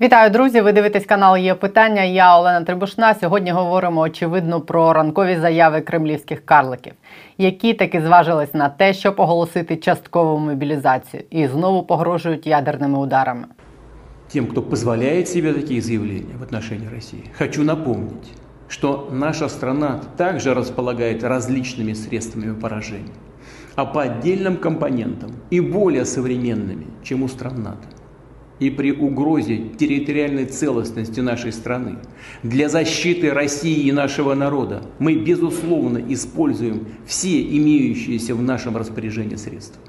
Вітаю, 0.00 0.30
друзі! 0.30 0.60
Ви 0.60 0.72
дивитесь 0.72 1.06
канал 1.06 1.36
Є 1.36 1.54
питання. 1.54 2.02
Я 2.02 2.38
Олена 2.38 2.64
Трибушна. 2.64 3.14
Сьогодні 3.14 3.50
говоримо 3.50 4.00
очевидно 4.00 4.60
про 4.60 4.92
ранкові 4.92 5.36
заяви 5.36 5.80
кремлівських 5.80 6.46
карликів, 6.46 6.92
які 7.38 7.74
таки 7.74 8.00
зважились 8.00 8.54
на 8.54 8.68
те, 8.68 8.94
щоб 8.94 9.14
оголосити 9.20 9.76
часткову 9.76 10.38
мобілізацію 10.38 11.22
і 11.30 11.46
знову 11.46 11.82
погрожують 11.82 12.46
ядерними 12.46 12.98
ударами. 12.98 13.44
Тем, 14.32 14.46
кто 14.46 14.62
позволяет 14.62 15.28
себе 15.28 15.52
такие 15.52 15.80
заявления 15.80 16.36
в 16.40 16.42
отношении 16.42 16.88
России, 16.94 17.30
хочу 17.38 17.62
напомнить, 17.64 18.32
что 18.68 19.08
наша 19.12 19.48
страна 19.48 20.00
также 20.16 20.54
располагает 20.54 21.24
различными 21.24 21.94
средствами 21.94 22.60
поражения, 22.60 23.14
а 23.76 23.84
по 23.84 24.00
отдельным 24.00 24.56
компонентам 24.56 25.30
и 25.52 25.60
более 25.60 26.04
современными, 26.04 26.86
чем 27.04 27.22
у 27.22 27.28
стран 27.28 27.62
НАТО. 27.62 27.92
И 28.60 28.70
при 28.70 28.92
угрозе 28.92 29.70
территориальной 29.78 30.46
целостности 30.46 31.20
нашей 31.20 31.52
страны 31.52 31.96
для 32.42 32.68
защиты 32.68 33.30
России 33.32 33.86
и 33.86 33.92
нашего 33.92 34.34
народа 34.34 34.82
мы, 34.98 35.14
безусловно, 35.16 35.98
используем 36.08 36.86
все 37.04 37.42
имеющиеся 37.42 38.34
в 38.34 38.42
нашем 38.42 38.76
распоряжении 38.76 39.36
средства. 39.36 39.80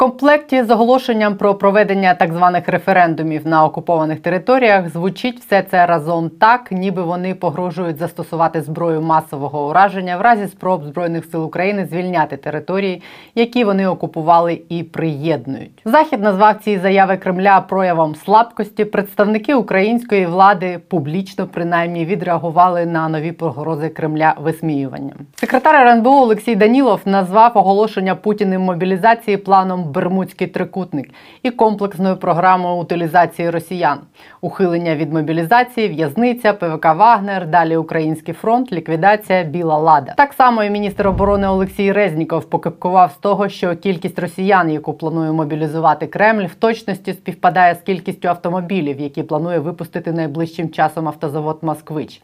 Комплекті 0.00 0.62
з 0.62 0.70
оголошенням 0.70 1.36
про 1.36 1.54
проведення 1.54 2.14
так 2.14 2.32
званих 2.32 2.68
референдумів 2.68 3.46
на 3.46 3.64
окупованих 3.64 4.20
територіях 4.20 4.88
звучить 4.88 5.38
все 5.38 5.62
це 5.62 5.86
разом 5.86 6.30
так, 6.30 6.72
ніби 6.72 7.02
вони 7.02 7.34
погрожують 7.34 7.98
застосувати 7.98 8.62
зброю 8.62 9.02
масового 9.02 9.68
ураження 9.68 10.16
в 10.16 10.20
разі 10.20 10.46
спроб 10.46 10.84
збройних 10.84 11.24
сил 11.24 11.44
України 11.44 11.86
звільняти 11.90 12.36
території, 12.36 13.02
які 13.34 13.64
вони 13.64 13.86
окупували 13.86 14.60
і 14.68 14.82
приєднують. 14.82 15.82
Захід 15.84 16.22
назвав 16.22 16.54
ці 16.64 16.78
заяви 16.78 17.16
Кремля 17.16 17.60
проявом 17.60 18.14
слабкості. 18.14 18.84
Представники 18.84 19.54
української 19.54 20.26
влади 20.26 20.80
публічно 20.88 21.46
принаймні 21.46 22.04
відреагували 22.04 22.86
на 22.86 23.08
нові 23.08 23.32
погрози 23.32 23.88
Кремля 23.88 24.34
висміюванням. 24.40 25.16
Секретар 25.34 25.74
РНБО 25.74 26.10
Олексій 26.10 26.56
Данілов 26.56 27.00
назвав 27.04 27.52
оголошення 27.54 28.14
Путіним 28.14 28.62
мобілізації 28.62 29.36
планом 29.36 29.89
Бермудський 29.90 30.46
трикутник 30.46 31.10
і 31.42 31.50
комплексною 31.50 32.16
програмою 32.16 32.76
утилізації 32.76 33.50
росіян, 33.50 33.98
ухилення 34.40 34.96
від 34.96 35.12
мобілізації, 35.12 35.88
в'язниця, 35.88 36.52
ПВК 36.52 36.84
Вагнер, 36.84 37.46
далі 37.46 37.76
Український 37.76 38.34
фронт, 38.34 38.72
ліквідація 38.72 39.42
Біла 39.42 39.78
Лада. 39.78 40.14
Так 40.16 40.32
само 40.32 40.64
і 40.64 40.70
міністр 40.70 41.08
оборони 41.08 41.48
Олексій 41.48 41.92
Резніков 41.92 42.44
покипкував 42.44 43.12
з 43.12 43.16
того, 43.16 43.48
що 43.48 43.76
кількість 43.76 44.18
росіян, 44.18 44.70
яку 44.70 44.92
планує 44.92 45.32
мобілізувати 45.32 46.06
Кремль, 46.06 46.46
в 46.46 46.54
точності 46.54 47.12
співпадає 47.12 47.74
з 47.74 47.78
кількістю 47.78 48.28
автомобілів, 48.28 49.00
які 49.00 49.22
планує 49.22 49.58
випустити 49.58 50.12
найближчим 50.12 50.70
часом 50.70 51.08
автозавод 51.08 51.58
Москвич. 51.62 52.22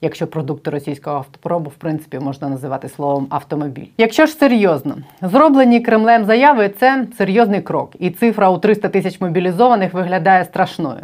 Якщо 0.00 0.26
продукти 0.26 0.70
російського 0.70 1.16
автопробу 1.16 1.70
в 1.70 1.74
принципі 1.74 2.18
можна 2.18 2.48
називати 2.48 2.88
словом 2.88 3.26
автомобіль. 3.30 3.86
Якщо 3.98 4.26
ж 4.26 4.32
серйозно, 4.32 4.96
зроблені 5.22 5.80
Кремлем 5.80 6.24
заяви 6.24 6.68
це 6.68 7.06
серйозний 7.18 7.60
крок, 7.60 7.92
і 7.98 8.10
цифра 8.10 8.50
у 8.50 8.58
300 8.58 8.88
тисяч 8.88 9.20
мобілізованих 9.20 9.94
виглядає 9.94 10.44
страшною. 10.44 11.00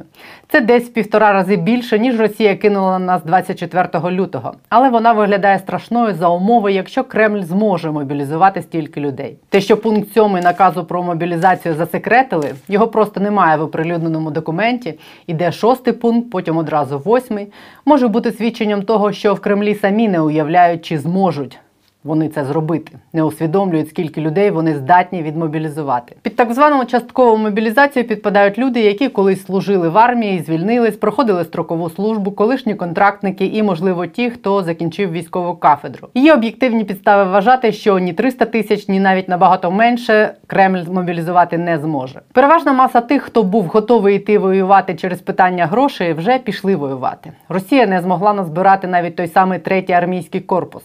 Це 0.48 0.60
десь 0.60 0.84
в 0.84 0.92
півтора 0.92 1.32
рази 1.32 1.56
більше, 1.56 1.98
ніж 1.98 2.20
Росія 2.20 2.56
кинула 2.56 2.98
на 2.98 3.06
нас 3.06 3.24
24 3.24 3.88
лютого. 4.10 4.54
Але 4.68 4.88
вона 4.88 5.12
виглядає 5.12 5.58
страшною 5.58 6.14
за 6.14 6.28
умови, 6.28 6.72
якщо 6.72 7.04
Кремль 7.04 7.42
зможе 7.42 7.90
мобілізувати 7.90 8.62
стільки 8.62 9.00
людей. 9.00 9.36
Те, 9.48 9.60
що 9.60 9.76
пункт 9.76 10.12
7 10.12 10.32
наказу 10.32 10.84
про 10.84 11.02
мобілізацію 11.02 11.74
засекретили, 11.74 12.54
його 12.68 12.88
просто 12.88 13.20
немає 13.20 13.56
в 13.56 13.62
оприлюдненому 13.62 14.30
документі. 14.30 14.98
Іде 15.26 15.52
шостий 15.52 15.92
пункт, 15.92 16.30
потім 16.30 16.56
одразу 16.56 16.98
восьмий. 16.98 17.52
Може 17.84 18.08
бути 18.08 18.32
свідченням 18.32 18.82
того, 18.84 19.12
що 19.12 19.34
в 19.34 19.40
Кремлі 19.40 19.74
самі 19.74 20.08
не 20.08 20.20
уявляють, 20.20 20.84
чи 20.84 20.98
зможуть 20.98 21.58
вони 22.04 22.28
це 22.28 22.44
зробити, 22.44 22.92
не 23.12 23.22
усвідомлюють, 23.22 23.88
скільки 23.88 24.20
людей 24.20 24.50
вони 24.50 24.74
здатні 24.74 25.22
відмобілізувати. 25.22 26.16
Під 26.22 26.36
так 26.36 26.54
звану 26.54 26.84
часткову 26.84 27.36
мобілізацію 27.36 28.04
підпадають 28.04 28.58
люди, 28.58 28.80
які 28.80 29.08
колись 29.08 29.44
служили 29.44 29.88
в 29.88 29.98
армії, 29.98 30.42
звільнились, 30.42 30.96
проходили 30.96 31.44
строкову 31.44 31.90
службу, 31.90 32.32
колишні 32.32 32.74
контрактники 32.74 33.46
і, 33.46 33.62
можливо, 33.62 34.06
ті, 34.06 34.30
хто 34.30 34.62
закінчив 34.62 35.10
військову 35.10 35.56
кафедру. 35.56 36.08
Є 36.14 36.34
об'єктивні 36.34 36.84
підстави 36.84 37.30
вважати, 37.30 37.72
що 37.72 37.98
ні 37.98 38.12
300 38.12 38.44
тисяч, 38.44 38.88
ні 38.88 39.00
навіть 39.00 39.28
набагато 39.28 39.70
менше 39.70 40.34
Кремль 40.46 40.82
мобілізувати 40.92 41.58
не 41.58 41.78
зможе. 41.78 42.20
Переважна 42.32 42.72
маса 42.72 43.00
тих, 43.00 43.22
хто 43.22 43.42
був 43.42 43.64
готовий 43.66 44.16
йти 44.16 44.38
воювати 44.38 44.94
через 44.94 45.20
питання 45.20 45.66
грошей, 45.66 46.12
вже 46.12 46.38
пішли 46.38 46.76
воювати. 46.76 47.32
Росія 47.48 47.86
не 47.86 48.00
змогла 48.00 48.32
назбирати 48.32 48.86
навіть 48.86 49.16
той 49.16 49.28
самий 49.28 49.58
третій 49.58 49.92
армійський 49.92 50.40
корпус. 50.40 50.82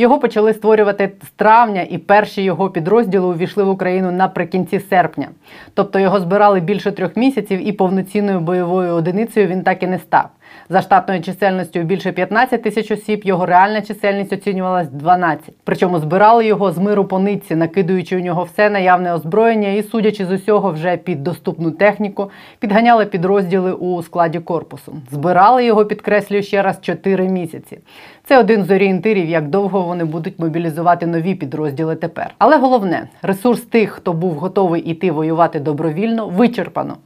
Його 0.00 0.18
почали 0.18 0.54
створювати 0.54 1.10
з 1.26 1.30
травня, 1.30 1.86
і 1.90 1.98
перші 1.98 2.42
його 2.42 2.70
підрозділи 2.70 3.26
увійшли 3.26 3.64
в 3.64 3.68
Україну 3.68 4.12
наприкінці 4.12 4.80
серпня. 4.80 5.28
Тобто 5.74 5.98
його 5.98 6.20
збирали 6.20 6.60
більше 6.60 6.92
трьох 6.92 7.16
місяців, 7.16 7.68
і 7.68 7.72
повноцінною 7.72 8.40
бойовою 8.40 8.94
одиницею 8.94 9.46
він 9.46 9.62
так 9.62 9.82
і 9.82 9.86
не 9.86 9.98
став. 9.98 10.28
За 10.68 10.82
штатною 10.82 11.22
чисельністю 11.22 11.80
більше 11.80 12.12
15 12.12 12.62
тисяч 12.62 12.90
осіб, 12.90 13.20
його 13.24 13.46
реальна 13.46 13.82
чисельність 13.82 14.32
оцінювалась 14.32 14.88
12. 14.88 15.50
Причому 15.64 15.98
збирали 15.98 16.46
його 16.46 16.72
з 16.72 16.78
миру 16.78 17.04
по 17.04 17.18
нитці, 17.18 17.54
накидуючи 17.54 18.16
у 18.16 18.20
нього 18.20 18.44
все 18.44 18.70
наявне 18.70 19.14
озброєння 19.14 19.68
і, 19.68 19.82
судячи 19.82 20.26
з 20.26 20.30
усього, 20.30 20.72
вже 20.72 20.96
під 20.96 21.22
доступну 21.22 21.70
техніку, 21.70 22.30
підганяли 22.58 23.06
підрозділи 23.06 23.72
у 23.72 24.02
складі 24.02 24.38
корпусу. 24.38 24.96
Збирали 25.10 25.64
його, 25.64 25.84
підкреслюю 25.84 26.42
ще 26.42 26.62
раз, 26.62 26.80
4 26.80 27.28
місяці. 27.28 27.78
Це 28.28 28.38
один 28.38 28.64
з 28.64 28.70
орієнтирів, 28.70 29.28
як 29.28 29.48
довго 29.48 29.82
вони 29.82 30.04
будуть 30.04 30.38
мобілізувати 30.38 31.06
нові 31.06 31.34
підрозділи 31.34 31.96
тепер. 31.96 32.34
Але 32.38 32.56
головне, 32.56 33.08
ресурс 33.22 33.60
тих, 33.60 33.90
хто 33.90 34.12
був 34.12 34.34
готовий 34.34 34.82
іти 34.82 35.10
воювати 35.10 35.60
добровільно, 35.60 36.28
вичерпано. 36.28 36.96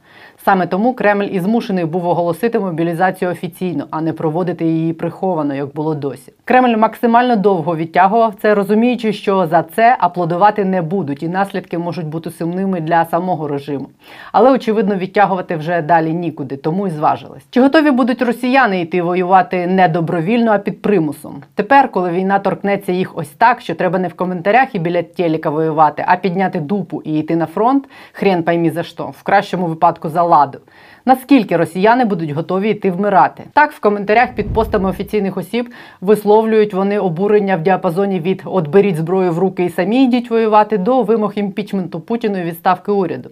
Саме 0.45 0.67
тому 0.67 0.93
Кремль 0.93 1.27
і 1.31 1.39
змушений 1.39 1.85
був 1.85 2.05
оголосити 2.05 2.59
мобілізацію 2.59 3.31
офіційно, 3.31 3.87
а 3.91 4.01
не 4.01 4.13
проводити 4.13 4.65
її 4.65 4.93
приховано, 4.93 5.55
як 5.55 5.73
було 5.73 5.95
досі. 5.95 6.33
Кремль 6.45 6.77
максимально 6.77 7.35
довго 7.35 7.75
відтягував 7.75 8.33
це, 8.41 8.55
розуміючи, 8.55 9.13
що 9.13 9.47
за 9.47 9.63
це 9.63 9.97
аплодувати 9.99 10.65
не 10.65 10.81
будуть, 10.81 11.23
і 11.23 11.27
наслідки 11.27 11.77
можуть 11.77 12.05
бути 12.05 12.31
сумними 12.31 12.81
для 12.81 13.05
самого 13.05 13.47
режиму. 13.47 13.87
Але 14.31 14.51
очевидно 14.51 14.95
відтягувати 14.95 15.55
вже 15.55 15.81
далі 15.81 16.13
нікуди, 16.13 16.57
тому 16.57 16.87
й 16.87 16.89
зважились. 16.89 17.43
Чи 17.49 17.61
готові 17.61 17.91
будуть 17.91 18.21
росіяни 18.21 18.81
йти 18.81 19.01
воювати 19.01 19.67
не 19.67 19.87
добровільно, 19.87 20.51
а 20.51 20.57
під 20.57 20.81
примусом? 20.81 21.43
Тепер, 21.55 21.91
коли 21.91 22.09
війна 22.09 22.39
торкнеться 22.39 22.91
їх 22.91 23.17
ось 23.17 23.29
так, 23.29 23.61
що 23.61 23.75
треба 23.75 23.99
не 23.99 24.07
в 24.07 24.13
коментарях 24.13 24.75
і 24.75 24.79
біля 24.79 25.03
телека 25.03 25.49
воювати, 25.49 26.05
а 26.07 26.15
підняти 26.15 26.59
дупу 26.59 27.01
і 27.05 27.19
йти 27.19 27.35
на 27.35 27.45
фронт, 27.45 27.89
хрен 28.13 28.43
поймі 28.43 28.69
за 28.69 28.83
що, 28.83 29.05
в 29.05 29.23
кращому 29.23 29.65
випадку 29.65 30.09
за 30.09 30.32
ладу. 30.33 30.59
Наскільки 31.05 31.57
росіяни 31.57 32.05
будуть 32.05 32.31
готові 32.31 32.69
йти 32.69 32.91
вмирати? 32.91 33.43
Так, 33.53 33.71
в 33.71 33.79
коментарях 33.79 34.35
під 34.35 34.53
постами 34.53 34.89
офіційних 34.89 35.37
осіб 35.37 35.69
висловлюють 36.01 36.73
вони 36.73 36.99
обурення 36.99 37.55
в 37.57 37.61
діапазоні 37.61 38.19
від 38.19 38.41
«от 38.45 38.67
беріть 38.67 38.95
зброю 38.95 39.31
в 39.31 39.39
руки 39.39 39.65
і 39.65 39.69
самі 39.69 40.03
йдіть 40.03 40.29
воювати 40.29 40.77
до 40.77 41.01
вимог 41.01 41.33
імпічменту 41.35 41.99
Путіну 41.99 42.41
і 42.41 42.43
відставки 42.43 42.91
уряду. 42.91 43.29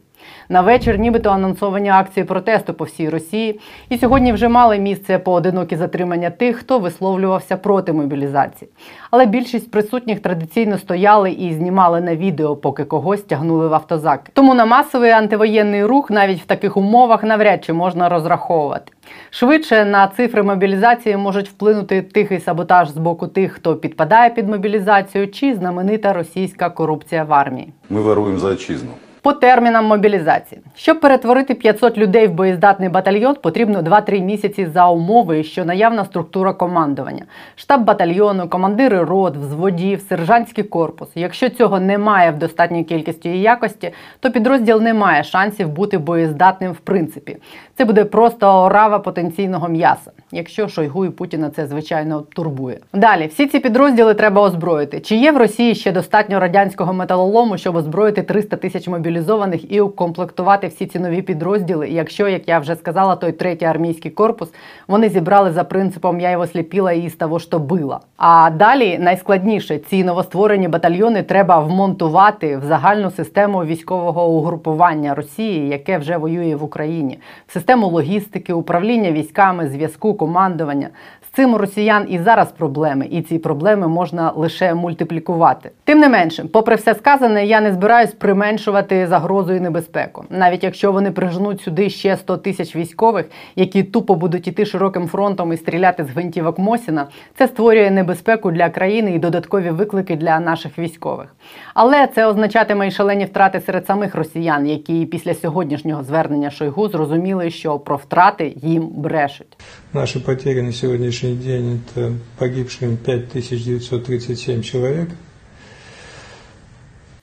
На 0.50 0.62
вечір 0.62 1.00
нібито 1.00 1.30
анонсовані 1.30 1.90
акції 1.90 2.24
протесту 2.24 2.74
по 2.74 2.84
всій 2.84 3.10
Росії, 3.10 3.60
і 3.90 3.98
сьогодні 3.98 4.34
вже 4.34 4.48
мали 4.48 4.80
місце 4.80 5.20
поодинокі 5.20 5.76
затримання 5.76 6.30
тих, 6.30 6.58
хто 6.58 6.80
висловлювався 6.80 7.58
проти 7.58 7.94
мобілізації. 7.94 8.72
Але 9.12 9.26
більшість 9.26 9.72
присутніх 9.72 10.20
традиційно 10.20 10.78
стояли 10.78 11.32
і 11.32 11.54
знімали 11.54 12.02
на 12.02 12.16
відео, 12.16 12.56
поки 12.56 12.84
когось 12.84 13.22
тягнули 13.22 13.68
в 13.68 13.74
автозак. 13.74 14.30
Тому 14.34 14.54
на 14.54 14.66
масовий 14.66 15.12
антивоєнний 15.12 15.86
рух 15.86 16.12
навіть 16.12 16.42
в 16.42 16.46
таких 16.46 16.78
умовах 16.78 17.24
навряд 17.24 17.66
чи 17.66 17.74
можна 17.74 18.10
розраховувати. 18.10 18.92
Швидше 19.30 19.86
на 19.86 20.08
цифри 20.08 20.44
мобілізації 20.44 21.18
можуть 21.18 21.50
вплинути 21.50 22.02
тихий 22.02 22.40
саботаж 22.40 22.90
з 22.90 22.98
боку 22.98 23.28
тих, 23.28 23.52
хто 23.52 23.76
підпадає 23.76 24.30
під 24.30 24.50
мобілізацію, 24.50 25.28
чи 25.28 25.56
знаменита 25.56 26.14
російська 26.14 26.70
корупція 26.70 27.24
в 27.24 27.34
армії. 27.34 27.74
Ми 27.90 28.02
воруємо 28.02 28.40
за 28.40 28.48
отчизну. 28.48 28.90
По 29.24 29.34
термінам 29.34 29.86
мобілізації, 29.86 30.62
щоб 30.76 31.00
перетворити 31.00 31.54
500 31.54 31.98
людей 31.98 32.28
в 32.28 32.32
боєздатний 32.32 32.90
батальйон, 32.90 33.36
потрібно 33.42 33.82
2-3 33.82 34.22
місяці 34.22 34.66
за 34.66 34.88
умови, 34.88 35.44
що 35.44 35.66
наявна 35.66 36.06
структура 36.06 36.54
командування, 36.54 37.26
штаб 37.56 37.84
батальйону, 37.84 38.50
командири 38.50 39.04
рот, 39.04 39.38
взводів, 39.38 40.02
сержантський 40.10 40.64
корпус. 40.64 41.10
Якщо 41.16 41.50
цього 41.50 41.80
немає 41.80 42.32
в 42.32 42.38
достатній 42.38 42.84
кількості 42.84 43.30
і 43.30 43.42
якості, 43.42 43.92
то 44.20 44.32
підрозділ 44.32 44.82
не 44.82 44.94
має 44.94 45.24
шансів 45.24 45.70
бути 45.70 45.98
боєздатним 45.98 46.72
в 46.72 46.80
принципі. 46.80 47.38
Це 47.78 47.86
буде 47.86 48.06
просто 48.06 48.48
орава 48.48 49.00
потенційного 49.00 49.68
м'яса, 49.68 50.12
якщо 50.32 50.68
Шойгу 50.68 51.06
і 51.06 51.10
Путіна 51.10 51.50
це 51.50 51.68
звичайно 51.68 52.22
турбує. 52.22 52.78
Далі 52.94 53.28
всі 53.28 53.48
ці 53.48 53.60
підрозділи 53.60 54.14
треба 54.14 54.42
озброїти. 54.42 55.00
Чи 55.00 55.16
є 55.16 55.32
в 55.32 55.38
Росії 55.38 55.76
ще 55.76 55.92
достатньо 55.92 56.40
радянського 56.40 56.94
металолому, 56.94 57.58
щоб 57.58 57.76
озброїти 57.76 58.22
300 58.22 58.58
тисяч 58.58 58.88
мобілізацій? 58.88 59.11
Мобілізованих 59.12 59.72
і 59.72 59.82
укомплектувати 59.82 60.68
всі 60.68 60.86
ці 60.86 61.00
нові 61.00 61.22
підрозділи. 61.22 61.90
Якщо, 61.90 62.28
як 62.28 62.48
я 62.48 62.60
вже 62.60 62.76
сказала, 62.76 63.16
той 63.16 63.32
третій 63.32 63.66
армійський 63.66 64.12
корпус 64.12 64.50
вони 64.88 65.10
зібрали 65.10 65.52
за 65.52 65.64
принципом 65.64 66.20
Я 66.20 66.32
його 66.32 66.48
сліпіла 66.48 66.92
і 66.92 67.10
з 67.10 67.16
того, 67.16 67.40
що 67.40 67.60
била. 67.60 68.00
А 68.18 68.50
далі 68.50 68.98
найскладніше 69.00 69.78
ці 69.78 70.04
новостворені 70.04 70.68
батальйони 70.68 71.24
треба 71.24 71.60
вмонтувати 71.60 72.58
в 72.58 72.64
загальну 72.66 73.12
систему 73.12 73.66
військового 73.66 74.28
угрупування 74.28 75.16
Росії, 75.16 75.68
яке 75.68 75.98
вже 75.98 76.18
воює 76.18 76.56
в 76.56 76.64
Україні, 76.64 77.20
в 77.48 77.54
систему 77.54 77.88
логістики, 77.88 78.54
управління 78.54 79.12
військами, 79.12 79.68
зв'язку, 79.68 80.14
командування. 80.14 80.90
Цим 81.36 81.54
у 81.54 81.58
росіян 81.58 82.06
і 82.10 82.20
зараз 82.20 82.52
проблеми, 82.52 83.08
і 83.12 83.22
ці 83.22 83.40
проблеми 83.40 83.88
можна 83.88 84.32
лише 84.36 84.74
мультиплікувати. 84.74 85.72
Тим 85.84 86.00
не 86.00 86.10
менше, 86.10 86.46
попри 86.54 86.76
все 86.76 86.96
сказане, 86.96 87.46
я 87.46 87.62
не 87.62 87.74
збираюсь 87.74 88.12
применшувати 88.12 89.08
загрозу 89.08 89.54
і 89.54 89.60
небезпеку. 89.60 90.26
Навіть 90.30 90.64
якщо 90.64 90.92
вони 90.92 91.12
прижнуть 91.12 91.62
сюди 91.62 91.90
ще 91.90 92.18
100 92.18 92.38
тисяч 92.38 92.76
військових, 92.76 93.26
які 93.56 93.84
тупо 93.84 94.16
будуть 94.16 94.48
іти 94.48 94.66
широким 94.66 95.08
фронтом 95.08 95.54
і 95.54 95.58
стріляти 95.58 96.04
з 96.04 96.10
гвинтівок 96.10 96.60
Мосіна, 96.60 97.08
це 97.38 97.48
створює 97.48 97.92
небезпеку 97.92 98.52
для 98.52 98.70
країни 98.70 99.16
і 99.16 99.20
додаткові 99.20 99.70
виклики 99.70 100.16
для 100.16 100.40
наших 100.40 100.80
військових. 100.80 101.36
Але 101.74 102.08
це 102.08 102.26
означатиме 102.26 102.88
й 102.88 102.92
шалені 102.92 103.26
втрати 103.26 103.62
серед 103.66 103.86
самих 103.86 104.16
росіян, 104.16 104.68
які 104.68 105.06
після 105.06 105.34
сьогоднішнього 105.34 106.04
звернення 106.04 106.52
Шойгу 106.52 106.90
зрозуміли, 106.90 107.50
що 107.50 107.80
про 107.80 107.96
втрати 107.96 108.54
їм 108.62 108.88
брешуть. 108.88 109.58
Наши 109.94 110.20
потери 110.20 110.62
на 110.62 110.72
сегодняшний 111.22 111.36
день– 111.36 111.82
это 111.96 112.14
погибшим 112.38 112.98
5937 112.98 114.64
человек. 114.64 115.10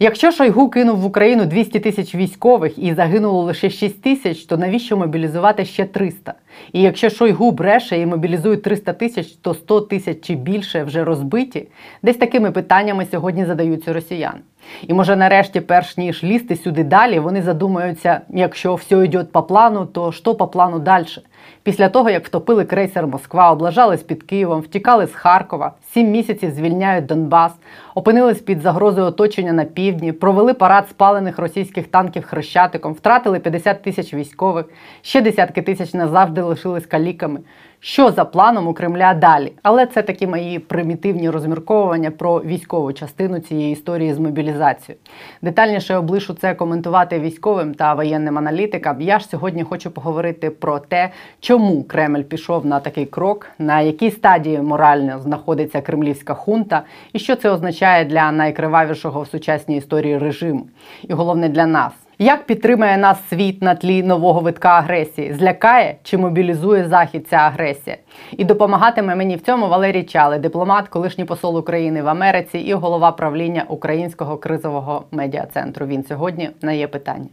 Якщо 0.01 0.33
Шойгу 0.33 0.71
кинув 0.71 0.99
в 0.99 1.05
Україну 1.05 1.45
200 1.45 1.81
тисяч 1.81 2.15
військових 2.15 2.79
і 2.79 2.95
загинуло 2.95 3.43
лише 3.43 3.71
6 3.71 4.03
тисяч, 4.03 4.45
то 4.45 4.57
навіщо 4.57 4.97
мобілізувати 4.97 5.65
ще 5.65 5.85
300? 5.85 6.35
І 6.73 6.83
якщо 6.83 7.11
Шойгу 7.11 7.51
бреше 7.51 8.01
і 8.01 8.07
мобілізує 8.07 8.57
300 8.57 8.93
тисяч, 8.93 9.27
то 9.27 9.55
100 9.55 9.81
тисяч 9.81 10.21
чи 10.21 10.35
більше 10.35 10.85
вже 10.85 11.05
розбиті? 11.05 11.69
Десь 12.03 12.17
такими 12.17 12.51
питаннями 12.51 13.07
сьогодні 13.11 13.45
задаються 13.45 13.93
росіяни. 13.93 14.41
І 14.87 14.95
може, 14.95 15.17
нарешті, 15.17 15.61
перш 15.61 15.97
ніж 15.97 16.25
лізти 16.25 16.57
сюди 16.57 16.85
далі, 16.85 17.19
вони 17.19 17.43
задумаються, 17.43 18.21
якщо 18.29 18.75
все 18.75 19.05
йде 19.05 19.25
по 19.25 19.43
плану, 19.43 19.87
то 19.87 20.13
що 20.13 20.35
по 20.35 20.49
плану 20.49 20.79
далі? 20.79 21.07
Після 21.63 21.89
того, 21.89 22.11
як 22.11 22.27
втопили 22.27 22.65
крейсер 22.65 23.07
Москва, 23.07 23.53
облажались 23.53 24.03
під 24.03 24.23
Києвом, 24.23 24.61
втікали 24.61 25.07
з 25.07 25.15
Харкова, 25.15 25.73
сім 25.95 26.11
місяців 26.11 26.51
звільняють 26.51 27.07
Донбас, 27.07 27.53
опинились 27.95 28.41
під 28.41 28.61
загрозою 28.61 29.07
оточення 29.07 29.53
на 29.53 29.65
півдні, 29.65 30.13
провели 30.13 30.55
парад 30.55 30.89
спалених 30.89 31.39
російських 31.39 31.87
танків 31.87 32.25
хрещатиком, 32.25 32.93
втратили 32.93 33.39
50 33.39 33.83
тисяч 33.83 34.15
військових, 34.15 34.67
ще 35.03 35.21
десятки 35.21 35.63
тисяч 35.63 35.95
назавжди 35.95 36.43
лишились 36.43 36.87
каліками. 36.87 37.41
Що 37.81 38.11
за 38.11 38.25
планом 38.25 38.69
у 38.69 38.75
Кремля 38.75 39.15
далі? 39.15 39.53
Але 39.63 39.87
це 39.87 40.03
такі 40.03 40.27
мої 40.27 40.59
примітивні 40.59 41.31
розмірковування 41.31 42.11
про 42.11 42.41
військову 42.41 42.93
частину 42.93 43.39
цієї 43.39 43.73
історії 43.73 44.15
з 44.15 44.19
мобілізацією. 44.19 45.01
Детальніше 45.43 45.97
облишу 45.97 46.35
це 46.35 46.55
коментувати 46.55 47.21
військовим 47.21 47.75
та 47.75 47.95
воєнним 47.95 48.39
аналітикам. 48.39 49.01
Я 49.01 49.19
ж 49.19 49.29
сьогодні 49.29 49.63
хочу 49.63 49.91
поговорити 49.91 50.51
про 50.51 50.79
те, 50.79 51.11
чому 51.41 51.83
Кремль 51.83 52.23
пішов 52.23 52.67
на 52.67 52.81
такий 52.81 53.07
крок, 53.07 53.47
на 53.59 53.81
якій 53.81 54.11
стадії 54.11 54.61
морально 54.63 55.19
знаходиться 55.19 55.81
кремлівська 55.81 56.35
хунта, 56.35 56.83
і 57.13 57.19
що 57.19 57.37
це 57.37 57.51
означає 57.51 58.05
для 58.05 58.33
найкривавішого 58.33 59.23
в 59.23 59.29
сучасній 59.29 59.77
історії 59.77 60.19
режиму, 60.19 60.67
і 61.09 61.13
головне 61.13 61.49
для 61.49 61.67
нас. 61.67 62.08
Як 62.21 62.47
підтримає 62.47 62.97
нас 62.97 63.29
світ 63.29 63.63
на 63.63 63.75
тлі 63.75 64.03
нового 64.03 64.41
витка 64.41 64.69
агресії? 64.69 65.33
Злякає 65.33 65.97
чи 66.03 66.19
мобілізує 66.19 66.89
захід 66.89 67.27
ця 67.29 67.37
агресія? 67.37 67.97
І 68.33 68.45
допомагатиме 68.45 69.15
мені 69.15 69.37
в 69.37 69.41
цьому 69.41 69.69
Валерій 69.69 70.03
Чали, 70.03 70.39
дипломат, 70.39 70.89
колишній 70.89 71.25
посол 71.25 71.59
України 71.59 72.03
в 72.03 72.09
Америці 72.09 72.59
і 72.59 72.75
голова 72.75 73.13
правління 73.13 73.65
Українського 73.69 74.37
кризового 74.37 75.05
медіа 75.11 75.47
центру. 75.55 75.87
Він 75.87 76.05
сьогодні 76.05 76.51
на 76.63 76.73
є 76.73 76.89
питання. 76.89 77.29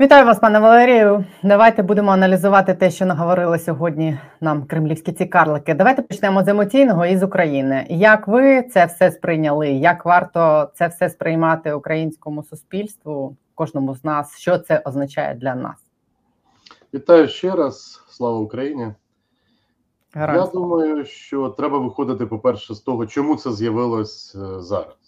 Вітаю 0.00 0.26
вас, 0.26 0.38
пане 0.38 0.60
Валерію. 0.60 1.24
Давайте 1.42 1.82
будемо 1.82 2.10
аналізувати 2.10 2.74
те, 2.74 2.90
що 2.90 3.06
наговорили 3.06 3.58
сьогодні 3.58 4.18
нам 4.40 4.64
кремлівські 4.64 5.12
цікарлики. 5.12 5.74
Давайте 5.74 6.02
почнемо 6.02 6.44
з 6.44 6.48
емоційного 6.48 7.06
і 7.06 7.16
з 7.16 7.22
України. 7.22 7.86
Як 7.90 8.28
ви 8.28 8.62
це 8.62 8.86
все 8.86 9.10
сприйняли? 9.10 9.68
Як 9.68 10.04
варто 10.04 10.70
це 10.74 10.86
все 10.86 11.10
сприймати 11.10 11.72
українському 11.72 12.42
суспільству, 12.42 13.36
кожному 13.54 13.94
з 13.94 14.04
нас? 14.04 14.38
Що 14.38 14.58
це 14.58 14.82
означає 14.84 15.34
для 15.34 15.54
нас? 15.54 15.76
Вітаю 16.94 17.28
ще 17.28 17.50
раз. 17.50 18.04
Слава 18.08 18.38
Україні. 18.38 18.92
Героям 20.14 20.44
Я 20.44 20.52
думаю, 20.52 21.04
що 21.04 21.48
треба 21.48 21.78
виходити, 21.78 22.26
по-перше, 22.26 22.74
з 22.74 22.80
того, 22.80 23.06
чому 23.06 23.36
це 23.36 23.52
з'явилось 23.52 24.34
е, 24.34 24.60
зараз. 24.60 24.99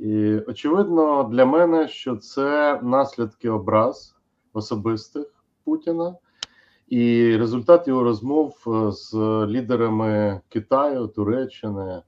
І 0.00 0.38
очевидно 0.46 1.24
для 1.32 1.44
мене, 1.44 1.88
що 1.88 2.16
це 2.16 2.80
наслідки 2.82 3.50
образ 3.50 4.16
особистих 4.52 5.26
Путіна 5.64 6.14
і 6.88 7.36
результат 7.36 7.88
його 7.88 8.02
розмов 8.02 8.56
е, 8.66 8.92
з 8.92 9.14
лідерами 9.46 10.40
Китаю, 10.48 11.06
Туреччини 11.06 12.02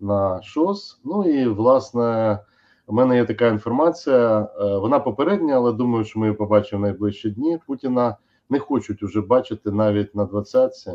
на 0.00 0.42
ШОС. 0.42 1.00
Ну 1.04 1.24
і 1.24 1.48
власне, 1.48 2.38
у 2.86 2.94
мене 2.94 3.16
є 3.16 3.24
така 3.24 3.46
інформація. 3.46 4.48
е, 4.60 4.78
Вона 4.78 4.98
попередня, 4.98 5.54
але 5.54 5.72
думаю, 5.72 6.04
що 6.04 6.18
ми 6.18 6.26
її 6.26 6.36
побачимо 6.36 6.80
в 6.80 6.82
найближчі 6.82 7.30
дні. 7.30 7.58
Путіна 7.66 8.16
не 8.50 8.58
хочуть 8.58 9.02
уже 9.02 9.20
бачити 9.20 9.70
навіть 9.70 10.14
на 10.14 10.24
двадцятці, 10.24 10.92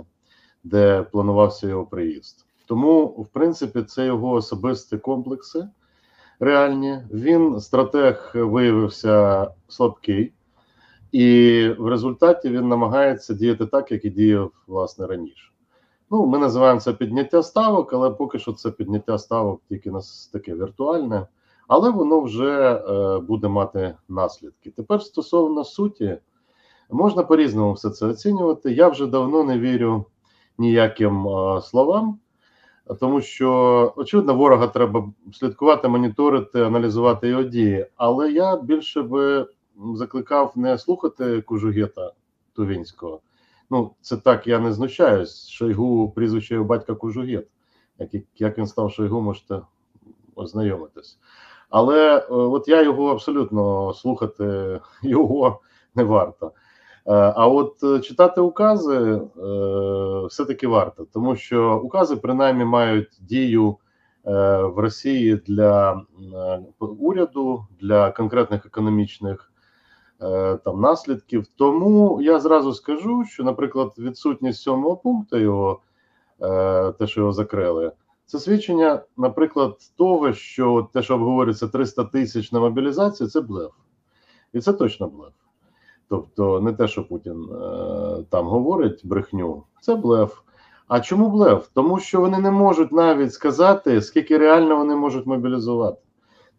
де 0.63 1.03
планувався 1.03 1.67
його 1.67 1.85
приїзд. 1.85 2.45
Тому, 2.65 3.05
в 3.05 3.27
принципі, 3.27 3.83
це 3.83 4.05
його 4.05 4.31
особисті 4.31 4.97
комплекси 4.97 5.67
реальні. 6.39 6.99
Він 7.11 7.59
стратег 7.59 8.31
виявився 8.35 9.47
слабкий, 9.67 10.33
і 11.11 11.67
в 11.77 11.87
результаті 11.87 12.49
він 12.49 12.67
намагається 12.67 13.33
діяти 13.33 13.65
так, 13.65 13.91
як 13.91 14.05
і 14.05 14.09
діяв 14.09 14.51
власне 14.67 15.07
раніше. 15.07 15.51
Ну, 16.11 16.25
ми 16.25 16.37
називаємо 16.37 16.79
це 16.79 16.93
підняття 16.93 17.43
ставок, 17.43 17.93
але 17.93 18.09
поки 18.09 18.39
що 18.39 18.53
це 18.53 18.71
підняття 18.71 19.17
ставок 19.17 19.61
тільки 19.69 19.91
нас 19.91 20.29
таке 20.33 20.55
віртуальне, 20.55 21.27
але 21.67 21.89
воно 21.89 22.21
вже 22.21 22.73
е, 22.73 23.19
буде 23.19 23.47
мати 23.47 23.95
наслідки. 24.09 24.71
Тепер 24.71 25.01
стосовно 25.01 25.63
суті, 25.63 26.17
можна 26.89 27.23
по-різному 27.23 27.73
все 27.73 27.89
це 27.89 28.05
оцінювати. 28.05 28.73
Я 28.73 28.87
вже 28.87 29.07
давно 29.07 29.43
не 29.43 29.59
вірю 29.59 30.05
ніяким 30.57 31.27
е, 31.27 31.61
словам. 31.61 32.19
Тому 32.99 33.21
що 33.21 33.93
очевидно, 33.95 34.35
ворога 34.35 34.67
треба 34.67 35.11
слідкувати, 35.33 35.87
моніторити, 35.87 36.63
аналізувати 36.63 37.27
його 37.27 37.43
дії. 37.43 37.85
Але 37.95 38.31
я 38.31 38.57
більше 38.57 39.01
би 39.01 39.47
закликав 39.93 40.53
не 40.55 40.77
слухати 40.77 41.41
Кужугета 41.41 42.11
Тувінського. 42.53 43.19
Ну, 43.69 43.91
це 44.01 44.17
так, 44.17 44.47
я 44.47 44.59
не 44.59 44.73
знущаюсь. 44.73 45.47
Шойгу 45.49 46.09
прізвище 46.09 46.53
його 46.53 46.65
батька 46.65 46.95
Кужугет. 46.95 47.47
Як, 47.99 48.09
як 48.37 48.57
він 48.57 48.67
став 48.67 48.91
Шойгу, 48.91 49.21
можете 49.21 49.61
ознайомитись. 50.35 51.19
Але 51.69 52.17
е, 52.17 52.25
от 52.29 52.67
я 52.67 52.81
його 52.81 53.11
абсолютно 53.11 53.93
слухати 53.93 54.79
його 55.01 55.61
не 55.95 56.03
варто. 56.03 56.51
Е, 57.07 57.13
А 57.13 57.47
от 57.47 57.83
е, 57.83 57.99
читати 57.99 58.41
укази 58.41 58.97
е, 58.97 59.21
все-таки 60.29 60.67
варто, 60.67 61.07
тому 61.13 61.35
що 61.35 61.81
укази 61.83 62.15
принаймні 62.15 62.65
мають 62.65 63.19
дію 63.21 63.77
в 64.63 64.73
Росії 64.77 65.35
для 65.35 66.01
уряду, 66.79 67.65
для 67.79 68.11
конкретних 68.11 68.65
економічних 68.65 69.51
там 70.63 70.81
наслідків. 70.81 71.47
Тому 71.57 72.21
я 72.21 72.39
зразу 72.39 72.73
скажу, 72.73 73.25
що, 73.25 73.43
наприклад, 73.43 73.93
відсутність 73.97 74.61
сьомого 74.61 74.97
пункту 74.97 75.37
його, 75.37 75.79
те, 76.99 77.07
що 77.07 77.21
його 77.21 77.31
закрили, 77.31 77.91
це 78.25 78.39
свідчення, 78.39 79.01
наприклад, 79.17 79.77
того, 79.97 80.33
що 80.33 80.89
те, 80.93 81.01
що 81.01 81.15
обговорюється 81.15 81.67
300 81.67 82.03
тисяч 82.03 82.51
на 82.51 82.59
мобілізацію, 82.59 83.29
це 83.29 83.41
блеф. 83.41 83.71
І 84.53 84.59
це 84.59 84.73
точно 84.73 85.07
блеф. 85.07 85.33
Тобто 86.09 86.61
не 86.61 86.73
те, 86.73 86.87
що 86.87 87.07
Путін 87.07 87.43
е, 87.43 88.23
там 88.29 88.47
говорить 88.47 89.01
брехню, 89.03 89.63
це 89.81 89.95
блеф. 89.95 90.39
А 90.87 90.99
чому 90.99 91.29
блеф? 91.29 91.67
Тому 91.73 91.99
що 91.99 92.21
вони 92.21 92.39
не 92.39 92.51
можуть 92.51 92.91
навіть 92.91 93.33
сказати, 93.33 94.01
скільки 94.01 94.37
реально 94.37 94.77
вони 94.77 94.95
можуть 94.95 95.25
мобілізувати. 95.25 95.97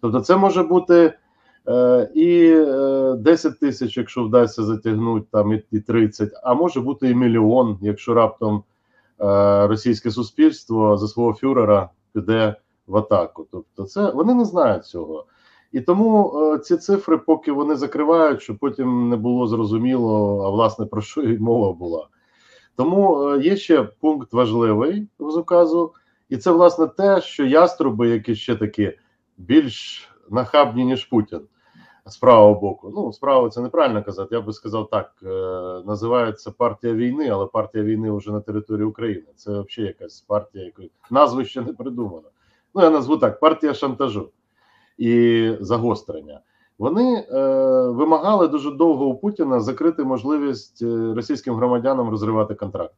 Тобто, 0.01 0.21
це 0.21 0.37
може 0.37 0.63
бути 0.63 1.13
е, 1.69 2.11
і 2.15 2.51
е, 2.51 3.15
10 3.19 3.61
тисяч, 3.61 3.97
якщо 3.97 4.25
вдасться 4.25 4.63
затягнути, 4.63 5.27
там 5.33 5.61
і 5.71 5.81
30, 5.81 6.31
а 6.43 6.55
може 6.55 6.81
бути 6.81 7.11
і 7.11 7.15
мільйон, 7.15 7.79
якщо 7.81 8.15
раптом 8.15 8.63
е, 9.21 9.67
російське 9.67 10.11
суспільство 10.11 10.97
за 10.97 11.09
свого 11.09 11.33
фюрера 11.33 11.91
піде 12.13 12.55
в 12.87 12.97
атаку. 12.97 13.47
Тобто, 13.53 13.85
це 13.85 14.11
вони 14.11 14.35
не 14.35 14.45
знають 14.45 14.87
цього. 14.87 15.27
І 15.77 15.81
тому 15.81 16.41
е, 16.41 16.59
ці 16.59 16.77
цифри, 16.77 17.19
поки 17.19 17.53
вони 17.53 17.77
закривають, 17.77 18.43
щоб 18.43 18.59
потім 18.59 19.09
не 19.09 19.17
було 19.17 19.47
зрозуміло, 19.47 20.43
а 20.47 20.51
власне 20.51 20.87
про 20.87 21.03
що 21.03 21.23
і 21.23 21.39
мова 21.39 21.73
була. 21.73 22.09
Тому 22.77 23.29
е, 23.29 23.41
є 23.41 23.57
ще 23.57 23.83
пункт 23.83 24.33
важливий 24.33 25.09
з 25.19 25.37
указу, 25.37 25.95
і 26.29 26.37
це 26.37 26.51
власне 26.51 26.87
те, 26.87 27.21
що 27.21 27.45
яструби, 27.45 28.09
які 28.09 28.35
ще 28.35 28.57
такі 28.57 28.99
більш 29.37 30.09
нахабні, 30.31 30.85
ніж 30.85 31.05
Путін, 31.05 31.41
з 32.07 32.17
правого 32.17 32.61
боку. 32.61 32.93
Ну, 32.95 33.13
справа 33.13 33.49
це 33.49 33.61
неправильно 33.61 34.05
казати. 34.05 34.35
Я 34.35 34.41
би 34.41 34.53
сказав 34.53 34.91
так: 34.91 35.13
е, 35.23 35.29
називається 35.87 36.51
партія 36.51 36.93
війни, 36.95 37.29
але 37.29 37.47
партія 37.47 37.85
війни 37.85 38.11
вже 38.11 38.33
на 38.33 38.41
території 38.41 38.87
України. 38.87 39.27
Це 39.37 39.51
взагалі 39.51 39.89
якась 39.89 40.21
партія, 40.21 40.65
якої 40.65 40.91
назви 41.11 41.45
ще 41.45 41.61
не 41.61 41.73
придумано. 41.73 42.29
Ну, 42.75 42.83
я 42.83 42.91
назву 42.91 43.17
так: 43.17 43.41
партія 43.41 43.75
шантажу 43.75 44.31
і 44.99 45.53
загострення. 45.61 46.41
Вони 46.79 47.15
е, 47.15 47.39
вимагали 47.89 48.49
дуже 48.49 48.71
довго 48.71 49.07
у 49.07 49.19
Путіна 49.19 49.61
закрити 49.61 50.05
можливість 50.05 50.83
е, 50.83 51.15
російським 51.15 51.55
громадянам 51.55 52.09
розривати 52.09 52.55
контракт. 52.55 52.95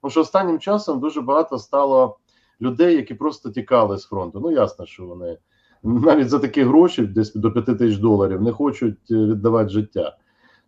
Тому 0.00 0.10
що 0.10 0.20
останнім 0.20 0.58
часом 0.58 1.00
дуже 1.00 1.20
багато 1.20 1.58
стало 1.58 2.18
людей, 2.60 2.96
які 2.96 3.14
просто 3.14 3.50
тікали 3.50 3.98
з 3.98 4.04
фронту. 4.04 4.40
Ну 4.40 4.50
ясно, 4.50 4.86
що 4.86 5.04
вони 5.04 5.38
навіть 5.82 6.28
за 6.28 6.38
такі 6.38 6.62
гроші, 6.62 7.02
десь 7.02 7.34
до 7.34 7.52
5 7.52 7.66
тисяч 7.66 7.96
доларів, 7.98 8.42
не 8.42 8.52
хочуть 8.52 9.10
е, 9.10 9.14
віддавати 9.14 9.68
життя. 9.68 10.16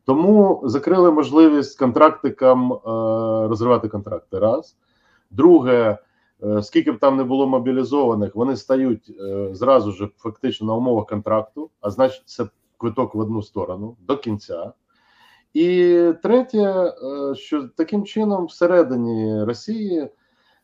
Тому 0.05 0.63
закрили 0.65 1.11
можливість 1.11 1.79
контрактикам 1.79 2.73
е, 2.73 2.79
розривати 3.49 3.89
контракти. 3.89 4.39
Раз. 4.39 4.77
Друге, 5.31 5.99
скільки 6.63 6.93
б 6.93 6.99
там 6.99 7.17
не 7.17 7.25
було 7.25 7.47
мобілізованих, 7.47 8.35
вони 8.35 8.57
стають 8.57 9.17
е, 9.21 9.49
зразу 9.53 9.93
ж 9.93 10.09
фактично 10.17 10.67
на 10.67 10.75
умовах 10.75 11.07
контракту, 11.07 11.71
а 11.81 11.91
значить, 11.91 12.23
це 12.27 12.47
квиток 12.79 13.15
в 13.15 13.19
одну 13.19 13.43
сторону 13.43 13.97
до 14.01 14.17
кінця. 14.17 14.73
І 15.55 16.13
третє, 16.23 16.59
е, 16.59 17.35
що 17.35 17.69
таким 17.77 18.05
чином 18.05 18.47
всередині 18.47 19.45
Росії. 19.45 20.09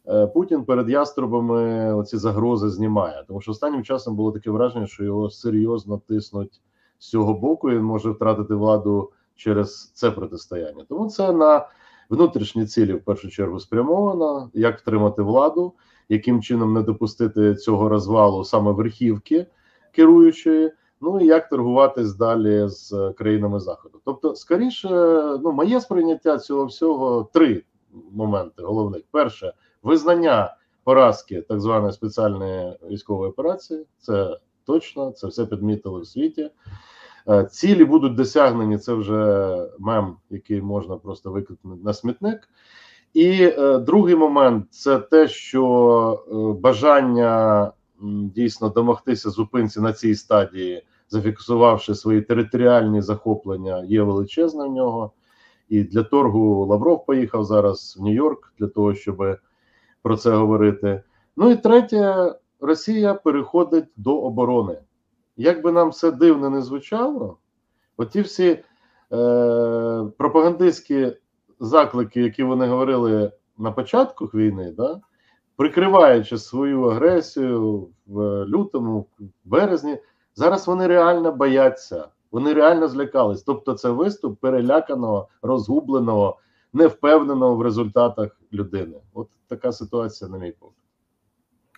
Е, 0.08 0.26
Путін 0.26 0.64
перед 0.64 0.90
яструбами 0.90 1.94
оці 1.94 2.16
загрози 2.16 2.70
знімає, 2.70 3.25
тому 3.28 3.40
що 3.40 3.50
останнім 3.50 3.84
часом 3.84 4.16
було 4.16 4.32
таке 4.32 4.50
враження, 4.50 4.87
що 4.87 5.04
його 5.04 5.30
серйозно 5.30 6.00
тиснуть 6.08 6.60
з 6.99 7.08
цього 7.08 7.34
боку. 7.34 7.70
і 7.70 7.75
Він 7.75 7.82
може 7.82 8.10
втратити 8.10 8.54
владу 8.54 9.10
через 9.37 9.90
це 9.94 10.10
протистояння. 10.10 10.84
Тому 10.88 11.08
це 11.08 11.32
на 11.32 11.66
внутрішні 12.11 12.67
цілі 12.67 12.93
в 12.93 13.05
першу 13.05 13.31
чергу 13.31 13.61
спрямовано, 13.61 14.50
як 14.55 14.79
втримати 14.79 15.23
владу, 15.23 15.73
яким 16.09 16.43
чином 16.43 16.75
не 16.75 16.83
допустити 16.83 17.55
цього 17.55 17.88
розвалу 17.88 18.45
саме 18.45 18.73
верхівки 18.73 19.47
керуючої. 19.93 20.73
Ну 21.00 21.21
і 21.21 21.26
як 21.26 21.49
торгуватись 21.49 22.14
далі 22.14 22.69
з 22.69 23.12
країнами 23.19 23.61
заходу. 23.61 24.00
Тобто, 24.05 24.35
скоріше, 24.35 24.88
ну 25.43 25.52
моє 25.52 25.81
сприйняття 25.81 26.38
цього 26.38 26.64
всього 26.64 27.31
три 27.33 27.62
моменти 28.12 28.62
головних: 28.62 29.02
перше 29.11 29.52
визнання 29.83 30.57
поразки 30.85 31.43
так 31.43 31.61
званої 31.61 31.93
спеціальної 31.93 32.79
військової 32.90 33.31
операції. 33.31 33.87
Це 33.99 34.38
точно, 34.67 35.11
це 35.11 35.26
все 35.26 35.47
підмітили 35.47 36.00
в 36.00 36.07
світі. 36.07 36.50
Е, 37.29 37.45
Цілі 37.45 37.85
будуть 37.85 38.15
досягнені. 38.15 38.79
Це 38.79 38.95
вже 38.95 39.47
мем, 39.79 40.17
який 40.31 40.62
можна 40.62 40.97
просто 40.97 41.31
викинути 41.31 41.85
на 41.85 41.93
смітник. 41.93 42.49
І 43.15 43.31
е, 43.43 43.79
другий 43.79 44.17
момент 44.17 44.67
це 44.71 44.99
те, 44.99 45.29
що 45.29 46.25
е, 46.29 46.61
бажання 46.61 47.73
дійсно 48.35 48.69
домогтися 48.69 49.31
зупинці 49.31 49.81
на 49.81 49.93
цій 49.93 50.15
стадії, 50.15 50.83
зафіксувавши 51.09 51.95
свої 51.95 52.23
територіальні 52.23 53.03
захоплення, 53.03 53.85
є 53.85 54.03
величезне 54.03 54.65
в 54.65 54.73
нього. 54.73 55.12
І 55.69 55.83
для 55.83 56.03
торгу 56.03 56.67
Лавров 56.67 57.07
поїхав 57.07 57.45
зараз 57.45 57.97
в 58.00 58.03
Нью-Йорк 58.03 58.53
для 58.59 58.67
того, 58.67 58.95
щоб 58.95 59.39
про 60.03 60.17
це 60.17 60.31
говорити. 60.31 61.03
Ну 61.37 61.50
і 61.50 61.57
третє, 61.57 62.35
Росія 62.61 63.15
переходить 63.15 63.89
до 63.97 64.21
оборони. 64.21 64.79
Як 65.37 65.62
би 65.62 65.72
нам 65.72 65.88
все 65.88 66.10
дивно 66.10 66.50
не 66.50 66.62
звучало, 66.62 67.37
оті 67.96 68.20
всі 68.20 68.49
е, 68.50 68.62
пропагандистські 70.18 71.16
заклики, 71.60 72.22
які 72.22 72.42
вони 72.42 72.66
говорили 72.66 73.32
на 73.58 73.72
початку 73.72 74.25
війни, 74.25 74.75
да, 74.76 75.00
прикриваючи 75.56 76.38
свою 76.38 76.82
агресію 76.82 77.88
в 78.06 78.44
лютому, 78.46 79.06
в 79.18 79.25
березні, 79.44 79.99
зараз 80.34 80.66
вони 80.66 80.87
реально 80.87 81.32
бояться, 81.32 82.08
вони 82.30 82.52
реально 82.52 82.88
злякались. 82.88 83.42
Тобто, 83.42 83.75
це 83.75 83.90
виступ 83.90 84.40
переляканого, 84.40 85.28
розгубленого, 85.42 86.38
невпевненого 86.72 87.56
в 87.56 87.62
результатах 87.62 88.40
людини. 88.52 88.96
От 89.14 89.28
така 89.49 89.72
ситуація, 89.72 90.30
на 90.30 90.38
мій 90.38 90.52
погляд. 90.52 90.79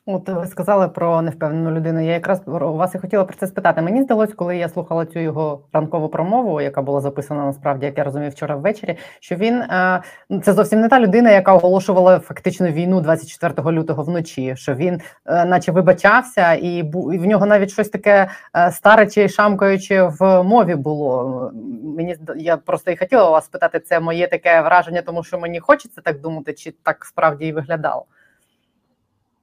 От 0.07 0.29
ви 0.29 0.47
сказали 0.47 0.89
про 0.89 1.23
невпевнену 1.23 1.71
людину. 1.71 2.01
Я 2.01 2.13
якраз 2.13 2.43
у 2.47 2.51
вас 2.51 2.95
і 2.95 2.99
хотіла 2.99 3.25
про 3.25 3.37
це 3.37 3.47
спитати. 3.47 3.83
Мені 3.83 4.03
здалось, 4.03 4.33
коли 4.35 4.57
я 4.57 4.69
слухала 4.69 5.07
цю 5.07 5.19
його 5.19 5.65
ранкову 5.73 6.09
промову, 6.09 6.61
яка 6.61 6.83
була 6.83 7.01
записана 7.01 7.47
насправді, 7.47 7.87
як 7.87 7.99
я 7.99 8.05
розумію, 8.05 8.31
вчора 8.31 8.57
ввечері. 8.57 8.99
Що 9.21 9.37
він 9.37 9.55
е, 9.55 10.03
це 10.43 10.53
зовсім 10.53 10.81
не 10.81 10.89
та 10.89 11.01
людина, 11.01 11.31
яка 11.31 11.55
оголошувала 11.55 12.19
фактично 12.19 12.69
війну 12.69 13.01
24 13.01 13.71
лютого 13.71 14.03
вночі. 14.03 14.57
Що 14.57 14.75
він, 14.75 15.01
е, 15.27 15.45
наче, 15.45 15.73
вибачався, 15.73 16.53
і 16.55 16.83
в 16.93 17.27
нього 17.27 17.47
навіть 17.47 17.71
щось 17.71 17.89
таке 17.89 18.29
е, 18.57 18.73
старе 18.73 19.07
чи 19.07 19.29
шамкаюче 19.29 20.03
в 20.03 20.43
мові 20.43 20.75
було. 20.75 21.51
Мені 21.97 22.17
я 22.37 22.57
просто 22.57 22.91
і 22.91 22.97
хотіла 22.97 23.31
вас 23.31 23.45
спитати, 23.45 23.81
це 23.81 24.01
моє 24.01 24.27
таке 24.27 24.61
враження, 24.63 25.03
тому 25.03 25.25
що 25.25 25.39
мені 25.39 25.61
хочеться 25.61 26.01
так 26.01 26.21
думати, 26.21 26.53
чи 26.53 26.75
так 26.83 27.05
справді 27.05 27.47
і 27.47 27.53
виглядало. 27.53 28.05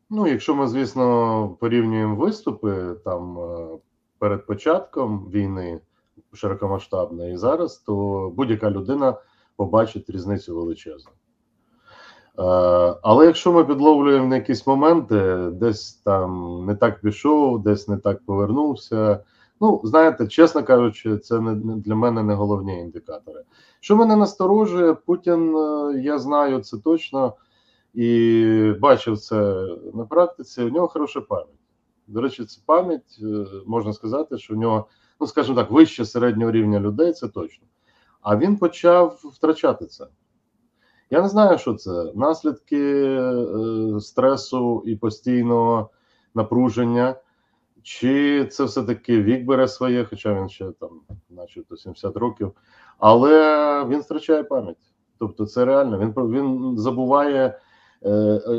Ну, 0.09 0.27
якщо 0.27 0.55
ми, 0.55 0.67
звісно, 0.67 1.57
порівнюємо 1.59 2.15
виступи 2.15 2.95
там 3.05 3.39
е, 3.39 3.67
перед 4.19 4.45
початком 4.45 5.29
війни 5.33 5.79
широкомасштабної 6.33 7.33
і 7.33 7.37
зараз, 7.37 7.77
то 7.77 7.93
будь-яка 8.35 8.71
людина 8.71 9.17
побачить 9.55 10.09
різницю 10.09 10.55
величезну. 10.55 11.11
Е, 11.11 12.41
але 13.01 13.25
якщо 13.25 13.53
ми 13.53 13.65
підловлюємо 13.65 14.27
на 14.27 14.35
якісь 14.35 14.67
моменти, 14.67 15.49
десь 15.51 15.93
там 15.93 16.61
не 16.65 16.75
так 16.75 17.01
пішов, 17.01 17.63
десь 17.63 17.87
не 17.87 17.97
так 17.97 18.25
повернувся. 18.25 19.23
Ну, 19.61 19.81
знаєте, 19.83 20.27
чесно 20.27 20.63
кажучи, 20.63 21.17
це 21.17 21.39
не 21.39 21.55
для 21.75 21.95
мене 21.95 22.23
не 22.23 22.33
головні 22.33 22.79
індикатори. 22.79 23.43
Що 23.79 23.95
мене 23.95 24.15
насторожує, 24.15 24.93
Путін, 24.93 25.57
е, 25.57 26.01
я 26.01 26.19
знаю 26.19 26.59
це 26.59 26.77
точно 26.77 27.33
і 27.93 28.73
бачив 28.79 29.17
це 29.17 29.67
на 29.93 30.05
практиці. 30.05 30.63
У 30.63 30.69
нього 30.69 30.87
хороша 30.87 31.21
пам'ять. 31.21 31.59
До 32.07 32.21
речі, 32.21 32.45
це 32.45 32.61
пам'ять 32.65 33.19
можна 33.65 33.93
сказати, 33.93 34.37
що 34.37 34.53
в 34.53 34.57
нього, 34.57 34.87
ну 35.19 35.27
скажімо 35.27 35.55
так, 35.55 35.71
вище 35.71 36.05
середнього 36.05 36.51
рівня 36.51 36.79
людей, 36.79 37.13
це 37.13 37.27
точно. 37.27 37.67
А 38.21 38.37
він 38.37 38.57
почав 38.57 39.19
втрачати 39.33 39.85
це. 39.85 40.07
Я 41.09 41.21
не 41.21 41.29
знаю, 41.29 41.57
що 41.57 41.73
це. 41.73 42.11
Наслідки 42.15 43.05
е, 43.05 43.99
стресу 43.99 44.83
і 44.85 44.95
постійного 44.95 45.89
напруження, 46.35 47.15
чи 47.83 48.45
це 48.45 48.63
все-таки 48.63 49.21
вік 49.21 49.45
бере 49.45 49.67
своє, 49.67 50.05
хоча 50.05 50.33
він 50.33 50.49
ще 50.49 50.71
там, 50.79 50.89
начебто, 51.29 51.77
70 51.77 52.17
років, 52.17 52.51
але 52.97 53.85
він 53.85 53.99
втрачає 53.99 54.43
пам'ять. 54.43 54.77
Тобто, 55.19 55.45
це 55.45 55.65
реально. 55.65 55.99
Він 55.99 56.11
він 56.11 56.77
забуває 56.77 57.45
е, 57.45 57.59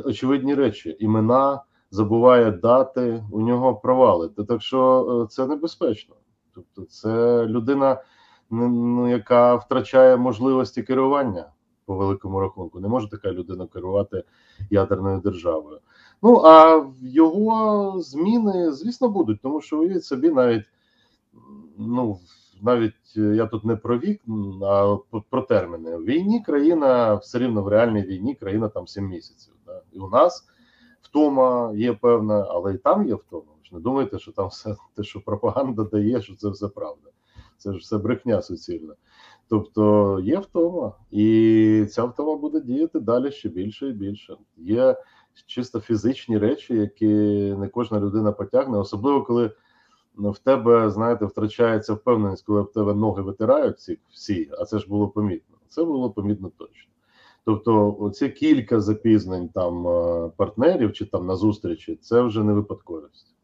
очевидні 0.04 0.54
речі, 0.54 0.96
імена, 1.00 1.62
забуває 1.90 2.50
дати, 2.50 3.24
у 3.32 3.40
нього 3.40 3.74
провали. 3.74 4.28
Так 4.28 4.62
що 4.62 5.26
це 5.30 5.46
небезпечно. 5.46 6.14
Тобто, 6.54 6.82
це 6.82 7.44
людина, 7.46 8.02
ну, 8.50 9.10
яка 9.10 9.54
втрачає 9.54 10.16
можливості 10.16 10.82
керування 10.82 11.46
по 11.86 11.96
великому 11.96 12.40
рахунку. 12.40 12.80
Не 12.80 12.88
може 12.88 13.10
така 13.10 13.32
людина 13.32 13.66
керувати 13.66 14.24
ядерною 14.70 15.20
державою. 15.20 15.78
Ну 16.22 16.42
а 16.44 16.84
його 17.02 17.94
зміни, 18.00 18.72
звісно, 18.72 19.08
будуть, 19.08 19.40
тому 19.42 19.60
що 19.60 19.78
уявіть 19.78 20.04
собі, 20.04 20.30
навіть 20.30 20.64
ну 21.78 22.18
навіть 22.62 23.16
я 23.16 23.46
тут 23.46 23.64
не 23.64 23.76
про 23.76 23.98
вік, 23.98 24.22
а 24.64 24.96
про 25.30 25.42
терміни. 25.42 25.96
В 25.96 26.04
війні 26.04 26.42
країна 26.42 27.14
все 27.14 27.38
рівно 27.38 27.62
в 27.62 27.68
реальній 27.68 28.02
війні 28.02 28.34
країна 28.34 28.68
там 28.68 28.86
7 28.86 29.08
місяців. 29.08 29.54
Да? 29.66 29.82
І 29.92 29.98
у 29.98 30.08
нас 30.08 30.44
втома 31.02 31.72
є 31.74 31.92
певна, 31.92 32.46
але 32.50 32.74
і 32.74 32.78
там 32.78 33.08
є 33.08 33.14
втома. 33.14 33.52
Ви 33.58 33.64
ж 33.64 33.74
не 33.74 33.80
думайте, 33.80 34.18
що 34.18 34.32
там 34.32 34.48
все 34.48 34.76
те, 34.94 35.02
що 35.02 35.20
пропаганда 35.20 35.84
дає, 35.84 36.22
що 36.22 36.36
це 36.36 36.48
все 36.48 36.68
правда. 36.68 37.10
Це 37.56 37.72
ж 37.72 37.78
все 37.78 37.98
брехня 37.98 38.42
суцільна. 38.42 38.94
Тобто 39.48 40.20
є 40.24 40.38
втома, 40.38 40.92
і 41.10 41.86
ця 41.90 42.04
втома 42.04 42.36
буде 42.36 42.60
діяти 42.60 43.00
далі 43.00 43.30
ще 43.30 43.48
більше 43.48 43.88
і 43.88 43.92
більше. 43.92 44.36
Є 44.56 44.96
чисто 45.46 45.80
фізичні 45.80 46.38
речі, 46.38 46.74
які 46.74 47.06
не 47.58 47.68
кожна 47.68 48.00
людина 48.00 48.32
потягне, 48.32 48.78
особливо 48.78 49.22
коли 49.22 49.50
в 50.28 50.38
тебе, 50.38 50.90
знаєте, 50.90 51.24
втрачається 51.24 51.94
впевненість, 51.94 52.46
коли 52.46 52.62
в 52.62 52.72
тебе 52.72 52.94
ноги 52.94 53.22
витирають 53.22 53.80
ці 53.80 53.98
всі, 54.10 54.50
а 54.60 54.64
це 54.64 54.78
ж 54.78 54.88
було 54.88 55.08
помітно. 55.08 55.56
Це 55.68 55.84
було 55.84 56.10
помітно 56.10 56.50
точно. 56.58 56.90
Тобто, 57.44 57.96
оці 58.00 58.28
кілька 58.28 58.80
запізнень 58.80 59.48
там 59.48 59.88
е, 59.88 60.30
партнерів 60.36 60.92
чи 60.92 61.06
там 61.06 61.26
на 61.26 61.36
зустрічі, 61.36 61.98
це 62.02 62.20
вже 62.20 62.44
не 62.44 62.52
випадковість. 62.52 63.34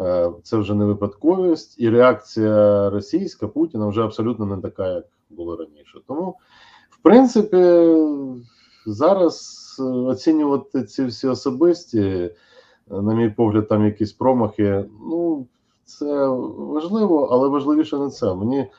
Е, 0.00 0.32
Це 0.42 0.56
вже 0.56 0.74
не 0.74 0.84
випадковість, 0.84 1.80
і 1.80 1.90
реакція 1.90 2.90
російська 2.90 3.48
Путіна 3.48 3.86
вже 3.86 4.02
абсолютно 4.02 4.46
не 4.46 4.56
така, 4.56 4.88
як 4.88 5.04
було 5.30 5.56
раніше. 5.56 6.00
Тому, 6.06 6.36
в 6.90 7.02
принципі, 7.02 7.96
зараз 8.86 9.76
е, 9.80 9.82
оцінювати 9.82 10.84
ці 10.84 11.04
всі 11.04 11.28
особисті, 11.28 12.30
на 12.90 13.14
мій 13.14 13.30
погляд, 13.30 13.68
там 13.68 13.84
якісь 13.84 14.12
промахи. 14.12 14.84
Ну, 15.00 15.46
це 15.84 16.28
важливо, 16.56 17.28
але 17.32 17.48
важливіше 17.48 17.98
не 17.98 18.10
це. 18.10 18.34
Мені 18.34 18.70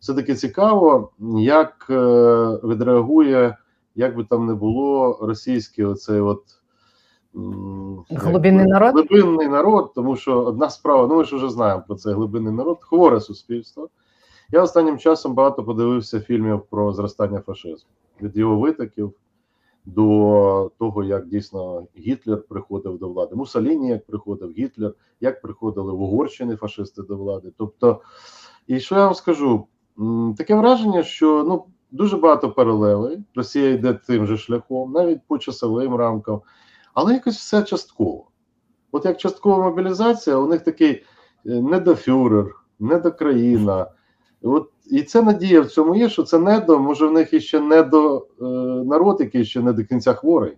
все-таки 0.00 0.34
цікаво, 0.34 1.10
як 1.38 1.86
е, 1.90 1.96
відреагує, 2.64 3.56
як 3.94 4.16
би 4.16 4.24
там 4.24 4.46
не 4.46 4.54
було, 4.54 5.18
російський 5.22 5.84
оцей 5.84 6.20
от. 6.20 6.42
Глибинний 8.10 8.64
би, 8.64 8.70
народ? 8.70 8.94
Глибинний 8.94 9.48
народ, 9.48 9.92
тому 9.94 10.16
що 10.16 10.42
одна 10.42 10.70
справа, 10.70 11.06
ну 11.06 11.16
ми 11.16 11.24
ж 11.24 11.36
вже 11.36 11.50
знаємо 11.50 11.84
про 11.86 11.96
це 11.96 12.12
глибинний 12.12 12.52
народ, 12.52 12.78
хворе 12.80 13.20
суспільство. 13.20 13.88
Я 14.50 14.62
останнім 14.62 14.98
часом 14.98 15.34
багато 15.34 15.64
подивився 15.64 16.20
фільмів 16.20 16.60
про 16.70 16.92
зростання 16.92 17.40
фашизму 17.40 17.90
від 18.22 18.36
його 18.36 18.58
витоків 18.58 19.12
до 19.94 20.70
того, 20.78 21.04
як 21.04 21.26
дійсно 21.26 21.86
Гітлер 21.98 22.42
приходив 22.42 22.98
до 22.98 23.08
влади, 23.08 23.36
Мусоліні, 23.36 23.88
як 23.88 24.06
приходив 24.06 24.50
Гітлер, 24.50 24.94
як 25.20 25.42
приходили 25.42 25.92
в 25.92 26.02
Угорщини 26.02 26.56
фашисти 26.56 27.02
до 27.02 27.16
влади. 27.16 27.52
Тобто, 27.58 28.00
і 28.66 28.80
що 28.80 28.94
я 28.94 29.04
вам 29.04 29.14
скажу? 29.14 29.66
Таке 30.36 30.54
враження, 30.54 31.02
що 31.02 31.44
ну 31.48 31.64
дуже 31.90 32.16
багато 32.16 32.50
паралелей. 32.50 33.18
Росія 33.34 33.70
йде 33.70 33.92
тим 34.06 34.26
же 34.26 34.36
шляхом, 34.36 34.92
навіть 34.92 35.20
по 35.26 35.38
часовим 35.38 35.94
рамкам, 35.94 36.40
але 36.94 37.14
якось 37.14 37.36
все 37.36 37.62
частково. 37.62 38.26
От 38.92 39.04
як 39.04 39.16
часткова 39.16 39.64
мобілізація, 39.64 40.36
у 40.36 40.46
них 40.46 40.60
такий 40.64 40.92
е, 40.92 41.02
недофюрер, 41.44 42.54
недокраїна. 42.78 43.86
От 44.42 44.68
і 44.90 45.02
це 45.02 45.22
надія 45.22 45.60
в 45.60 45.66
цьому 45.66 45.94
є, 45.94 46.08
що 46.08 46.22
це 46.22 46.38
недо, 46.38 46.78
може 46.78 47.06
в 47.06 47.12
них 47.12 47.32
іще 47.32 47.60
недо 47.60 48.26
е, 48.40 48.44
народ, 48.84 49.16
який 49.20 49.44
ще 49.44 49.60
не 49.60 49.72
до 49.72 49.84
кінця 49.84 50.14
хворий. 50.14 50.56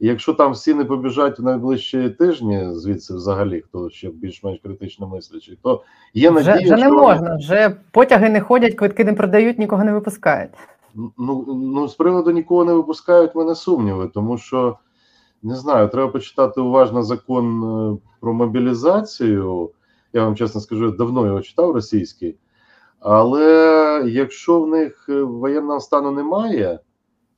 І 0.00 0.06
якщо 0.06 0.34
там 0.34 0.52
всі 0.52 0.74
не 0.74 0.84
побіжать 0.84 1.38
в 1.38 1.42
найближчі 1.42 2.10
тижні, 2.10 2.68
звідси 2.72 3.14
взагалі, 3.14 3.60
хто 3.60 3.90
ще 3.90 4.08
більш-менш 4.08 4.60
критично 4.62 5.08
мислячий, 5.08 5.58
то 5.62 5.82
є 6.14 6.30
надія, 6.30 6.54
Вже, 6.54 6.64
вже 6.64 6.76
не 6.76 6.82
що 6.82 6.92
можна, 6.92 7.36
вже 7.36 7.76
потяги 7.90 8.28
не 8.28 8.40
ходять, 8.40 8.74
квитки 8.74 9.04
не 9.04 9.12
продають, 9.12 9.58
нікого 9.58 9.84
не 9.84 9.92
випускають. 9.92 10.50
Ну, 10.94 11.44
ну 11.48 11.88
з 11.88 11.94
приводу 11.94 12.30
нікого 12.30 12.64
не 12.64 12.72
випускають 12.72 13.34
мене 13.34 13.54
сумніви, 13.54 14.10
тому 14.14 14.38
що 14.38 14.78
не 15.42 15.56
знаю, 15.56 15.88
треба 15.88 16.08
почитати 16.08 16.60
уважно 16.60 17.02
закон 17.02 17.64
е, 17.64 17.98
про 18.20 18.34
мобілізацію. 18.34 19.70
Я 20.12 20.24
вам 20.24 20.36
чесно 20.36 20.60
скажу, 20.60 20.84
я 20.84 20.90
давно 20.90 21.26
його 21.26 21.40
читав 21.40 21.70
російський. 21.70 22.36
Але 23.00 24.04
якщо 24.06 24.60
в 24.60 24.68
них 24.68 25.06
е, 25.08 25.22
воєнного 25.22 25.80
стану 25.80 26.10
немає, 26.10 26.78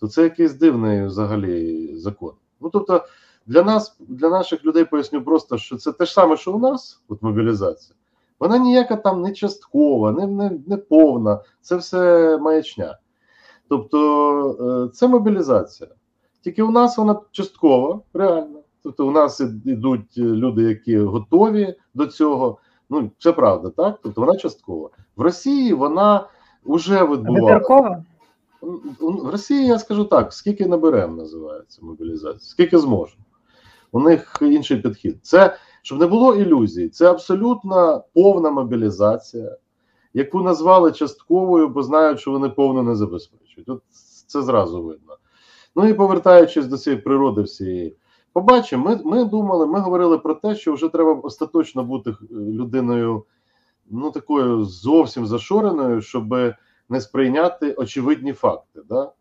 то 0.01 0.09
це 0.09 0.23
якийсь 0.23 0.55
дивний 0.55 1.07
взагалі 1.07 1.91
закон. 1.97 2.33
Ну 2.61 2.71
тобто, 2.71 3.05
для 3.47 3.63
нас, 3.63 3.97
для 4.01 4.29
наших 4.31 4.65
людей 4.65 4.85
поясню 4.85 5.23
просто, 5.23 5.59
що 5.59 5.77
це 5.77 5.93
те 5.93 6.07
ж 6.07 6.13
саме, 6.13 6.37
що 6.37 6.53
у 6.53 6.59
нас, 6.59 7.03
от 7.09 7.23
мобілізація. 7.23 7.97
Вона 8.41 8.59
ніяка 8.59 8.97
там 8.97 9.23
не 9.23 9.33
часткова, 9.33 10.13
не, 10.13 10.27
не, 10.27 10.59
не 10.67 10.77
повна, 10.77 11.41
це 11.61 11.77
все 11.77 12.39
маячня. 12.39 12.99
Тобто, 13.69 14.87
е, 14.87 14.95
це 14.95 15.09
мобілізація. 15.09 15.91
Тільки 16.41 16.63
у 16.63 16.71
нас 16.71 16.99
вона 16.99 17.21
часткова, 17.31 18.01
реально. 18.15 18.59
Тобто, 18.83 19.09
у 19.09 19.11
нас 19.11 19.41
ідуть 19.65 20.19
люди, 20.19 20.63
які 20.63 20.99
готові 20.99 21.75
до 21.95 22.07
цього. 22.07 22.59
Ну, 22.91 23.11
це 23.19 23.33
правда, 23.33 23.71
так? 23.71 23.99
Тобто 24.03 24.21
вона 24.21 24.37
часткова. 24.37 24.91
В 25.17 25.21
Росії 25.21 25.73
вона 25.73 26.29
вже 26.65 27.05
відбувалася. 27.05 28.05
В 29.01 29.31
Росії 29.31 29.67
я 29.67 29.79
скажу 29.79 30.05
так: 30.05 30.33
скільки 30.33 30.67
наберемо, 30.67 31.17
називається 31.17 31.81
мобілізація, 31.83 32.41
скільки 32.41 32.79
зможемо. 32.79 33.25
У 33.93 34.01
них 34.01 34.39
інший 34.41 34.77
підхід. 34.77 35.19
Це 35.23 35.57
щоб 35.83 35.99
не 35.99 36.07
було 36.07 36.35
ілюзій, 36.35 36.89
це 36.89 37.11
абсолютно 37.11 38.05
повна 38.15 38.51
мобілізація, 38.51 39.57
яку 40.15 40.43
назвали 40.43 40.93
частковою, 40.93 41.69
бо 41.69 41.83
знають, 41.83 42.21
що 42.21 42.31
вони 42.31 42.49
повно 42.49 42.83
не 42.83 42.95
забезпечують. 42.95 43.69
От 43.69 43.83
це 44.27 44.43
зразу 44.43 44.83
видно. 44.83 45.17
Ну 45.77 45.89
і 45.89 45.95
повертаючись 45.95 46.67
до 46.67 46.79
цієї 46.79 47.03
природи 47.03 47.43
всієї, 47.43 47.97
побачимо, 48.33 48.85
ми 48.85 49.01
ми 49.05 49.25
думали, 49.25 49.67
ми 49.67 49.81
говорили 49.81 50.19
про 50.19 50.35
те, 50.35 50.55
що 50.55 50.73
вже 50.73 50.89
треба 50.89 51.13
остаточно 51.13 51.85
бути 51.85 52.15
людиною, 52.31 53.25
ну 53.91 54.11
такою 54.11 54.65
зовсім 54.65 55.27
зашореною, 55.27 56.01
щоб 56.01 56.35
не 56.89 57.01
сприйняти 57.01 57.73
очевидні 57.73 58.33
факти. 58.33 58.81
Да? 58.89 59.13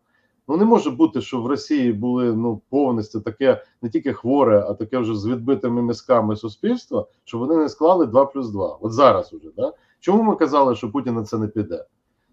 Ну 0.48 0.56
не 0.56 0.64
може 0.64 0.90
бути, 0.90 1.20
що 1.20 1.40
в 1.40 1.46
Росії 1.46 1.92
були 1.92 2.34
ну 2.34 2.60
повністю 2.68 3.20
таке 3.20 3.64
не 3.82 3.88
тільки 3.88 4.12
хворе, 4.12 4.64
а 4.68 4.74
таке 4.74 4.98
вже 4.98 5.16
з 5.16 5.26
відбитими 5.26 5.82
мізками 5.82 6.36
суспільства, 6.36 7.06
що 7.24 7.38
вони 7.38 7.56
не 7.56 7.68
склали 7.68 8.06
2 8.06 8.26
плюс 8.26 8.48
2. 8.48 8.78
От 8.80 8.92
зараз 8.92 9.32
уже. 9.32 9.50
Да? 9.56 9.72
Чому 10.00 10.22
ми 10.22 10.36
казали, 10.36 10.76
що 10.76 10.92
Путін 10.92 11.14
на 11.14 11.24
це 11.24 11.38
не 11.38 11.48
піде? 11.48 11.84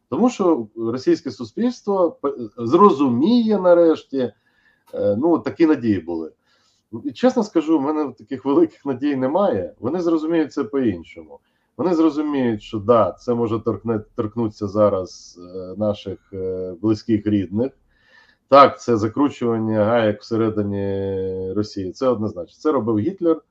Тому 0.10 0.30
що 0.30 0.68
російське 0.76 1.32
суспільство 1.32 2.18
зрозуміє 2.58 3.60
нарешті, 3.60 4.34
ну 5.18 5.39
такі 5.39 5.65
надії 5.65 6.00
були. 6.00 6.32
І 7.04 7.12
чесно 7.12 7.44
скажу, 7.44 7.80
в 7.80 7.82
мене 7.82 8.13
таких 8.18 8.46
великих 8.46 8.86
надій 8.86 9.15
немає. 9.15 9.74
Вони 9.80 10.02
зрозуміють 10.02 10.54
це 10.54 10.63
по-іншому. 10.63 11.39
Вони 11.80 11.96
зрозуміють, 11.96 12.62
що 12.62 12.80
да, 12.80 13.12
це 13.20 13.34
може 13.34 13.60
торкне, 13.60 14.00
торкнутися 14.15 14.68
зараз 14.68 15.39
е, 15.56 15.74
наших 15.78 16.20
е, 16.34 16.74
близьких 16.82 17.28
рідних. 17.28 17.72
Так, 18.48 18.82
це 18.82 18.98
закручування 18.98 19.86
гаєк 19.86 20.22
всередині 20.22 21.54
Росії. 21.54 21.92
Це 21.92 22.08
однозначно. 22.08 22.56
Це 22.60 22.72
робив 22.72 23.00
Гітлер. 23.00 23.42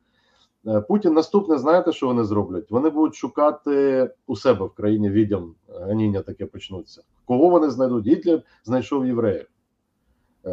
Е, 0.67 0.81
Путін 0.81 1.13
наступне, 1.13 1.59
знаєте, 1.59 1.93
що 1.93 2.07
вони 2.07 2.25
зроблять? 2.25 2.71
Вони 2.71 2.91
будуть 2.91 3.15
шукати 3.15 4.11
у 4.27 4.37
себе 4.37 4.67
в 4.67 4.75
країні 4.75 5.11
відьом 5.11 5.55
ганіння 5.81 6.23
таке 6.23 6.47
почнуться. 6.47 7.03
Кого 7.25 7.49
вони 7.49 7.71
знайдуть? 7.71 8.07
Гітлер 8.07 8.43
знайшов 8.65 9.07
євреїв. 9.07 9.47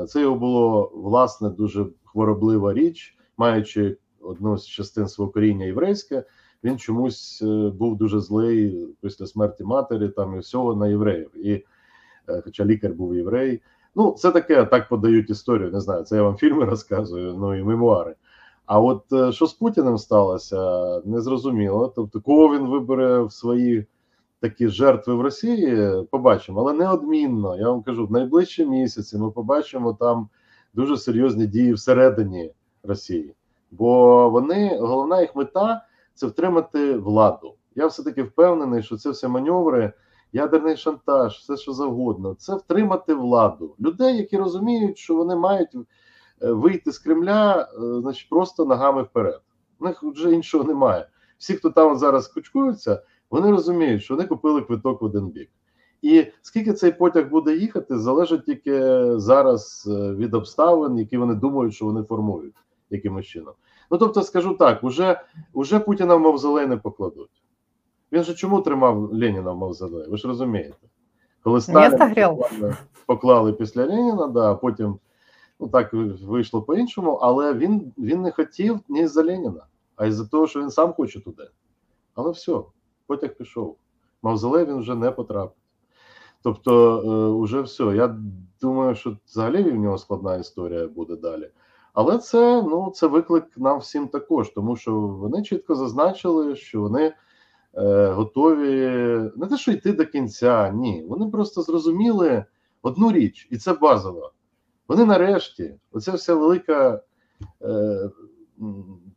Це 0.07 0.21
його 0.21 0.35
було 0.35 0.91
власне 0.95 1.49
дуже 1.49 1.85
хвороблива 2.05 2.73
річ, 2.73 3.17
маючи 3.37 3.97
одну 4.21 4.57
з 4.57 4.67
частин 4.67 5.07
свого 5.07 5.31
коріння 5.31 5.65
єврейське, 5.65 6.23
він 6.63 6.77
чомусь 6.77 7.41
був 7.73 7.97
дуже 7.97 8.19
злий 8.19 8.87
після 9.01 9.25
смерті 9.25 9.63
матері, 9.63 10.09
там 10.09 10.35
і 10.35 10.39
всього 10.39 10.75
на 10.75 10.87
євреїв. 10.87 11.47
І, 11.47 11.65
Хоча 12.43 12.65
лікар 12.65 12.93
був 12.93 13.15
єврей. 13.15 13.61
Ну, 13.95 14.11
це 14.11 14.31
таке, 14.31 14.65
так 14.65 14.89
подають 14.89 15.29
історію. 15.29 15.71
Не 15.71 15.81
знаю, 15.81 16.03
це 16.03 16.15
я 16.15 16.23
вам 16.23 16.37
фільми 16.37 16.65
розказую, 16.65 17.35
ну 17.39 17.55
і 17.55 17.63
мемуари. 17.63 18.15
А 18.65 18.79
от 18.79 19.03
що 19.33 19.45
з 19.45 19.53
Путіним 19.53 19.97
сталося, 19.97 21.01
незрозуміло. 21.05 21.93
Тобто, 21.95 22.21
кого 22.21 22.55
він 22.55 22.67
вибере 22.67 23.21
в 23.21 23.31
свої 23.31 23.85
такі 24.39 24.67
жертви 24.67 25.15
в 25.15 25.21
Росії, 25.21 25.91
побачимо, 26.11 26.59
але 26.59 26.73
неодмінно. 26.73 27.57
Я 27.57 27.69
вам 27.69 27.83
кажу, 27.83 28.05
в 28.05 28.11
найближчі 28.11 28.65
місяці 28.65 29.17
ми 29.17 29.31
побачимо 29.31 29.93
там 29.93 30.29
дуже 30.73 30.97
серйозні 30.97 31.47
дії 31.47 31.73
всередині 31.73 32.51
Росії, 32.83 33.33
бо 33.71 34.29
вони 34.29 34.77
головна 34.79 35.21
їх 35.21 35.35
мета 35.35 35.81
це 36.15 36.27
втримати 36.27 36.97
владу. 36.97 37.55
Я 37.75 37.87
все 37.87 38.03
таки 38.03 38.23
впевнений, 38.23 38.83
що 38.83 38.97
це 38.97 39.09
все 39.09 39.27
маневри, 39.27 39.93
ядерний 40.33 40.77
шантаж, 40.77 41.37
все 41.37 41.57
що 41.57 41.73
завгодно. 41.73 42.35
Це 42.35 42.55
втримати 42.55 43.13
владу 43.13 43.75
людей, 43.79 44.17
які 44.17 44.37
розуміють, 44.37 44.97
що 44.97 45.15
вони 45.15 45.35
мають 45.35 45.77
вийти 46.41 46.91
з 46.91 46.99
Кремля, 46.99 47.69
значить, 47.77 48.29
просто 48.29 48.65
ногами 48.65 49.03
вперед. 49.03 49.41
У 49.79 49.85
них 49.85 50.03
вже 50.03 50.33
іншого 50.33 50.63
немає. 50.63 51.07
Всі, 51.37 51.53
хто 51.53 51.69
там 51.69 51.97
зараз 51.97 52.27
кучкуються, 52.27 53.03
вони 53.29 53.51
розуміють, 53.51 54.03
що 54.03 54.15
вони 54.15 54.27
купили 54.27 54.61
квиток 54.61 55.01
в 55.01 55.05
один 55.05 55.27
бік. 55.27 55.49
І 56.01 56.25
скільки 56.41 56.73
цей 56.73 56.91
потяг 56.91 57.29
буде 57.29 57.55
їхати, 57.55 57.99
залежить 57.99 58.45
тільки 58.45 58.79
зараз 59.19 59.87
від 59.91 60.33
обставин, 60.33 60.97
які 60.97 61.17
вони 61.17 61.35
думають, 61.35 61.73
що 61.73 61.85
вони 61.85 62.03
формують 62.03 62.55
якимось 62.89 63.25
чином. 63.25 63.53
Ну 63.91 63.97
тобто, 63.97 64.21
скажу 64.21 64.53
так: 64.53 64.83
уже, 64.83 65.21
уже 65.53 65.79
Путіна 65.79 66.15
в 66.15 66.19
мавзолей 66.19 66.67
не 66.67 66.77
покладуть. 66.77 67.41
Він 68.11 68.23
же 68.23 68.33
чому 68.33 68.61
тримав 68.61 69.13
Леніна 69.13 69.51
в 69.51 69.57
мавзолей? 69.57 70.09
Ви 70.09 70.17
ж 70.17 70.27
розумієте? 70.27 70.87
Коли 71.43 71.61
Сталіна 71.61 71.89
поклали, 73.05 73.53
після 73.53 73.85
Леніна, 73.85 74.27
да, 74.27 74.51
а 74.51 74.55
потім 74.55 74.99
Ну 75.59 75.67
так 75.67 75.93
вийшло 76.23 76.61
по-іншому, 76.61 77.11
але 77.11 77.53
він 77.53 77.93
він 77.97 78.21
не 78.21 78.31
хотів 78.31 78.79
ні 78.89 79.07
за 79.07 79.23
Леніна, 79.23 79.65
а 79.95 80.05
й 80.05 80.11
за 80.11 80.25
того, 80.25 80.47
що 80.47 80.61
він 80.61 80.69
сам 80.71 80.93
хоче 80.93 81.19
туди. 81.19 81.49
Але 82.15 82.31
все, 82.31 82.61
потяг 83.07 83.33
пішов. 83.33 83.77
Мавзолей 84.21 84.65
він 84.65 84.77
вже 84.77 84.95
не 84.95 85.11
потрапить. 85.11 85.57
Тобто, 86.41 87.01
е, 87.01 87.29
уже 87.29 87.61
все. 87.61 87.83
Я 87.83 88.17
думаю, 88.61 88.95
що 88.95 89.17
взагалі 89.27 89.63
в 89.63 89.75
нього 89.75 89.97
складна 89.97 90.35
історія 90.35 90.87
буде 90.87 91.15
далі. 91.15 91.49
Але 91.95 92.17
це 92.17 92.61
ну, 92.61 92.91
це 92.95 93.07
виклик 93.07 93.43
нам 93.57 93.79
всім 93.79 94.07
також, 94.07 94.49
тому 94.49 94.75
що 94.75 94.93
вони 94.93 95.43
чітко 95.43 95.75
зазначили, 95.75 96.55
що 96.55 96.81
вони 96.81 97.13
е, 97.73 98.07
готові 98.07 98.89
не 99.35 99.47
те, 99.47 99.57
що 99.57 99.71
йти 99.71 99.93
до 99.93 100.05
кінця, 100.05 100.69
ні. 100.69 101.05
Вони 101.09 101.31
просто 101.31 101.61
зрозуміли 101.61 102.45
одну 102.81 103.11
річ, 103.11 103.47
і 103.51 103.57
це 103.57 103.73
базово. 103.73 104.31
Вони 104.87 105.05
нарешті, 105.05 105.75
оця 105.91 106.11
вся 106.11 106.35
велика 106.35 107.01
е, 107.61 108.09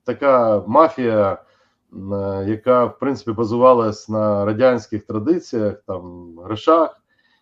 така 0.04 0.64
мафія, 0.66 1.32
е, 1.32 2.44
яка 2.48 2.84
в 2.84 2.98
принципі 2.98 3.32
базувалась 3.32 4.08
на 4.08 4.44
радянських 4.44 5.02
традиціях, 5.06 5.82
там 5.86 6.34
грошах 6.38 7.00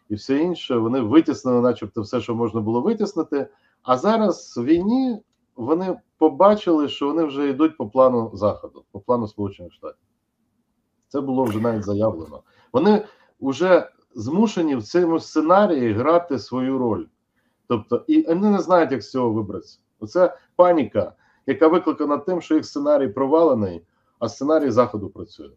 і 0.09 0.15
все 0.15 0.39
інше, 0.39 0.77
вони 0.77 1.01
витіснили, 1.01 1.61
начебто, 1.61 2.01
все, 2.01 2.21
що 2.21 2.35
можна 2.35 2.61
було 2.61 2.81
витіснити. 2.81 3.49
А 3.87 3.97
зараз 3.97 4.57
в 4.57 4.65
війні 4.65 5.23
вони 5.57 6.01
побачили, 6.19 6.89
що 6.89 7.07
вони 7.07 7.25
вже 7.25 7.49
йдуть 7.49 7.77
по 7.77 7.89
плану 7.89 8.31
Заходу, 8.35 8.85
по 8.93 9.01
плану 9.01 9.29
Сполучених 9.29 9.73
Штатів. 9.73 10.07
Це 11.09 11.21
було 11.21 11.45
вже 11.45 11.61
навіть 11.61 11.85
заявлено. 11.85 12.43
Вони 12.73 13.05
вже 13.41 13.91
змушені 14.15 14.77
в 14.77 14.83
цьому 14.83 15.21
сценарії 15.21 15.93
грати 15.93 16.39
свою 16.39 16.79
роль. 16.79 17.05
Тобто, 17.69 18.05
і 18.07 18.23
вони 18.23 18.51
не 18.51 18.59
знають, 18.59 18.93
як 18.93 19.03
з 19.03 19.11
цього 19.11 19.31
вибратися. 19.31 19.79
Оце 20.01 20.39
паніка, 20.57 21.13
яка 21.47 21.69
викликана 21.69 22.19
тим, 22.19 22.41
що 22.41 22.55
їх 22.55 22.67
сценарій 22.67 23.09
провалений, 23.09 23.87
а 24.19 24.29
сценарій 24.29 24.71
заходу 24.71 25.09
працює. 25.09 25.51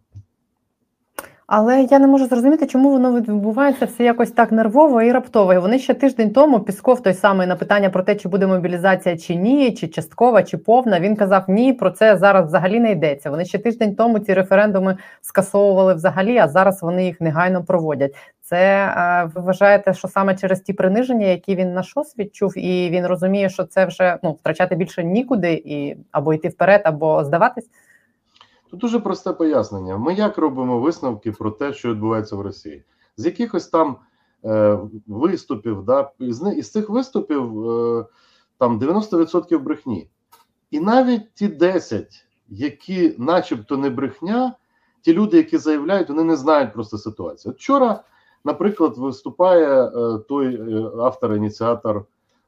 Але 1.51 1.83
я 1.83 1.99
не 1.99 2.07
можу 2.07 2.25
зрозуміти, 2.25 2.67
чому 2.67 2.89
воно 2.89 3.15
відбувається 3.15 3.85
все 3.85 4.03
якось 4.03 4.31
так 4.31 4.51
нервово 4.51 5.01
і 5.01 5.11
раптово. 5.11 5.53
І 5.53 5.57
Вони 5.57 5.79
ще 5.79 5.93
тиждень 5.93 6.31
тому 6.31 6.59
Пісков 6.59 7.03
той 7.03 7.13
самий 7.13 7.47
на 7.47 7.55
питання 7.55 7.89
про 7.89 8.03
те, 8.03 8.15
чи 8.15 8.29
буде 8.29 8.47
мобілізація 8.47 9.17
чи 9.17 9.35
ні, 9.35 9.73
чи 9.73 9.87
часткова, 9.87 10.43
чи 10.43 10.57
повна. 10.57 10.99
Він 10.99 11.15
казав, 11.15 11.43
ні, 11.47 11.73
про 11.73 11.91
це 11.91 12.17
зараз 12.17 12.47
взагалі 12.47 12.79
не 12.79 12.91
йдеться. 12.91 13.29
Вони 13.29 13.45
ще 13.45 13.57
тиждень 13.57 13.95
тому 13.95 14.19
ці 14.19 14.33
референдуми 14.33 14.97
скасовували 15.21 15.93
взагалі, 15.93 16.37
а 16.37 16.47
зараз 16.47 16.81
вони 16.81 17.05
їх 17.05 17.21
негайно 17.21 17.63
проводять. 17.63 18.15
Це 18.41 18.93
ви 19.35 19.41
вважаєте, 19.41 19.93
що 19.93 20.07
саме 20.07 20.35
через 20.35 20.61
ті 20.61 20.73
приниження, 20.73 21.27
які 21.27 21.55
він 21.55 21.73
на 21.73 21.83
ШОС 21.83 22.17
відчув, 22.17 22.57
і 22.57 22.89
він 22.89 23.05
розуміє, 23.05 23.49
що 23.49 23.63
це 23.63 23.85
вже 23.85 24.17
ну 24.23 24.31
втрачати 24.31 24.75
більше 24.75 25.03
нікуди, 25.03 25.53
і 25.65 25.97
або 26.11 26.33
йти 26.33 26.47
вперед, 26.47 26.81
або 26.83 27.23
здаватись. 27.23 27.69
Тут 28.69 28.79
дуже 28.79 28.99
просте 28.99 29.33
пояснення. 29.33 29.97
Ми 29.97 30.13
як 30.13 30.37
робимо 30.37 30.79
висновки 30.79 31.31
про 31.31 31.51
те, 31.51 31.73
що 31.73 31.89
відбувається 31.89 32.35
в 32.35 32.41
Росії, 32.41 32.83
з 33.17 33.25
якихось 33.25 33.67
там 33.67 33.97
е, 34.45 34.79
виступів, 35.07 35.83
да, 35.83 36.11
із, 36.19 36.43
із 36.57 36.71
цих 36.71 36.89
виступів 36.89 37.69
е, 37.69 38.05
там 38.57 38.79
90% 38.79 39.59
брехні. 39.59 40.09
І 40.71 40.79
навіть 40.79 41.33
ті 41.33 41.47
10, 41.47 42.25
які, 42.49 43.15
начебто, 43.17 43.77
не 43.77 43.89
брехня, 43.89 44.53
ті 45.01 45.13
люди, 45.13 45.37
які 45.37 45.57
заявляють, 45.57 46.09
вони 46.09 46.23
не 46.23 46.35
знають 46.35 46.73
просто 46.73 46.97
ситуацію. 46.97 47.51
От 47.51 47.57
Вчора, 47.57 48.03
наприклад, 48.43 48.97
виступає 48.97 49.83
е, 49.83 50.19
той 50.29 50.55
е, 50.55 50.91
автор-ініціатор 50.97 52.05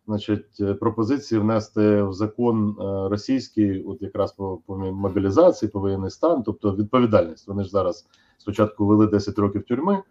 значить, 0.08 0.58
е, 0.60 0.74
пропозиції 0.74 1.42
внести 1.42 2.04
в 2.04 2.14
закон 2.14 2.70
е, 2.80 3.10
російський, 3.10 3.84
от 3.84 4.02
якраз 4.02 4.32
по, 4.32 4.60
по 4.66 4.76
мобілізації, 4.76 5.72
по 5.72 5.80
воєнний 5.80 6.10
стан, 6.10 6.44
тобто 6.44 6.76
відповідальність. 6.76 7.48
Вони 7.48 7.64
ж 7.64 7.70
зараз 7.70 8.08
спочатку 8.38 8.86
ввели 8.86 9.08
10 9.08 9.40
років 9.40 9.64
тюрми, 9.64 10.04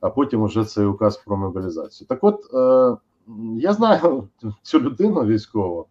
а 0.00 0.10
потім 0.10 0.44
вже 0.44 0.64
цей 0.64 0.86
указ 0.86 1.16
про 1.16 1.36
мобілізацію. 1.36 2.08
Так, 2.08 2.24
от 2.24 2.40
е, 2.54 2.96
я 3.56 3.72
знаю 3.72 4.28
цю 4.62 4.80
людину 4.80 5.24
військову, 5.24 5.86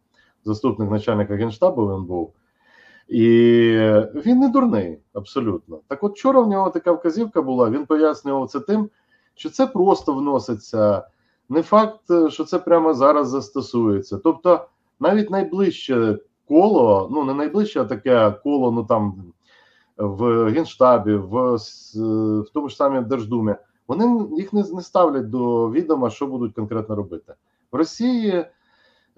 заступник 0.45 0.91
начальника 0.91 1.35
генштабу 1.35 1.95
він 1.95 2.05
був. 2.05 2.33
І 3.07 3.23
він 4.15 4.39
не 4.39 4.49
дурний, 4.49 4.99
абсолютно. 5.13 5.79
Так, 5.87 6.03
от 6.03 6.13
вчора 6.13 6.41
в 6.41 6.47
нього 6.47 6.69
така 6.69 6.91
вказівка 6.91 7.41
була. 7.41 7.69
Він 7.69 7.85
пояснював 7.85 8.49
це 8.49 8.59
тим, 8.59 8.89
що 9.35 9.49
це 9.49 9.67
просто 9.67 10.13
вноситься 10.13 11.03
не 11.49 11.61
факт, 11.61 12.11
е, 12.11 12.29
що 12.29 12.43
це 12.43 12.59
прямо 12.59 12.93
зараз 12.93 13.29
застосується. 13.29 14.17
Тобто, 14.17 14.65
навіть 14.99 15.29
найближче 15.29 16.19
коло, 16.47 17.09
ну 17.11 17.23
не 17.23 17.33
найближче, 17.33 17.81
а 17.81 17.85
таке 17.85 18.31
коло, 18.43 18.71
ну 18.71 18.83
там 18.83 19.23
в 19.97 20.49
Генштабі, 20.49 21.15
в 21.15 21.55
в 22.43 22.49
тому 22.53 22.69
ж 22.69 22.75
самі 22.75 23.01
Держдумі, 23.01 23.55
вони 23.87 24.27
їх 24.37 24.53
не, 24.53 24.63
не 24.73 24.81
ставлять 24.81 25.29
до 25.29 25.71
відома, 25.71 26.09
що 26.09 26.27
будуть 26.27 26.55
конкретно 26.55 26.95
робити. 26.95 27.33
В 27.71 27.75
Росії 27.75 28.45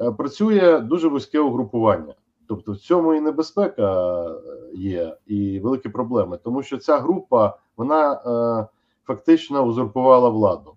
е, 0.02 0.12
працює 0.12 0.80
дуже 0.80 1.08
вузьке 1.08 1.40
угрупування. 1.40 2.14
Тобто 2.48 2.72
в 2.72 2.78
цьому 2.78 3.14
і 3.14 3.22
небезпека 3.22 4.24
е, 4.24 4.36
є, 4.74 5.18
і 5.28 5.60
великі 5.60 5.90
проблеми, 5.90 6.40
тому 6.44 6.64
що 6.64 6.78
ця 6.78 6.98
група 6.98 7.58
вона 7.78 8.14
е, 8.14 8.68
фактично 9.06 9.62
узурпувала 9.62 10.30
владу. 10.30 10.74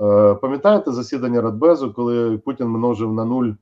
Е, 0.00 0.34
пам'ятаєте 0.34 0.92
засідання 0.92 1.40
Радбезу, 1.40 1.92
коли 1.92 2.38
Путін 2.38 2.68
множив 2.68 3.12
на 3.12 3.24
нуль 3.24 3.52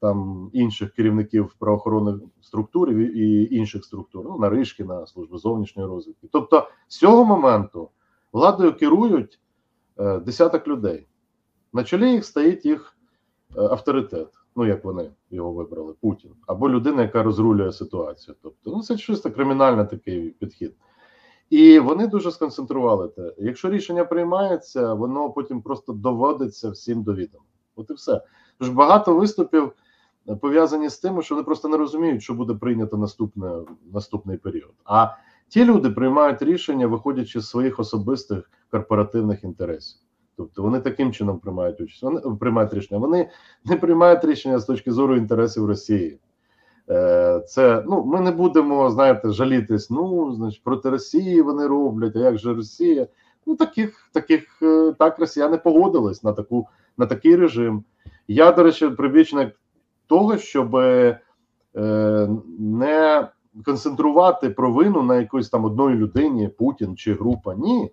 там 0.00 0.50
інших 0.52 0.92
керівників 0.92 1.54
правоохоронних 1.58 2.16
структур 2.40 2.90
і 2.92 3.56
інших 3.56 3.84
структур, 3.84 4.24
ну 4.28 4.38
Наришкіна, 4.38 5.06
служби 5.06 5.38
зовнішньої 5.38 5.88
розвідки. 5.88 6.28
Тобто, 6.32 6.68
з 6.88 6.98
цього 6.98 7.24
моменту 7.24 7.90
владою 8.32 8.76
керують 8.76 9.40
е, 9.98 10.18
десяток 10.18 10.68
людей. 10.68 11.06
На 11.72 11.84
чолі 11.84 12.10
їх 12.12 12.24
стоїть 12.24 12.66
їх 12.66 12.96
е, 13.56 13.60
авторитет. 13.60 14.28
Ну, 14.56 14.66
як 14.66 14.84
вони 14.84 15.10
його 15.30 15.52
вибрали, 15.52 15.94
Путін, 16.00 16.30
або 16.46 16.70
людина, 16.70 17.02
яка 17.02 17.22
розрулює 17.22 17.72
ситуацію. 17.72 18.36
Тобто, 18.42 18.70
ну 18.70 18.82
це 18.82 18.96
чисто 18.96 19.30
кримінальний 19.30 19.86
такий 19.86 20.30
підхід. 20.30 20.74
І 21.50 21.78
вони 21.78 22.06
дуже 22.06 22.32
сконцентрували 22.32 23.08
те. 23.08 23.34
Якщо 23.38 23.70
рішення 23.70 24.04
приймається, 24.04 24.94
воно 24.94 25.30
потім 25.30 25.62
просто 25.62 25.92
доводиться 25.92 26.70
всім 26.70 27.02
до 27.02 27.14
відома. 27.14 27.44
От 27.76 27.90
і 27.90 27.92
все. 27.92 28.20
Тож 28.58 28.68
багато 28.68 29.14
виступів 29.14 29.72
е, 30.28 30.36
пов'язані 30.36 30.88
з 30.88 30.98
тим, 30.98 31.22
що 31.22 31.34
вони 31.34 31.44
просто 31.44 31.68
не 31.68 31.76
розуміють, 31.76 32.22
що 32.22 32.34
буде 32.34 32.54
прийнято 32.54 32.96
наступне, 32.96 33.52
наступний 33.92 34.36
період. 34.36 34.74
А 34.84 35.08
ті 35.48 35.64
люди 35.64 35.90
приймають 35.90 36.42
рішення, 36.42 36.86
виходячи 36.86 37.40
з 37.40 37.48
своїх 37.48 37.78
особистих 37.78 38.50
корпоративних 38.70 39.44
інтересів. 39.44 40.00
Тобто 40.36 40.62
вони 40.62 40.80
таким 40.80 41.12
чином 41.12 41.38
приймають 41.38 41.80
участь. 41.80 42.02
Вони 42.02 42.20
приймають 42.20 42.74
рішення. 42.74 43.00
Вони 43.00 43.30
не 43.64 43.76
приймають 43.76 44.24
рішення 44.24 44.58
з 44.58 44.64
точки 44.64 44.92
зору 44.92 45.16
інтересів 45.16 45.66
Росії. 45.66 46.18
Е, 46.90 47.40
це 47.46 47.84
ну 47.86 48.04
ми 48.04 48.20
не 48.20 48.30
будемо 48.30 48.90
знаєте, 48.90 49.30
жалітись. 49.30 49.90
Ну 49.90 50.32
значить, 50.34 50.62
проти 50.64 50.90
Росії 50.90 51.42
вони 51.42 51.66
роблять. 51.66 52.16
А 52.16 52.18
як 52.18 52.38
же 52.38 52.54
Росія? 52.54 53.06
Ну 53.46 53.56
таких 53.56 54.10
таких 54.12 54.62
е, 54.62 54.94
так 54.98 55.18
Росіяни 55.18 55.56
погодились 55.56 56.22
на 56.22 56.32
таку 56.32 56.68
на 56.98 57.06
такий 57.06 57.36
режим. 57.36 57.84
Я 58.28 58.52
до 58.52 58.62
речі, 58.62 58.88
прибічник 58.88 59.56
того, 60.06 60.38
щоб 60.38 60.76
е, 60.76 61.20
не 62.58 63.28
концентрувати 63.64 64.50
провину 64.50 65.02
на 65.02 65.16
якоїсь 65.16 65.48
там 65.48 65.64
одної 65.64 65.96
людині, 65.96 66.48
Путін 66.48 66.96
чи 66.96 67.14
група. 67.14 67.54
Ні, 67.54 67.92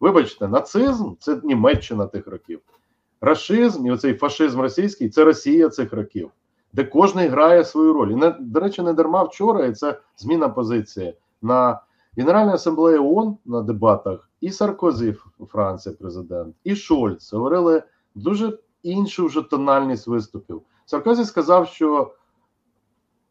вибачте, 0.00 0.48
нацизм 0.48 1.12
це 1.18 1.40
Німеччина 1.44 2.06
тих 2.06 2.26
років. 2.26 2.60
Рашизм 3.20 3.86
і 3.86 3.90
оцей 3.90 4.14
фашизм 4.14 4.60
російський 4.60 5.08
це 5.08 5.24
Росія 5.24 5.68
цих 5.68 5.92
років 5.92 6.30
де 6.74 6.84
кожен 6.84 7.28
грає 7.28 7.64
свою 7.64 7.92
роль. 7.92 8.10
І 8.10 8.34
до 8.40 8.60
речі, 8.60 8.82
не 8.82 8.92
дарма 8.92 9.22
вчора, 9.22 9.66
і 9.66 9.72
це 9.72 9.98
зміна 10.16 10.48
позиції 10.48 11.14
на 11.42 11.80
Генеральній 12.16 12.52
асамблеї 12.52 12.98
ООН 12.98 13.36
на 13.44 13.62
дебатах. 13.62 14.30
І 14.40 14.50
Саркозі, 14.50 15.16
Франція, 15.48 15.94
президент, 16.00 16.54
і 16.64 16.76
Шольц 16.76 17.32
говорили 17.32 17.82
дуже 18.14 18.58
іншу 18.82 19.26
вже 19.26 19.42
тональність 19.42 20.06
виступів. 20.06 20.62
Саркозі 20.86 21.24
сказав, 21.24 21.68
що 21.68 22.12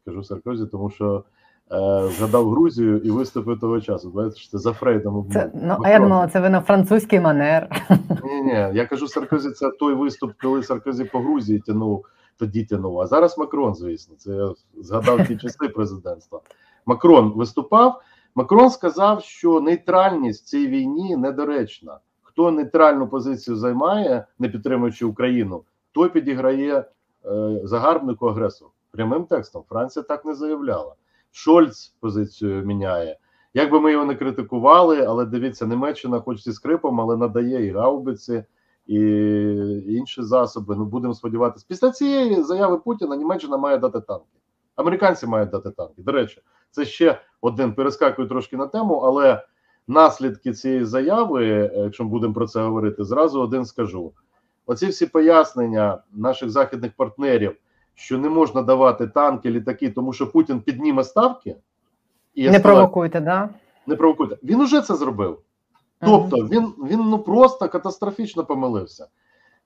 кажу 0.04 0.24
Саркозі, 0.24 0.66
тому 0.66 0.90
що 0.90 1.24
е, 1.72 2.08
згадав 2.08 2.50
Грузію 2.50 2.98
і 2.98 3.10
виступив 3.10 3.60
того 3.60 3.80
часу. 3.80 4.10
Бачите, 4.10 4.58
за 4.58 4.72
Фрейдом. 4.72 5.26
Це, 5.32 5.50
ну, 5.54 5.76
а 5.84 5.90
я 5.90 5.98
думала, 5.98 6.28
це 6.28 6.40
ви 6.40 6.50
на 6.50 6.60
французький 6.60 7.20
манер. 7.20 7.86
Ні, 8.24 8.42
ні, 8.42 8.70
я 8.74 8.86
кажу 8.86 9.08
Саркозі, 9.08 9.50
це 9.50 9.70
той 9.70 9.94
виступ, 9.94 10.32
коли 10.42 10.62
Саркозі 10.62 11.04
по 11.04 11.18
Грузії 11.18 11.58
тянув 11.58 12.06
тоді 12.38 12.64
тянув. 12.64 13.00
А 13.00 13.06
зараз 13.06 13.38
Макрон, 13.38 13.74
звісно, 13.74 14.14
це 14.18 14.32
я 14.32 14.54
згадав 14.76 15.26
ті 15.26 15.36
часи 15.36 15.68
президентства. 15.68 16.40
Макрон 16.86 17.32
виступав. 17.36 18.02
Макрон 18.34 18.70
сказав, 18.70 19.22
що 19.22 19.60
нейтральність 19.60 20.44
в 20.44 20.46
цій 20.46 20.66
війні 20.66 21.16
недоречна. 21.16 21.98
Хто 22.22 22.50
нейтральну 22.50 23.08
позицію 23.08 23.56
займає, 23.56 24.26
не 24.38 24.48
підтримуючи 24.48 25.06
Україну, 25.06 25.64
той 25.92 26.08
підіграє 26.08 26.84
е, 27.24 27.60
загарбнику 27.64 28.26
агресору. 28.26 28.70
Прямим 28.90 29.24
текстом 29.24 29.64
Франція 29.68 30.02
так 30.02 30.24
не 30.24 30.34
заявляла. 30.34 30.94
Шольц 31.32 31.94
позицію 32.00 32.66
міняє. 32.66 33.18
Як 33.54 33.70
би 33.70 33.80
ми 33.80 33.92
його 33.92 34.04
не 34.04 34.14
критикували, 34.14 35.04
але 35.04 35.26
дивіться, 35.26 35.66
Німеччина, 35.66 36.20
хоч 36.20 36.42
зі 36.42 36.52
скрипом, 36.52 37.00
але 37.00 37.16
надає 37.16 37.66
і 37.66 37.70
гаубиці, 37.70 38.44
і 38.86 38.98
інші 39.88 40.22
засоби. 40.22 40.76
Ну 40.76 40.84
будемо 40.84 41.14
сподіватися. 41.14 41.66
Після 41.68 41.90
цієї 41.90 42.42
заяви 42.42 42.78
Путіна 42.78 43.16
Німеччина 43.16 43.56
має 43.56 43.78
дати 43.78 44.00
танки. 44.00 44.24
Американці 44.76 45.26
мають 45.26 45.50
дати 45.50 45.70
танки. 45.70 45.94
До 45.96 46.12
речі, 46.12 46.42
це 46.70 46.84
ще 46.84 47.20
один 47.40 47.74
перескакую 47.74 48.28
трошки 48.28 48.56
на 48.56 48.66
тему, 48.66 48.94
але 48.94 49.42
наслідки 49.88 50.52
цієї 50.52 50.84
заяви, 50.84 51.70
якщо 51.76 52.04
ми 52.04 52.10
будемо 52.10 52.34
про 52.34 52.46
це 52.46 52.62
говорити, 52.62 53.04
зразу 53.04 53.40
один 53.40 53.64
скажу: 53.64 54.12
оці 54.66 54.86
всі 54.86 55.06
пояснення 55.06 55.98
наших 56.12 56.50
західних 56.50 56.92
партнерів, 56.96 57.56
що 57.94 58.18
не 58.18 58.28
можна 58.28 58.62
давати 58.62 59.06
танки, 59.06 59.50
літаки, 59.50 59.90
тому 59.90 60.12
що 60.12 60.32
Путін 60.32 60.60
підніме 60.60 61.04
ставки 61.04 61.56
і 62.34 62.50
Не 62.50 62.60
провокуйте, 62.60 63.20
да? 63.20 63.48
не 63.86 63.96
провокуйте. 63.96 64.38
Він 64.42 64.60
уже 64.60 64.80
це 64.80 64.94
зробив. 64.94 65.38
Тобто 66.00 66.36
він 66.36 66.66
він 66.66 67.00
ну 67.00 67.18
просто 67.18 67.68
катастрофічно 67.68 68.44
помилився. 68.44 69.06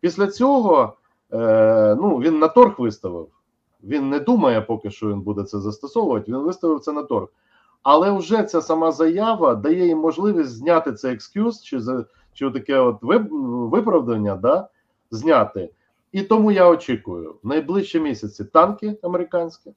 Після 0.01 0.27
цього 0.27 0.97
е, 1.33 1.97
ну, 2.01 2.17
він 2.17 2.38
на 2.38 2.49
торг 2.49 2.75
виставив. 2.79 3.29
Він 3.85 4.11
не 4.11 4.21
думає 4.21 4.61
поки 4.61 4.91
що 4.91 5.09
він 5.09 5.21
буде 5.21 5.43
це 5.43 5.59
застосовувати. 5.59 6.33
Він 6.33 6.38
виставив 6.38 6.81
це 6.81 6.93
на 6.93 7.03
торг. 7.03 7.29
Але 7.83 8.11
вже 8.11 8.43
ця 8.43 8.62
сама 8.62 8.93
заява 8.93 9.55
дає 9.55 9.87
їм 9.87 9.99
можливість 9.99 10.51
зняти 10.51 10.93
цей 10.93 11.14
екскюз 11.14 11.62
чи 11.62 11.81
чи 12.33 12.51
таке 12.51 12.79
от 12.79 12.99
виправдання, 13.71 14.37
да, 14.37 14.69
зняти. 15.11 15.71
І 16.12 16.23
тому 16.23 16.53
я 16.53 16.69
очікую 16.69 17.35
в 17.43 17.49
найближчі 17.49 18.01
місяці 18.01 18.45
танки 18.45 18.99
американські, 19.03 19.71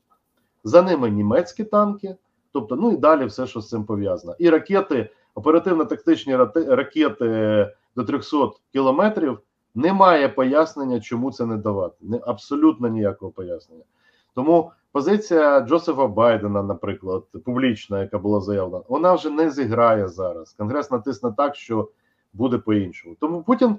за 0.63 0.81
ними 0.81 1.09
німецькі 1.09 1.63
танки, 1.63 2.15
тобто, 2.51 2.75
ну 2.75 2.91
і 2.91 2.97
далі 2.97 3.25
все, 3.25 3.47
що 3.47 3.61
з 3.61 3.69
цим 3.69 3.83
пов'язано. 3.83 4.35
І 4.39 4.49
ракети, 4.49 5.09
оперативно-тактичні 5.35 6.35
рати- 6.35 6.75
ракети 6.75 7.67
до 7.95 8.03
300 8.03 8.51
кілометрів. 8.73 9.39
Немає 9.75 10.29
пояснення, 10.29 10.99
чому 10.99 11.31
це 11.31 11.45
не 11.45 11.57
давати. 11.57 11.95
Не, 12.01 12.19
абсолютно 12.25 12.87
ніякого 12.87 13.31
пояснення. 13.31 13.83
Тому 14.35 14.71
позиція 14.91 15.59
Джозефа 15.59 16.07
Байдена, 16.07 16.63
наприклад, 16.63 17.23
публічна, 17.45 18.01
яка 18.01 18.19
була 18.19 18.41
заявлена, 18.41 18.83
вона 18.87 19.13
вже 19.13 19.29
не 19.29 19.49
зіграє 19.49 20.07
зараз. 20.07 20.53
Конгрес 20.53 20.91
натисне 20.91 21.33
так, 21.37 21.55
що 21.55 21.89
буде 22.33 22.57
по-іншому. 22.57 23.15
Тому 23.19 23.43
Путін 23.43 23.75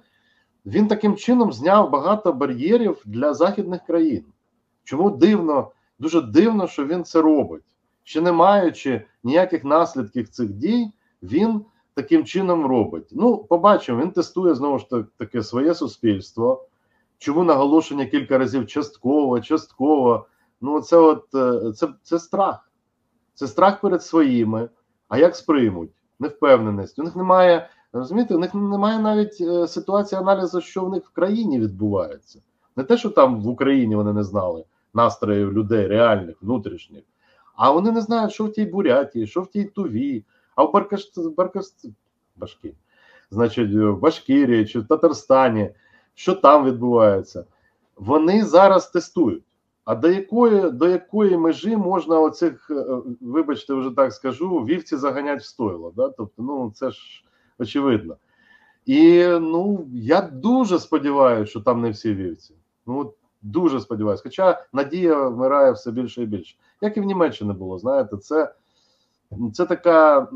він 0.67 0.89
таким 0.89 1.17
чином 1.17 1.53
зняв 1.53 1.91
багато 1.91 2.33
бар'єрів 2.33 3.03
для 3.05 3.35
західних 3.35 3.83
країн. 3.87 4.25
Чому 4.85 5.11
дивно, 5.11 5.71
дуже 5.99 6.21
дивно, 6.21 6.67
що 6.67 6.87
він 6.87 7.05
це 7.05 7.23
робить. 7.23 7.65
Ще 8.05 8.21
не 8.21 8.33
маючи 8.33 9.03
ніяких 9.25 9.65
наслідків 9.65 10.29
цих 10.29 10.53
дій, 10.53 10.91
він 11.23 11.65
таким 11.95 12.25
чином 12.25 12.67
робить. 12.67 13.09
Ну, 13.13 13.39
побачимо, 13.39 14.03
він 14.03 14.11
тестує 14.11 14.55
знову 14.55 14.79
ж 14.79 14.91
та- 14.91 15.05
таки 15.19 15.43
своє 15.43 15.75
суспільство. 15.75 16.67
Чому 17.19 17.45
наголошення 17.45 18.07
кілька 18.07 18.39
разів 18.39 18.67
частково, 18.67 19.41
частково. 19.41 20.27
Ну, 20.61 20.81
це 20.81 20.97
от 20.97 21.35
е, 21.35 21.73
це, 21.73 21.89
це 22.03 22.19
страх. 22.19 22.71
Це 23.35 23.47
страх 23.47 23.81
перед 23.81 24.03
своїми. 24.03 24.69
А 25.09 25.19
як 25.19 25.37
сприймуть? 25.37 25.91
Невпевненість. 26.19 26.99
У 26.99 27.03
них 27.03 27.17
немає, 27.17 27.69
розумієте, 27.93 28.35
у 28.35 28.39
них 28.39 28.55
немає 28.55 28.99
навіть 28.99 29.41
е, 29.41 29.69
ситуації 29.69 30.21
аналізу, 30.21 30.61
що 30.61 30.85
в 30.85 30.91
них 30.91 31.05
в 31.07 31.13
країні 31.13 31.61
відбувається. 31.61 32.41
Не 32.77 32.85
те, 32.85 32.97
що 32.97 33.11
там 33.11 33.43
в 33.43 33.49
Україні 33.49 33.97
вони 33.97 34.13
не 34.13 34.25
знали 34.25 34.65
настроїв 34.95 35.53
людей, 35.53 35.87
реальних, 35.87 36.43
внутрішніх, 36.43 37.05
а 37.57 37.71
вони 37.71 37.93
не 37.93 38.01
знають, 38.01 38.33
що 38.33 38.45
в 38.45 38.53
тій 38.53 38.65
Бурятії, 38.65 39.27
що 39.27 39.41
в 39.43 39.47
тій 39.47 39.65
Туві, 39.65 40.25
а 40.57 40.65
в 40.65 40.73
Баркаш... 40.73 41.13
Баркаш... 41.37 41.65
Башки. 42.37 42.75
Значить, 43.31 43.75
в 43.75 43.93
Башкірії 43.93 44.67
чи 44.67 44.81
в 44.81 44.87
Татарстані, 44.87 45.71
що 46.15 46.35
там 46.35 46.65
відбувається. 46.65 47.45
Вони 47.97 48.45
зараз 48.45 48.91
тестують. 48.91 49.45
А 49.85 49.95
до 49.95 50.09
якої 50.09 50.71
до 50.71 50.89
якої 50.89 51.37
межі 51.37 51.77
можна 51.77 52.21
оцих, 52.21 52.71
е, 52.71 52.85
вибачте, 53.21 53.75
вже 53.75 53.91
так 53.91 54.13
скажу, 54.13 54.59
вівці 54.59 54.97
заганять 54.97 55.41
в 55.41 55.45
стойло? 55.45 55.93
Да? 55.97 56.09
Тобто, 56.09 56.43
ну 56.43 56.73
це 56.75 56.91
ж 56.91 57.25
очевидно. 57.59 58.17
І 58.87 59.27
ну 59.27 59.89
я 59.93 60.21
дуже 60.21 60.79
сподіваюся, 60.79 61.51
що 61.51 61.61
там 61.61 61.81
не 61.81 61.91
всі 61.91 62.15
вівці. 62.15 62.55
Ну 62.87 63.13
дуже 63.43 63.81
сподіваюся. 63.81 64.23
Хоча 64.23 64.65
надія 64.73 65.29
вмирає 65.29 65.73
все 65.73 65.91
більше 65.91 66.23
і 66.23 66.27
більше. 66.27 66.57
Як 66.81 66.97
і 66.97 67.01
в 67.01 67.05
Німеччині 67.05 67.53
було, 67.53 67.79
знаєте, 67.79 68.17
це, 68.17 68.55
це 69.53 69.67
така 69.67 70.29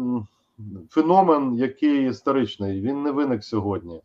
феномен, 0.91 1.55
який 1.55 2.09
історичний, 2.09 2.81
він 2.81 3.03
не 3.03 3.11
виник 3.11 3.45
сьогодні. 3.45 4.01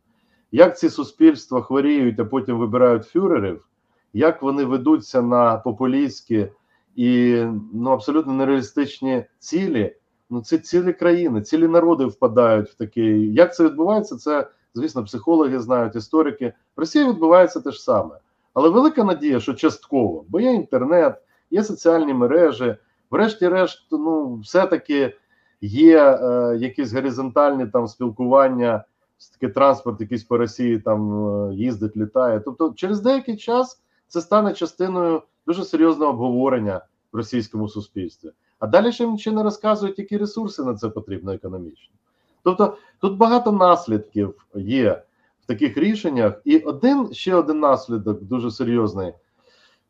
Як 0.51 0.79
ці 0.79 0.89
суспільства 0.89 1.61
хворіють, 1.61 2.19
а 2.19 2.25
потім 2.25 2.57
вибирають 2.57 3.05
фюрерів, 3.05 3.67
як 4.13 4.41
вони 4.41 4.63
ведуться 4.63 5.21
на 5.21 5.55
популістські 5.55 6.47
і 6.95 7.43
ну, 7.73 7.91
абсолютно 7.91 8.33
нереалістичні 8.33 9.25
цілі. 9.39 9.95
Ну, 10.29 10.41
це 10.41 10.57
цілі 10.57 10.93
країни, 10.93 11.41
цілі 11.41 11.67
народи 11.67 12.05
впадають 12.05 12.69
в 12.69 12.73
такий. 12.73 13.33
Як 13.33 13.55
це 13.55 13.63
відбувається? 13.63 14.15
Це, 14.15 14.47
звісно, 14.73 15.03
психологи 15.03 15.59
знають, 15.59 15.95
історики. 15.95 16.53
В 16.75 16.79
Росії 16.79 17.09
відбувається 17.09 17.61
те 17.61 17.71
ж 17.71 17.83
саме. 17.83 18.15
Але 18.53 18.69
велика 18.69 19.03
надія, 19.03 19.39
що 19.39 19.53
частково, 19.53 20.25
бо 20.29 20.39
є 20.39 20.53
інтернет, 20.53 21.21
є 21.51 21.63
соціальні 21.63 22.13
мережі, 22.13 22.75
врешті-решт, 23.11 23.87
ну, 23.91 24.35
все-таки 24.35 25.13
є 25.61 25.99
е, 25.99 26.57
якісь 26.59 26.93
горизонтальні 26.93 27.65
там 27.67 27.87
спілкування, 27.87 28.83
таки 29.31 29.53
транспорт, 29.53 30.01
якийсь 30.01 30.23
по 30.23 30.37
Росії 30.37 30.79
там 30.79 31.25
е, 31.25 31.53
їздить, 31.55 31.97
літає. 31.97 32.39
Тобто, 32.39 32.73
через 32.75 33.01
деякий 33.01 33.37
час 33.37 33.81
це 34.07 34.21
стане 34.21 34.53
частиною 34.53 35.21
дуже 35.47 35.63
серйозного 35.63 36.11
обговорення 36.11 36.81
в 37.11 37.17
російському 37.17 37.69
суспільстві. 37.69 38.31
А 38.59 38.67
далі 38.67 38.91
ще 38.91 39.17
ще 39.17 39.31
не 39.31 39.43
розказують, 39.43 39.99
які 39.99 40.17
ресурси 40.17 40.63
на 40.63 40.75
це 40.75 40.89
потрібно 40.89 41.33
економічно. 41.33 41.95
Тобто 42.43 42.77
тут 42.99 43.17
багато 43.17 43.51
наслідків 43.51 44.33
є 44.55 45.03
в 45.43 45.45
таких 45.45 45.77
рішеннях, 45.77 46.41
і 46.45 46.57
один 46.57 47.13
ще 47.13 47.35
один 47.35 47.59
наслідок 47.59 48.23
дуже 48.23 48.51
серйозний. 48.51 49.13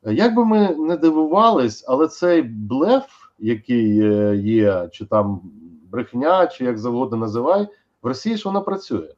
Як 0.03 0.35
би 0.35 0.45
ми 0.45 0.75
не 0.75 0.97
дивувались, 0.97 1.85
але 1.87 2.07
цей 2.07 2.41
блеф, 2.41 3.05
який 3.39 4.01
е, 4.01 4.35
є, 4.35 4.89
чи 4.91 5.05
там 5.05 5.41
брехня, 5.91 6.47
чи 6.47 6.65
як 6.65 6.77
завгодно 6.77 7.17
називай, 7.17 7.67
в 8.01 8.07
Росії 8.07 8.37
ж 8.37 8.43
вона 8.45 8.61
працює. 8.61 9.13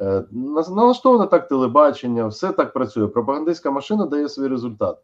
Е, 0.00 0.24
Налаштоване 0.70 1.26
так 1.26 1.48
телебачення, 1.48 2.26
все 2.26 2.52
так 2.52 2.72
працює. 2.72 3.08
Пропагандистська 3.08 3.70
машина 3.70 4.06
дає 4.06 4.28
свій 4.28 4.48
результат. 4.48 4.98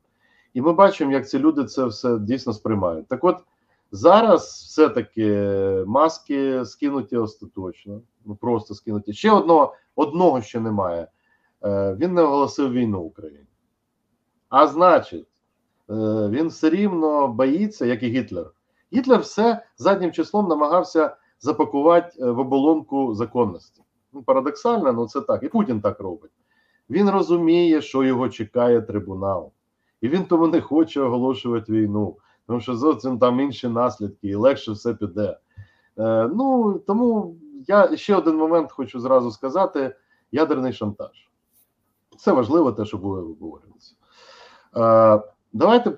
І 0.54 0.60
ми 0.60 0.72
бачимо, 0.72 1.12
як 1.12 1.28
ці 1.28 1.38
люди 1.38 1.64
це 1.64 1.84
все 1.84 2.18
дійсно 2.18 2.52
сприймають. 2.52 3.08
Так 3.08 3.24
от 3.24 3.36
зараз 3.92 4.42
все-таки 4.42 5.32
маски 5.86 6.64
скинуті 6.64 7.16
остаточно, 7.16 8.00
ну 8.24 8.34
просто 8.34 8.74
скинуті. 8.74 9.12
Ще 9.12 9.30
одного 9.30 9.74
одного 9.96 10.42
ще 10.42 10.60
немає. 10.60 11.08
Е, 11.64 11.96
Він 12.00 12.14
не 12.14 12.22
оголосив 12.22 12.72
війну 12.72 13.00
Україні. 13.00 13.46
А 14.50 14.66
значить, 14.66 15.26
е, 15.90 15.94
він 16.28 16.48
все 16.48 16.70
рівно 16.70 17.28
боїться, 17.28 17.86
як 17.86 18.02
і 18.02 18.08
Гітлер. 18.08 18.50
Гітлер 18.92 19.20
все 19.20 19.62
заднім 19.76 20.12
числом 20.12 20.48
намагався 20.48 21.16
запакувати 21.40 22.22
е, 22.22 22.30
в 22.30 22.38
оболонку 22.38 23.14
законності. 23.14 23.82
Ну, 24.12 24.22
Парадоксально, 24.22 24.88
але 24.88 25.06
це 25.06 25.20
так. 25.20 25.42
І 25.42 25.48
Путін 25.48 25.80
так 25.80 26.00
робить. 26.00 26.30
Він 26.90 27.10
розуміє, 27.10 27.82
що 27.82 28.04
його 28.04 28.28
чекає 28.28 28.82
трибунал. 28.82 29.52
І 30.00 30.08
він 30.08 30.24
тому 30.24 30.46
не 30.46 30.60
хоче 30.60 31.00
оголошувати 31.00 31.72
війну, 31.72 32.16
тому 32.46 32.60
що 32.60 32.76
зовсім 32.76 33.18
там 33.18 33.40
інші 33.40 33.68
наслідки, 33.68 34.28
і 34.28 34.34
легше 34.34 34.72
все 34.72 34.94
піде. 34.94 35.38
Е, 35.98 36.30
ну 36.34 36.78
тому 36.86 37.36
я 37.66 37.96
ще 37.96 38.16
один 38.16 38.36
момент 38.36 38.72
хочу 38.72 39.00
зразу 39.00 39.30
сказати: 39.30 39.96
ядерний 40.32 40.72
шантаж. 40.72 41.28
Це 42.18 42.32
важливо, 42.32 42.72
те, 42.72 42.84
що 42.84 42.98
буде 42.98 43.20
обговорюватися. 43.20 43.94
Е, 44.76 45.20
давайте 45.52 45.92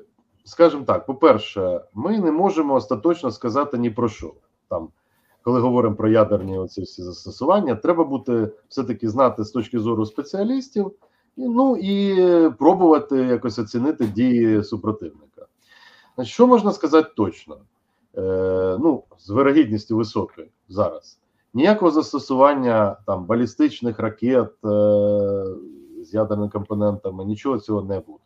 скажемо 0.45 0.85
так: 0.85 1.07
по-перше, 1.07 1.81
ми 1.95 2.19
не 2.19 2.33
можемо 2.33 2.75
остаточно 2.75 3.31
сказати 3.31 3.79
ні 3.79 3.91
про 3.91 4.09
що. 4.09 4.35
Там, 4.69 4.89
коли 5.43 5.61
говоримо 5.61 5.97
про 5.97 6.09
ядерні 6.09 6.59
оці 6.59 6.83
всі 6.83 7.03
застосування, 7.03 7.75
треба 7.75 8.05
бути 8.05 8.49
все-таки 8.69 9.09
знати 9.09 9.45
з 9.45 9.51
точки 9.51 9.79
зору 9.79 10.07
спеціалістів. 10.07 10.93
Ну 11.37 11.77
і 11.77 12.51
пробувати 12.51 13.17
якось 13.17 13.59
оцінити 13.59 14.07
дії 14.07 14.65
супротивника. 14.65 15.47
Що 16.23 16.47
можна 16.47 16.73
сказати 16.73 17.11
точно? 17.17 17.57
Е, 18.17 18.77
Ну, 18.81 19.03
з 19.19 19.31
вирогідністю 19.31 19.97
високою 19.97 20.49
зараз. 20.69 21.19
Ніякого 21.55 21.91
застосування 21.91 22.97
там 23.07 23.25
балістичних 23.25 23.99
ракет 23.99 24.53
е, 24.65 24.69
з 26.03 26.15
ядерними 26.15 26.49
компонентами, 26.49 27.25
нічого 27.25 27.59
цього 27.59 27.83
не 27.83 28.01
буде. 28.01 28.19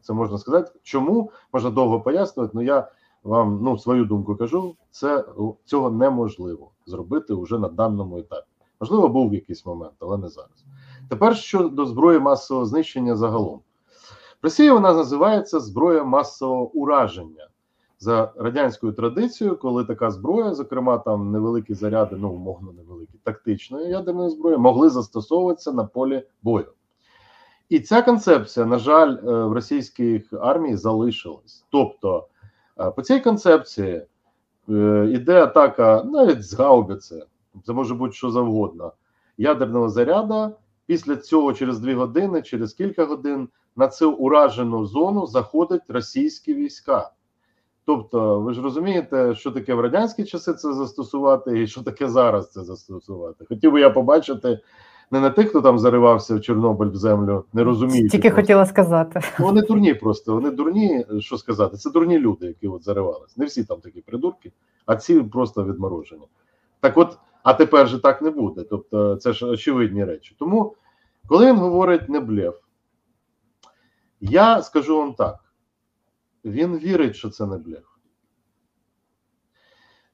Це 0.00 0.12
можна 0.12 0.38
сказати. 0.38 0.72
Чому 0.82 1.30
можна 1.52 1.70
довго 1.70 2.00
пояснювати, 2.00 2.52
але 2.54 2.64
я 2.64 2.88
вам 3.24 3.60
ну 3.62 3.78
свою 3.78 4.04
думку 4.04 4.36
кажу. 4.36 4.76
Це 4.90 5.24
цього 5.64 5.90
неможливо 5.90 6.70
зробити 6.86 7.34
вже 7.34 7.58
на 7.58 7.68
даному 7.68 8.18
етапі. 8.18 8.46
Можливо, 8.80 9.08
був 9.08 9.34
якийсь 9.34 9.66
момент, 9.66 9.94
але 10.00 10.18
не 10.18 10.28
зараз. 10.28 10.64
Тепер 11.08 11.36
щодо 11.36 11.86
зброї 11.86 12.18
масового 12.18 12.66
знищення 12.66 13.16
загалом. 13.16 13.60
В 14.42 14.44
Росії 14.44 14.70
вона 14.70 14.92
називається 14.94 15.60
зброя 15.60 16.04
масового 16.04 16.70
ураження 16.72 17.48
за 17.98 18.32
радянською 18.36 18.92
традицією, 18.92 19.56
коли 19.56 19.84
така 19.84 20.10
зброя, 20.10 20.54
зокрема 20.54 20.98
там 20.98 21.32
невеликі 21.32 21.74
заряди, 21.74 22.16
ну 22.18 22.30
умовно 22.30 22.72
невеликі 22.72 23.18
тактичної 23.22 23.90
ядерної 23.90 24.30
зброї, 24.30 24.56
могли 24.56 24.90
застосовуватися 24.90 25.72
на 25.72 25.84
полі 25.84 26.22
бою. 26.42 26.72
І 27.68 27.80
ця 27.80 28.02
концепція, 28.02 28.66
на 28.66 28.78
жаль, 28.78 29.16
е, 29.16 29.44
в 29.44 29.52
російській 29.52 30.24
армії 30.40 30.76
залишилась. 30.76 31.66
Тобто, 31.70 32.26
е, 32.80 32.90
по 32.90 33.02
цій 33.02 33.20
концепції 33.20 34.02
е, 34.68 35.08
іде 35.12 35.42
атака 35.42 36.02
навіть 36.04 36.42
з 36.42 36.54
гаубиці, 36.54 37.22
це 37.64 37.72
може 37.72 37.94
бути 37.94 38.12
що 38.12 38.30
завгодно, 38.30 38.92
ядерного 39.38 39.88
заряду. 39.88 40.50
Після 40.86 41.16
цього, 41.16 41.52
через 41.52 41.80
дві 41.80 41.94
години, 41.94 42.42
через 42.42 42.72
кілька 42.72 43.04
годин, 43.04 43.48
на 43.76 43.88
цю 43.88 44.12
уражену 44.12 44.86
зону 44.86 45.26
заходять 45.26 45.90
російські 45.90 46.54
війська. 46.54 47.10
Тобто, 47.84 48.40
ви 48.40 48.54
ж 48.54 48.62
розумієте, 48.62 49.34
що 49.34 49.50
таке 49.50 49.74
в 49.74 49.80
радянські 49.80 50.24
часи 50.24 50.54
це 50.54 50.72
застосувати, 50.72 51.62
і 51.62 51.66
що 51.66 51.82
таке 51.82 52.08
зараз 52.08 52.50
це 52.50 52.64
застосувати. 52.64 53.44
Хотів 53.48 53.72
би 53.72 53.80
я 53.80 53.90
побачити 53.90 54.60
не 55.10 55.20
на 55.20 55.30
тих, 55.30 55.48
хто 55.48 55.60
там 55.60 55.78
заривався 55.78 56.34
в 56.34 56.40
Чорнобиль 56.40 56.86
в 56.86 56.96
землю, 56.96 57.44
не 57.52 57.64
розуміють. 57.64 58.12
Тільки 58.12 58.30
хотіла 58.30 58.66
сказати. 58.66 59.20
Ну, 59.38 59.46
вони 59.46 59.62
дурні 59.62 59.94
просто. 59.94 60.34
Вони 60.34 60.50
дурні, 60.50 61.06
що 61.18 61.38
сказати. 61.38 61.76
Це 61.76 61.90
дурні 61.90 62.18
люди, 62.18 62.46
які 62.46 62.68
от 62.68 62.84
заривались. 62.84 63.36
Не 63.36 63.44
всі 63.44 63.64
там 63.64 63.80
такі 63.80 64.00
придурки, 64.00 64.52
а 64.86 64.96
ці 64.96 65.20
просто 65.20 65.64
відморожені. 65.64 66.22
Так 66.80 66.98
от, 66.98 67.18
а 67.42 67.54
тепер 67.54 67.88
же 67.88 67.98
так 67.98 68.22
не 68.22 68.30
буде. 68.30 68.62
Тобто, 68.62 69.16
це 69.16 69.32
ж 69.32 69.46
очевидні 69.46 70.04
речі. 70.04 70.36
Тому, 70.38 70.74
коли 71.26 71.46
він 71.46 71.56
говорить 71.56 72.08
не 72.08 72.20
блеф, 72.20 72.54
я 74.20 74.62
скажу 74.62 74.98
вам 74.98 75.14
так: 75.14 75.38
він 76.44 76.78
вірить, 76.78 77.16
що 77.16 77.30
це 77.30 77.46
не 77.46 77.58
блеф. 77.58 77.87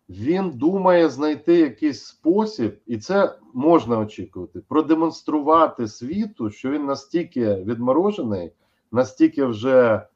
Він 0.09 0.51
думає 0.51 1.09
знайти 1.09 1.55
якийсь 1.55 2.05
спосіб, 2.05 2.81
і 2.87 2.99
це 2.99 3.39
можна 3.55 3.99
очікувати, 3.99 4.61
продемонструвати 4.69 5.89
світу, 5.89 6.51
що 6.51 6.71
він 6.71 6.87
настільки 6.87 7.55
відморожений, 7.55 8.53
настільки 8.93 9.45
вже 9.45 10.07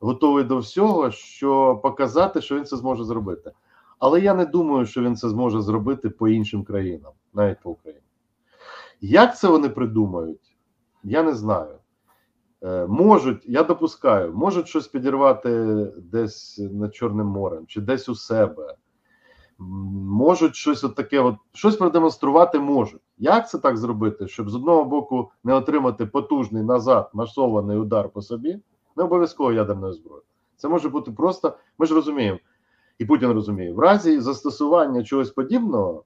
готовий 0.00 0.44
до 0.44 0.58
всього, 0.58 1.10
що 1.10 1.80
показати, 1.82 2.40
що 2.40 2.56
він 2.56 2.64
це 2.64 2.76
зможе 2.76 3.04
зробити. 3.04 3.50
Але 3.98 4.20
я 4.20 4.34
не 4.34 4.46
думаю, 4.46 4.86
що 4.86 5.02
він 5.02 5.16
це 5.16 5.28
зможе 5.28 5.60
зробити 5.60 6.10
по 6.10 6.28
іншим 6.28 6.64
країнам, 6.64 7.12
навіть 7.34 7.60
по 7.62 7.70
Україні. 7.70 8.02
Як 9.00 9.38
це 9.38 9.48
вони 9.48 9.68
придумають, 9.68 10.56
я 11.04 11.22
не 11.22 11.34
знаю. 11.34 11.74
Е, 12.62 12.86
можуть, 12.86 13.42
я 13.46 13.62
допускаю, 13.62 14.32
можуть 14.32 14.68
щось 14.68 14.88
підірвати 14.88 15.64
десь 15.96 16.58
над 16.58 16.94
Чорним 16.94 17.26
морем 17.26 17.66
чи 17.66 17.80
десь 17.80 18.08
у 18.08 18.14
себе 18.14 18.76
можуть 19.60 20.56
щось 20.56 20.84
от 20.84 20.94
таке, 20.94 21.20
от 21.20 21.34
щось 21.52 21.76
продемонструвати 21.76 22.58
можуть. 22.58 23.00
Як 23.18 23.50
це 23.50 23.58
так 23.58 23.76
зробити, 23.76 24.28
щоб 24.28 24.50
з 24.50 24.54
одного 24.54 24.84
боку 24.84 25.30
не 25.44 25.54
отримати 25.54 26.06
потужний 26.06 26.62
назад 26.62 27.10
масований 27.12 27.76
удар 27.76 28.08
по 28.08 28.22
собі, 28.22 28.58
не 28.96 29.04
обов'язково 29.04 29.52
ядерною 29.52 29.92
зброєю. 29.92 30.24
Це 30.56 30.68
може 30.68 30.88
бути 30.88 31.12
просто, 31.12 31.56
ми 31.78 31.86
ж 31.86 31.94
розуміємо, 31.94 32.38
і 32.98 33.04
Путін 33.04 33.32
розуміє, 33.32 33.72
в 33.72 33.78
разі 33.78 34.20
застосування 34.20 35.04
чогось 35.04 35.30
подібного, 35.30 36.04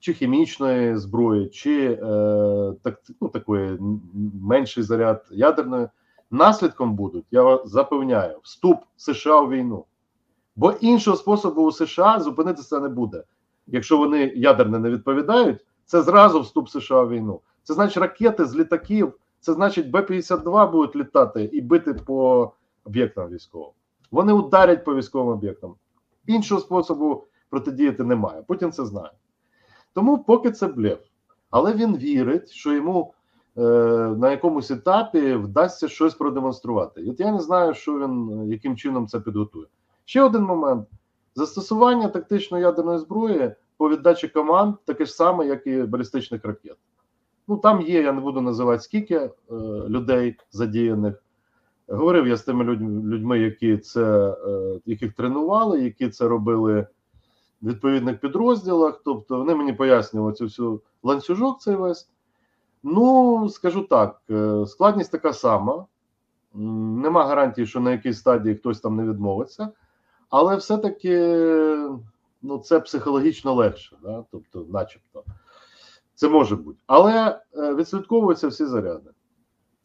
чи 0.00 0.12
хімічної 0.12 0.96
зброї, 0.96 1.48
чи 1.48 1.98
е, 2.02 2.74
так, 2.82 3.00
ну, 3.20 3.28
такої 3.28 3.78
менший 4.42 4.82
заряд 4.82 5.26
ядерної, 5.30 5.88
наслідком 6.30 6.94
будуть, 6.94 7.24
я 7.30 7.42
вас 7.42 7.68
запевняю, 7.68 8.38
вступ 8.42 8.78
США 8.96 9.40
у 9.40 9.48
війну. 9.48 9.84
Бо 10.56 10.70
іншого 10.70 11.16
способу 11.16 11.62
у 11.62 11.72
США 11.72 12.20
зупинитися 12.20 12.80
не 12.80 12.88
буде. 12.88 13.24
Якщо 13.66 13.98
вони 13.98 14.32
ядерне 14.36 14.78
не 14.78 14.90
відповідають, 14.90 15.64
це 15.84 16.02
зразу 16.02 16.40
вступ 16.40 16.68
США 16.68 17.02
в 17.02 17.10
війну. 17.10 17.40
Це 17.62 17.74
значить 17.74 17.96
ракети 17.96 18.44
з 18.44 18.56
літаків, 18.56 19.12
це 19.40 19.52
значить 19.52 19.90
Б-52 19.90 20.70
будуть 20.70 20.96
літати 20.96 21.44
і 21.44 21.60
бити 21.60 21.94
по 21.94 22.52
об'єктам 22.84 23.28
військовим. 23.28 23.70
Вони 24.10 24.32
ударять 24.32 24.84
по 24.84 24.94
військовим 24.94 25.28
об'єктам. 25.28 25.74
Іншого 26.26 26.60
способу 26.60 27.24
протидіяти 27.50 28.04
немає. 28.04 28.42
Путін 28.42 28.72
це 28.72 28.86
знає. 28.86 29.10
Тому 29.92 30.18
поки 30.18 30.50
це 30.50 30.66
блеф. 30.66 30.98
Але 31.50 31.72
він 31.72 31.96
вірить, 31.96 32.50
що 32.50 32.72
йому 32.72 33.14
е, 33.56 33.60
на 34.18 34.30
якомусь 34.30 34.70
етапі 34.70 35.34
вдасться 35.34 35.88
щось 35.88 36.14
продемонструвати. 36.14 37.10
От 37.10 37.20
я 37.20 37.32
не 37.32 37.40
знаю, 37.40 37.74
що 37.74 37.98
він 37.98 38.44
яким 38.50 38.76
чином 38.76 39.06
це 39.06 39.20
підготує. 39.20 39.66
Ще 40.06 40.22
один 40.22 40.42
момент: 40.42 40.88
застосування 41.34 42.08
тактичної 42.08 42.64
ядерної 42.64 42.98
зброї 42.98 43.54
по 43.76 43.88
віддачі 43.88 44.28
команд 44.28 44.74
таке 44.84 45.04
ж 45.04 45.12
саме, 45.12 45.46
як 45.46 45.66
і 45.66 45.82
балістичних 45.82 46.44
ракет. 46.44 46.76
Ну 47.48 47.56
там 47.56 47.80
є, 47.80 48.02
я 48.02 48.12
не 48.12 48.20
буду 48.20 48.40
називати 48.40 48.82
скільки 48.82 49.14
е, 49.14 49.30
людей 49.88 50.36
задіяних. 50.50 51.22
Говорив 51.88 52.26
я 52.26 52.36
з 52.36 52.42
тими 52.42 52.64
людьми, 52.64 53.38
які 53.38 53.78
це, 53.78 54.36
е, 54.46 54.80
яких 54.86 55.12
тренували, 55.12 55.82
які 55.82 56.08
це 56.08 56.28
робили 56.28 56.86
в 57.62 57.68
відповідних 57.68 58.20
підрозділах. 58.20 59.00
Тобто 59.04 59.38
вони 59.38 59.54
мені 59.54 59.72
пояснювали 59.72 60.32
цю 60.32 60.44
всю 60.44 60.80
ланцюжок 61.02 61.60
цей 61.60 61.74
весь. 61.74 62.08
Ну, 62.82 63.48
скажу 63.48 63.82
так, 63.82 64.20
е, 64.30 64.66
складність 64.66 65.12
така 65.12 65.32
сама. 65.32 65.86
Нема 66.54 67.26
гарантії, 67.26 67.66
що 67.66 67.80
на 67.80 67.92
якійсь 67.92 68.18
стадії 68.18 68.54
хтось 68.54 68.80
там 68.80 68.96
не 68.96 69.02
відмовиться 69.02 69.68
але 70.30 70.56
все-таки 70.56 71.18
ну, 72.42 72.58
це 72.58 72.80
психологічно 72.80 73.54
легше, 73.54 73.96
да? 74.02 74.24
тобто, 74.30 74.66
начебто, 74.68 75.24
це 76.14 76.28
може 76.28 76.56
бути. 76.56 76.78
Але 76.86 77.40
е, 77.56 77.74
відслідковуються 77.74 78.48
всі 78.48 78.66
заряди. 78.66 79.10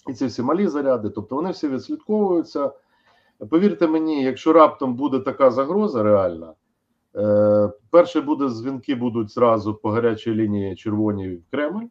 І 0.10 0.14
ці 0.14 0.26
всі 0.26 0.42
малі 0.42 0.68
заряди, 0.68 1.10
тобто 1.10 1.36
вони 1.36 1.52
всі 1.52 1.68
відслідковуються. 1.68 2.72
Повірте 3.50 3.88
мені, 3.88 4.24
якщо 4.24 4.54
раптом 4.54 4.96
буде 4.96 5.20
така 5.20 5.52
загроза 5.52 6.04
реальна, 6.04 6.54
е, 7.16 7.72
перші 7.90 8.22
буде 8.22 8.50
дзвінки 8.50 8.96
будуть 8.96 9.32
зразу 9.32 9.76
по 9.76 9.90
гарячій 9.90 10.36
лінії 10.36 10.76
червоній 10.76 11.36
в 11.36 11.44
Кремль, 11.52 11.86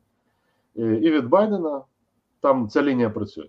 е, 0.77 1.01
і 1.03 1.11
від 1.11 1.29
Байдена 1.29 1.83
там 2.41 2.69
ця 2.69 2.83
лінія 2.83 3.11
працює 3.11 3.49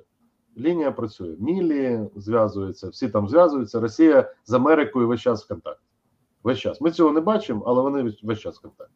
лінія 0.57 0.91
працює. 0.91 1.35
Мілі 1.39 1.99
зв'язуються, 2.15 2.89
всі 2.89 3.09
там 3.09 3.29
зв'язуються. 3.29 3.79
Росія 3.79 4.33
з 4.45 4.53
Америкою 4.53 5.07
весь 5.07 5.21
час 5.21 5.45
в 5.45 5.47
контакті. 5.47 5.81
Весь 6.43 6.59
час. 6.59 6.81
Ми 6.81 6.91
цього 6.91 7.11
не 7.11 7.21
бачимо, 7.21 7.63
але 7.67 7.81
вони 7.81 8.13
весь 8.23 8.39
час 8.39 8.57
в 8.57 8.61
контакті. 8.61 8.93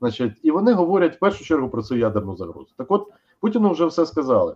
Значить, 0.00 0.32
і 0.42 0.50
вони 0.50 0.72
говорять 0.72 1.16
в 1.16 1.18
першу 1.18 1.44
чергу 1.44 1.68
про 1.68 1.82
цю 1.82 1.96
ядерну 1.96 2.36
загрозу. 2.36 2.68
Так 2.76 2.90
от 2.90 3.08
Путіну 3.40 3.70
вже 3.70 3.86
все 3.86 4.06
сказали. 4.06 4.54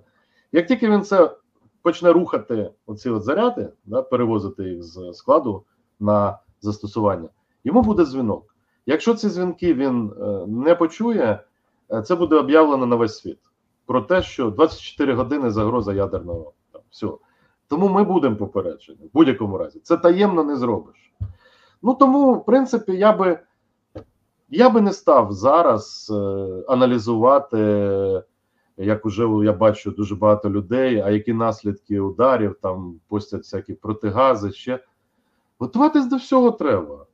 Як 0.53 0.67
тільки 0.67 0.91
він 0.91 1.03
це 1.03 1.37
почне 1.83 2.13
рухати, 2.13 2.71
оці 2.87 3.11
от 3.11 3.23
заряди, 3.23 3.69
да, 3.85 4.03
перевозити 4.03 4.65
їх 4.65 4.83
з 4.83 5.13
складу 5.13 5.65
на 6.01 6.39
застосування, 6.61 7.29
йому 7.65 7.83
буде 7.83 8.05
дзвінок. 8.05 8.55
Якщо 8.87 9.15
ці 9.15 9.29
дзвінки 9.29 9.75
він 9.75 10.13
е, 10.21 10.47
не 10.47 10.75
почує, 10.75 11.41
е, 11.93 12.03
це 12.03 12.15
буде 12.15 12.37
об'явлено 12.37 12.87
на 12.87 12.97
весь 12.97 13.19
світ 13.19 13.39
про 13.87 14.01
те, 14.01 14.23
що 14.23 14.51
24 14.51 15.15
години 15.15 15.51
загроза 15.51 15.93
ядерного 15.93 16.53
там, 16.73 16.83
все. 16.91 17.09
Тому 17.69 17.89
ми 17.89 18.05
будемо 18.05 18.37
попереджені 18.37 18.99
в 19.05 19.13
будь-якому 19.15 19.59
разі. 19.59 19.81
Це 19.81 19.97
таємно 19.97 20.45
не 20.45 20.57
зробиш. 20.57 21.15
Ну 21.83 21.95
тому, 21.95 22.35
в 22.35 22.45
принципі, 22.45 22.93
я 22.93 23.13
би 23.13 23.39
я 24.49 24.71
би 24.71 24.81
не 24.81 24.93
став 24.93 25.33
зараз 25.33 26.13
е, 26.15 26.15
аналізувати, 26.69 27.59
як 28.77 29.07
уже 29.07 29.29
я 29.45 29.53
бачу 29.53 29.91
дуже 29.91 30.15
багато 30.15 30.51
людей, 30.51 31.01
а 31.01 31.11
які 31.11 31.33
наслідки 31.33 32.01
ударів, 32.01 32.57
там 32.63 33.01
постять 33.09 33.41
всякі 33.41 33.75
протигази 33.75 34.53
ще. 34.53 34.85
Готуватись 35.59 36.07
до 36.07 36.17
всього 36.17 36.51
треба. 36.51 37.07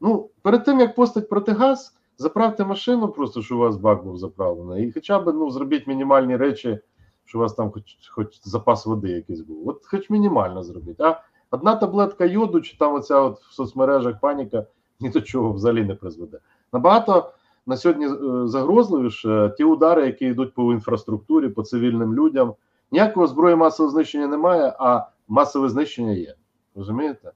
Ну, 0.00 0.30
перед 0.42 0.64
тим 0.64 0.80
як 0.80 0.94
постать 0.94 1.28
протигаз, 1.28 1.96
Заправте 2.18 2.64
машину, 2.64 3.08
просто 3.08 3.42
що 3.42 3.56
у 3.56 3.58
вас 3.58 3.76
бак 3.76 4.04
був 4.04 4.16
заправлений, 4.16 4.88
і 4.88 4.92
хоча 4.92 5.18
б 5.18 5.32
ну, 5.34 5.50
зробіть 5.50 5.86
мінімальні 5.86 6.36
речі, 6.36 6.78
що 7.24 7.38
у 7.38 7.40
вас 7.40 7.54
там 7.54 7.70
хоч 7.70 7.82
хоч 8.10 8.40
запас 8.42 8.86
води 8.86 9.10
якийсь 9.10 9.40
був. 9.40 9.68
От 9.68 9.86
хоч 9.86 10.10
мінімально 10.10 10.62
зробіть. 10.62 11.00
А 11.00 11.22
одна 11.50 11.76
таблетка 11.76 12.24
йоду, 12.24 12.60
чи 12.60 12.76
там 12.76 12.94
оця 12.94 13.20
от 13.20 13.40
в 13.40 13.52
соцмережах 13.52 14.20
паніка 14.20 14.66
ні 15.00 15.08
до 15.08 15.20
чого 15.20 15.52
взагалі 15.52 15.84
не 15.84 15.94
призведе. 15.94 16.38
Набагато 16.72 17.30
на 17.66 17.76
сьогодні 17.76 18.06
е, 18.06 18.48
загрозливіше 18.48 19.54
ті 19.56 19.64
удари, 19.64 20.06
які 20.06 20.26
йдуть 20.26 20.54
по 20.54 20.72
інфраструктурі, 20.72 21.48
по 21.48 21.62
цивільним 21.62 22.14
людям. 22.14 22.54
Ніякого 22.90 23.26
зброї 23.26 23.56
масового 23.56 23.92
знищення 23.92 24.26
немає, 24.26 24.76
а 24.78 25.06
масове 25.28 25.68
знищення 25.68 26.12
є. 26.12 26.34
Розумієте? 26.74 27.32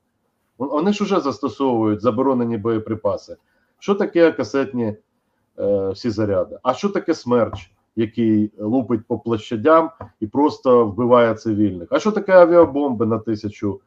Вони 0.59 0.93
ж 0.93 1.05
вже 1.05 1.21
застосовують 1.21 2.01
заборонені 2.01 2.57
боєприпаси. 2.57 3.37
Що 3.81 3.95
таке 3.95 4.33
касетні 4.33 4.97
е, 5.59 5.89
всі 5.91 6.11
заряди? 6.11 6.59
А 6.63 6.75
що 6.75 6.89
таке 6.89 7.15
смерч, 7.15 7.71
який 7.97 8.53
лупить 8.59 9.01
по 9.07 9.19
площадям 9.19 9.91
і 10.21 10.27
просто 10.27 10.87
вбиває 10.87 11.35
цивільних? 11.35 11.89
А 11.91 11.99
що 11.99 12.13
таке 12.13 12.33
авіабомби 12.33 13.07
на 13.07 13.19
тисячу 13.19 13.81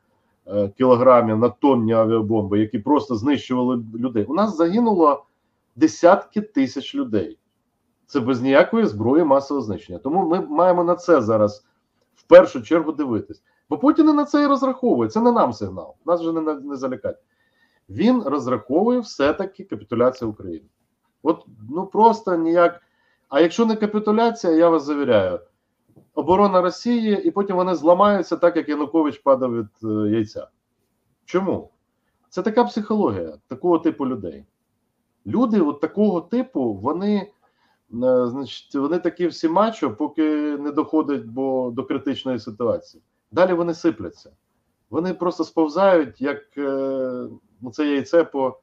е, 0.48 0.70
кілограмів, 0.78 1.38
на 1.38 1.50
тонні 1.50 1.94
авіабомби, 1.94 2.60
які 2.60 2.80
просто 2.80 3.16
знищували 3.16 3.84
людей? 3.96 4.24
У 4.24 4.34
нас 4.34 4.58
загинуло 4.58 5.26
десятки 5.76 6.42
тисяч 6.42 6.96
людей. 6.96 7.38
Це 8.06 8.20
без 8.20 8.42
ніякої 8.42 8.86
зброї 8.86 9.24
масового 9.24 9.66
знищення. 9.66 10.00
Тому 10.00 10.28
ми 10.28 10.42
маємо 10.42 10.84
на 10.84 10.96
це 10.96 11.22
зараз 11.22 11.66
в 12.16 12.24
першу 12.24 12.62
чергу 12.62 12.92
дивитись. 12.92 13.44
Бо 13.70 13.78
Путін 13.78 14.10
і 14.10 14.14
на 14.14 14.26
це 14.26 14.44
і 14.44 14.48
розраховує. 14.48 15.10
Це 15.10 15.22
не 15.22 15.32
нам 15.32 15.54
сигнал. 15.54 15.94
Нас 16.06 16.22
вже 16.22 16.32
не, 16.32 16.54
не 16.54 16.76
залякать. 16.76 17.18
Він 17.90 18.24
розраховує 18.24 19.00
все-таки 19.00 19.64
капітуляцію 19.64 20.32
України. 20.32 20.66
От 21.24 21.46
ну 21.70 21.86
просто 21.86 22.38
ніяк. 22.38 22.82
А 23.30 23.40
якщо 23.42 23.66
не 23.66 23.76
капітуляція, 23.76 24.54
я 24.54 24.70
вас 24.70 24.84
завіряю, 24.84 25.40
оборона 26.14 26.62
Росії, 26.62 27.24
і 27.24 27.32
потім 27.32 27.56
вони 27.56 27.76
зламаються, 27.76 28.38
так 28.38 28.56
як 28.56 28.70
Янукович 28.70 29.18
падав 29.18 29.58
від 29.58 29.68
е, 29.84 30.10
яйця. 30.10 30.48
Чому? 31.26 31.70
Це 32.30 32.42
така 32.42 32.64
психологія 32.64 33.38
такого 33.48 33.80
типу 33.80 34.08
людей. 34.08 34.46
Люди 35.26 35.62
от 35.62 35.82
такого 35.82 36.22
типу, 36.22 36.74
вони, 36.74 37.16
е, 37.18 37.30
значить, 38.28 38.76
вони 38.76 39.00
такі 39.00 39.28
всі 39.28 39.50
мачо, 39.50 39.96
поки 39.96 40.58
не 40.58 40.72
доходять 40.72 41.26
бо, 41.26 41.72
до 41.72 41.84
критичної 41.84 42.40
ситуації. 42.40 43.04
Далі 43.32 43.54
вони 43.54 43.74
сипляться. 43.74 44.32
Вони 44.90 45.14
просто 45.14 45.44
сповзають, 45.44 46.22
як 46.22 46.58
е, 46.58 47.28
ну, 47.64 47.72
це 47.72 47.88
яйце 47.88 48.24
по, 48.24 48.60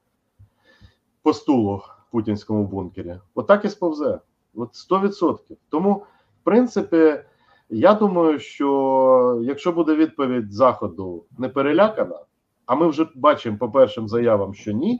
по 1.21 1.33
стулу 1.33 1.75
в 1.75 2.11
путінському 2.11 2.63
бункері. 2.63 3.19
Отак 3.35 3.65
і 3.65 3.69
сповзе. 3.69 4.19
От 4.55 4.69
100%. 4.91 5.37
Тому, 5.69 5.93
в 5.93 6.43
принципі, 6.43 7.19
я 7.69 7.93
думаю, 7.93 8.39
що 8.39 9.41
якщо 9.43 9.71
буде 9.71 9.95
відповідь 9.95 10.53
Заходу 10.53 11.25
не 11.37 11.49
перелякана, 11.49 12.19
а 12.65 12.75
ми 12.75 12.87
вже 12.87 13.07
бачимо 13.15 13.57
по 13.57 13.71
першим 13.71 14.07
заявам, 14.07 14.53
що 14.53 14.71
ні, 14.71 14.99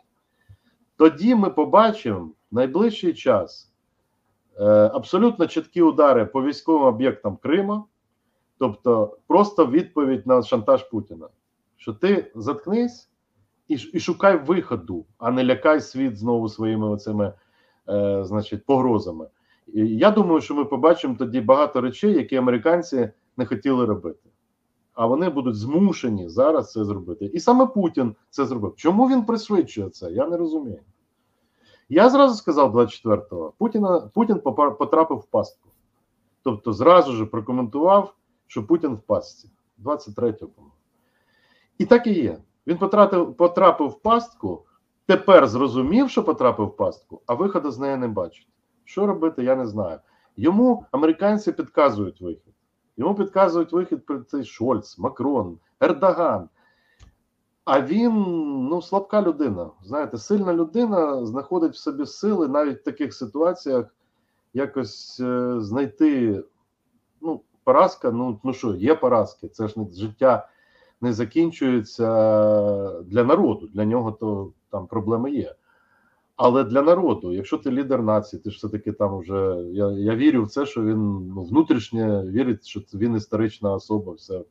тоді 0.97 1.36
ми 1.36 1.49
побачимо 1.49 2.32
в 2.52 2.56
найближчий 2.56 3.14
час 3.14 3.74
е, 4.60 4.64
абсолютно 4.93 5.47
чіткі 5.47 5.82
удари 5.82 6.26
по 6.26 6.43
військовим 6.43 6.88
об'єктам 6.88 7.38
Крима. 7.38 7.84
Тобто, 8.58 9.18
просто 9.28 9.68
відповідь 9.68 10.28
на 10.28 10.41
шантаж 10.41 10.84
Путіна, 10.84 11.28
що 11.78 11.93
ти 11.93 12.32
заткнись 12.36 13.11
і 13.72 13.89
і 13.93 13.99
шукай 13.99 14.38
виходу, 14.38 15.05
а 15.17 15.32
не 15.32 15.43
лякай 15.43 15.82
світ 15.82 16.17
знову 16.17 16.49
своїми 16.49 16.89
оцими, 16.89 17.34
е, 17.89 18.24
значить, 18.26 18.65
погрозами. 18.65 19.28
І 19.67 19.88
я 19.88 20.11
думаю, 20.11 20.41
що 20.41 20.55
ми 20.55 20.65
побачимо 20.65 21.15
тоді 21.19 21.41
багато 21.41 21.82
речей, 21.82 22.13
які 22.13 22.36
американці 22.36 23.09
не 23.38 23.45
хотіли 23.45 23.86
робити. 23.86 24.30
А 24.93 25.05
вони 25.05 25.30
будуть 25.30 25.55
змушені 25.55 26.30
зараз 26.30 26.72
це 26.72 26.86
зробити. 26.86 27.26
І 27.26 27.39
саме 27.39 27.67
Путін 27.67 28.15
це 28.30 28.45
зробив. 28.45 28.74
Чому 28.76 29.09
він 29.09 29.26
пришвидшує 29.26 29.89
це? 29.89 30.11
Я 30.11 30.28
не 30.28 30.38
розумію. 30.38 30.80
Я 31.89 32.09
зразу 32.09 32.36
сказав 32.36 32.76
24-го: 32.76 33.53
Путіна, 33.57 33.99
Путін 34.13 34.39
потрапив 34.80 35.17
в 35.17 35.26
пастку. 35.26 35.69
Тобто, 36.43 36.74
зразу 36.74 37.11
ж 37.11 37.26
прокоментував 37.26 38.13
що 38.51 38.67
Путін 38.67 38.93
в 38.93 39.01
пастці 39.01 39.49
23-го. 39.84 40.72
І 41.78 41.86
так 41.86 42.07
і 42.07 42.13
є. 42.13 42.38
Він 42.68 42.78
потрапив, 42.78 43.34
потрапив 43.34 43.88
в 43.88 43.99
пастку, 44.01 44.66
тепер 45.05 45.47
зрозумів, 45.47 46.09
що 46.09 46.24
потрапив 46.24 46.68
в 46.68 46.76
пастку, 46.76 47.22
а 47.26 47.34
виходу 47.34 47.72
з 47.72 47.80
неї 47.80 47.97
не 47.97 48.07
бачить. 48.07 48.47
Що 48.86 49.07
робити, 49.07 49.43
я 49.43 49.55
не 49.55 49.66
знаю. 49.66 49.99
Йому 50.38 50.86
американці 50.91 51.51
підказують 51.51 52.22
вихід. 52.22 52.53
Йому 52.97 53.16
підказують 53.16 53.74
вихід 53.74 53.99
цей 54.28 54.43
Шольц, 54.43 54.97
Макрон, 54.97 55.59
Ердоган. 55.80 56.49
А 57.66 57.82
він 57.82 58.14
ну, 58.70 58.82
слабка 58.82 59.22
людина. 59.22 59.70
Знаєте, 59.84 60.18
сильна 60.18 60.53
людина 60.53 61.26
знаходить 61.26 61.74
в 61.74 61.78
собі 61.78 62.05
сили 62.05 62.47
навіть 62.47 62.80
в 62.80 62.84
таких 62.84 63.14
ситуаціях 63.14 63.95
якось 64.53 65.20
е, 65.20 65.55
знайти 65.59 66.43
ну, 67.22 67.41
поразка. 67.64 68.12
Ну 68.12 68.39
ну 68.43 68.53
що, 68.53 68.76
є 68.76 68.95
поразки. 68.95 69.47
Це 69.47 69.68
ж 69.68 69.80
не 69.80 69.91
життя 69.91 70.49
не 71.02 71.14
закінчується 71.14 72.08
для 73.02 73.24
народу. 73.24 73.70
Для 73.74 73.86
нього 73.86 74.12
то 74.12 74.52
там 74.70 74.88
проблеми 74.88 75.32
є. 75.32 75.56
Але 76.36 76.64
для 76.64 76.82
народу, 76.82 77.34
якщо 77.34 77.58
ти 77.58 77.72
лідер 77.72 78.04
нації, 78.04 78.41
ти 78.41 78.52
ж 78.52 78.58
все-таки 78.58 78.91
там 78.91 79.18
вже. 79.18 79.64
Я 79.72 79.91
я 79.91 80.16
вірю 80.16 80.43
в 80.43 80.49
це, 80.49 80.66
що 80.66 80.84
він 80.84 81.32
ну, 81.36 81.43
внутрішньо 81.43 82.26
вірить, 82.26 82.66
що 82.66 82.82
він 82.93 83.16
історична 83.16 83.74
особа. 83.74 84.14
все. 84.14 84.41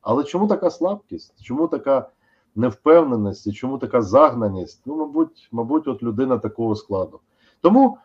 Але 0.00 0.24
чому 0.24 0.46
така 0.46 0.70
слабкість? 0.70 1.44
Чому 1.44 1.68
така 1.68 2.08
невпевненість 2.54 3.46
і 3.46 3.52
чому 3.52 3.78
така 3.78 4.02
загнаність? 4.02 4.82
Ну, 4.86 4.96
мабуть, 4.96 5.48
мабуть, 5.52 5.88
от 5.88 6.02
людина 6.02 6.38
такого 6.38 6.76
складу. 6.76 7.20
Тому 7.60 7.98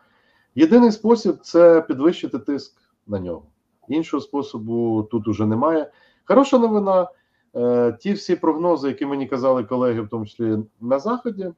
єдиний 0.54 0.92
спосіб 0.92 1.38
це 1.42 1.82
підвищити 1.82 2.38
тиск 2.38 2.76
на 3.06 3.20
нього. 3.20 3.42
Іншого 3.88 4.20
способу 4.20 5.02
тут 5.10 5.28
уже 5.28 5.46
немає. 5.46 5.90
Хороша 6.24 6.58
новина. 6.58 7.08
Е, 7.56 7.92
ті 8.00 8.12
всі 8.12 8.36
прогнози, 8.36 8.88
які 8.88 9.06
мені 9.06 9.26
казали 9.26 9.64
колеги, 9.64 10.00
в 10.00 10.08
тому 10.08 10.26
числі 10.26 10.58
на 10.80 10.98
Заході, 10.98 11.52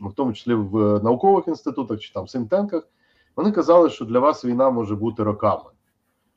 в 0.00 0.12
тому 0.12 0.32
числі 0.32 0.54
в 0.54 1.00
наукових 1.04 1.48
інститутах 1.48 2.00
чи 2.00 2.12
там 2.12 2.28
синтенках, 2.28 2.88
вони 3.36 3.52
казали, 3.52 3.90
що 3.90 4.04
для 4.04 4.18
вас 4.18 4.44
війна 4.44 4.70
може 4.70 4.96
бути 4.96 5.22
роками. 5.22 5.70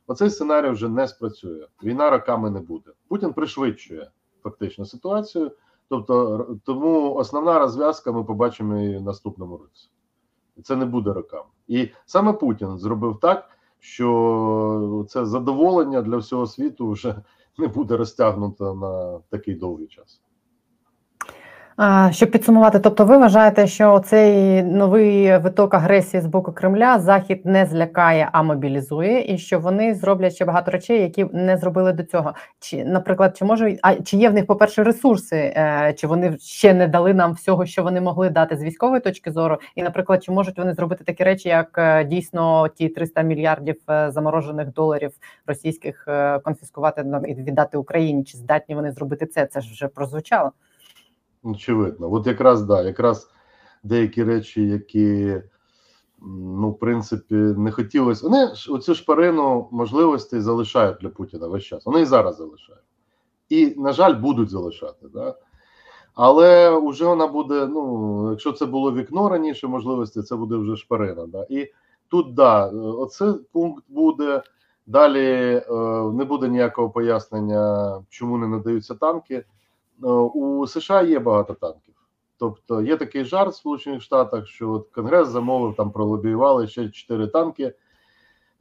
Оцей 0.06 0.30
сценарій 0.30 0.70
вже 0.70 0.88
не 0.88 1.08
спрацює. 1.08 1.66
Війна 1.82 2.10
роками 2.10 2.50
не 2.50 2.60
буде. 2.60 2.90
Путін 3.08 3.32
пришвидшує 3.32 4.10
фактично 4.42 4.84
ситуацію. 4.84 5.52
Тобто, 5.88 6.46
тому 6.64 7.14
основна 7.14 7.58
розв'язка 7.58 8.12
ми 8.12 8.24
побачимо 8.24 8.80
і 8.80 8.96
в 8.96 9.02
наступному 9.02 9.56
році. 9.56 9.88
Це 10.62 10.76
не 10.76 10.84
буде 10.84 11.12
роками. 11.12 11.48
І 11.68 11.88
саме 12.06 12.32
Путін 12.32 12.78
зробив 12.78 13.18
так 13.20 13.50
що 13.80 15.06
це 15.08 15.26
задоволення 15.26 16.02
для 16.02 16.16
всього 16.16 16.46
світу 16.46 16.90
вже 16.90 17.22
не 17.58 17.68
буде 17.68 17.96
розтягнута 17.96 18.74
на 18.74 19.18
такий 19.18 19.54
довгий 19.54 19.86
час. 19.86 20.20
Щоб 22.10 22.30
підсумувати, 22.30 22.78
тобто, 22.78 23.04
ви 23.04 23.16
вважаєте, 23.16 23.66
що 23.66 24.00
цей 24.00 24.62
новий 24.62 25.38
виток 25.38 25.74
агресії 25.74 26.20
з 26.20 26.26
боку 26.26 26.52
Кремля 26.52 26.98
Захід 26.98 27.46
не 27.46 27.66
злякає, 27.66 28.28
а 28.32 28.42
мобілізує, 28.42 29.34
і 29.34 29.38
що 29.38 29.60
вони 29.60 29.94
зроблять 29.94 30.34
ще 30.34 30.44
багато 30.44 30.70
речей, 30.70 31.00
які 31.00 31.26
не 31.32 31.56
зробили 31.56 31.92
до 31.92 32.02
цього. 32.02 32.34
Чи, 32.58 32.84
наприклад, 32.84 33.36
чи 33.36 33.44
може 33.44 33.78
а 33.82 33.94
чи 33.94 34.16
є 34.16 34.30
в 34.30 34.34
них, 34.34 34.46
по 34.46 34.56
перше, 34.56 34.84
ресурси, 34.84 35.36
е, 35.36 35.94
чи 35.96 36.06
вони 36.06 36.36
ще 36.38 36.74
не 36.74 36.88
дали 36.88 37.14
нам 37.14 37.32
всього, 37.32 37.66
що 37.66 37.82
вони 37.82 38.00
могли 38.00 38.30
дати 38.30 38.56
з 38.56 38.62
військової 38.62 39.00
точки 39.00 39.32
зору? 39.32 39.58
І, 39.74 39.82
наприклад, 39.82 40.24
чи 40.24 40.32
можуть 40.32 40.58
вони 40.58 40.74
зробити 40.74 41.04
такі 41.04 41.24
речі, 41.24 41.48
як 41.48 41.78
е, 41.78 42.04
дійсно 42.04 42.68
ті 42.68 42.88
300 42.88 43.22
мільярдів 43.22 43.76
е, 43.90 44.10
заморожених 44.10 44.72
доларів 44.72 45.12
російських 45.46 46.08
конфіскувати 46.44 47.04
і 47.28 47.34
віддати 47.34 47.78
Україні? 47.78 48.24
Чи 48.24 48.38
здатні 48.38 48.74
вони 48.74 48.92
зробити 48.92 49.26
це? 49.26 49.46
Це 49.46 49.60
ж 49.60 49.72
вже 49.72 49.88
прозвучало. 49.88 50.52
Очевидно, 51.42 52.12
от 52.12 52.26
якраз 52.26 52.62
да, 52.62 52.82
якраз 52.82 53.30
деякі 53.82 54.24
речі, 54.24 54.66
які 54.66 55.40
ну, 56.22 56.70
в 56.70 56.78
принципі, 56.78 57.34
не 57.34 57.70
хотілося. 57.70 58.28
Вони 58.28 58.52
оцю 58.68 58.94
шпарину 58.94 59.68
можливостей 59.70 60.40
залишають 60.40 60.98
для 61.00 61.08
Путіна 61.08 61.46
весь 61.46 61.64
час. 61.64 61.86
Вони 61.86 62.00
і 62.00 62.04
зараз 62.04 62.36
залишають. 62.36 62.82
І, 63.48 63.74
на 63.76 63.92
жаль, 63.92 64.14
будуть 64.14 64.50
залишати. 64.50 65.08
Да? 65.14 65.34
Але 66.14 66.78
вже 66.88 67.04
вона 67.04 67.26
буде. 67.26 67.66
Ну, 67.66 68.30
якщо 68.30 68.52
це 68.52 68.66
було 68.66 68.92
вікно 68.92 69.28
раніше 69.28 69.66
можливості, 69.66 70.22
це 70.22 70.36
буде 70.36 70.56
вже 70.56 70.76
шпарина. 70.76 71.26
Да? 71.26 71.46
І 71.50 71.72
тут 72.08 72.34
да, 72.34 72.66
оце 72.74 73.34
пункт 73.52 73.84
буде. 73.88 74.42
Далі 74.86 75.62
е, 75.68 75.72
не 76.12 76.24
буде 76.24 76.48
ніякого 76.48 76.90
пояснення, 76.90 77.94
чому 78.08 78.38
не 78.38 78.48
надаються 78.48 78.94
танки. 78.94 79.44
У 80.34 80.66
США 80.66 81.02
є 81.02 81.18
багато 81.18 81.54
танків. 81.54 81.94
Тобто 82.38 82.82
є 82.82 82.96
такий 82.96 83.24
жарт 83.24 83.52
в 83.52 83.56
Сполучених 83.56 84.02
Штатах, 84.02 84.46
що 84.46 84.70
от 84.70 84.88
Конгрес 84.88 85.28
замовив 85.28 85.76
там 85.76 85.90
пролобіювали 85.90 86.66
ще 86.66 86.88
чотири 86.88 87.26
танки 87.26 87.74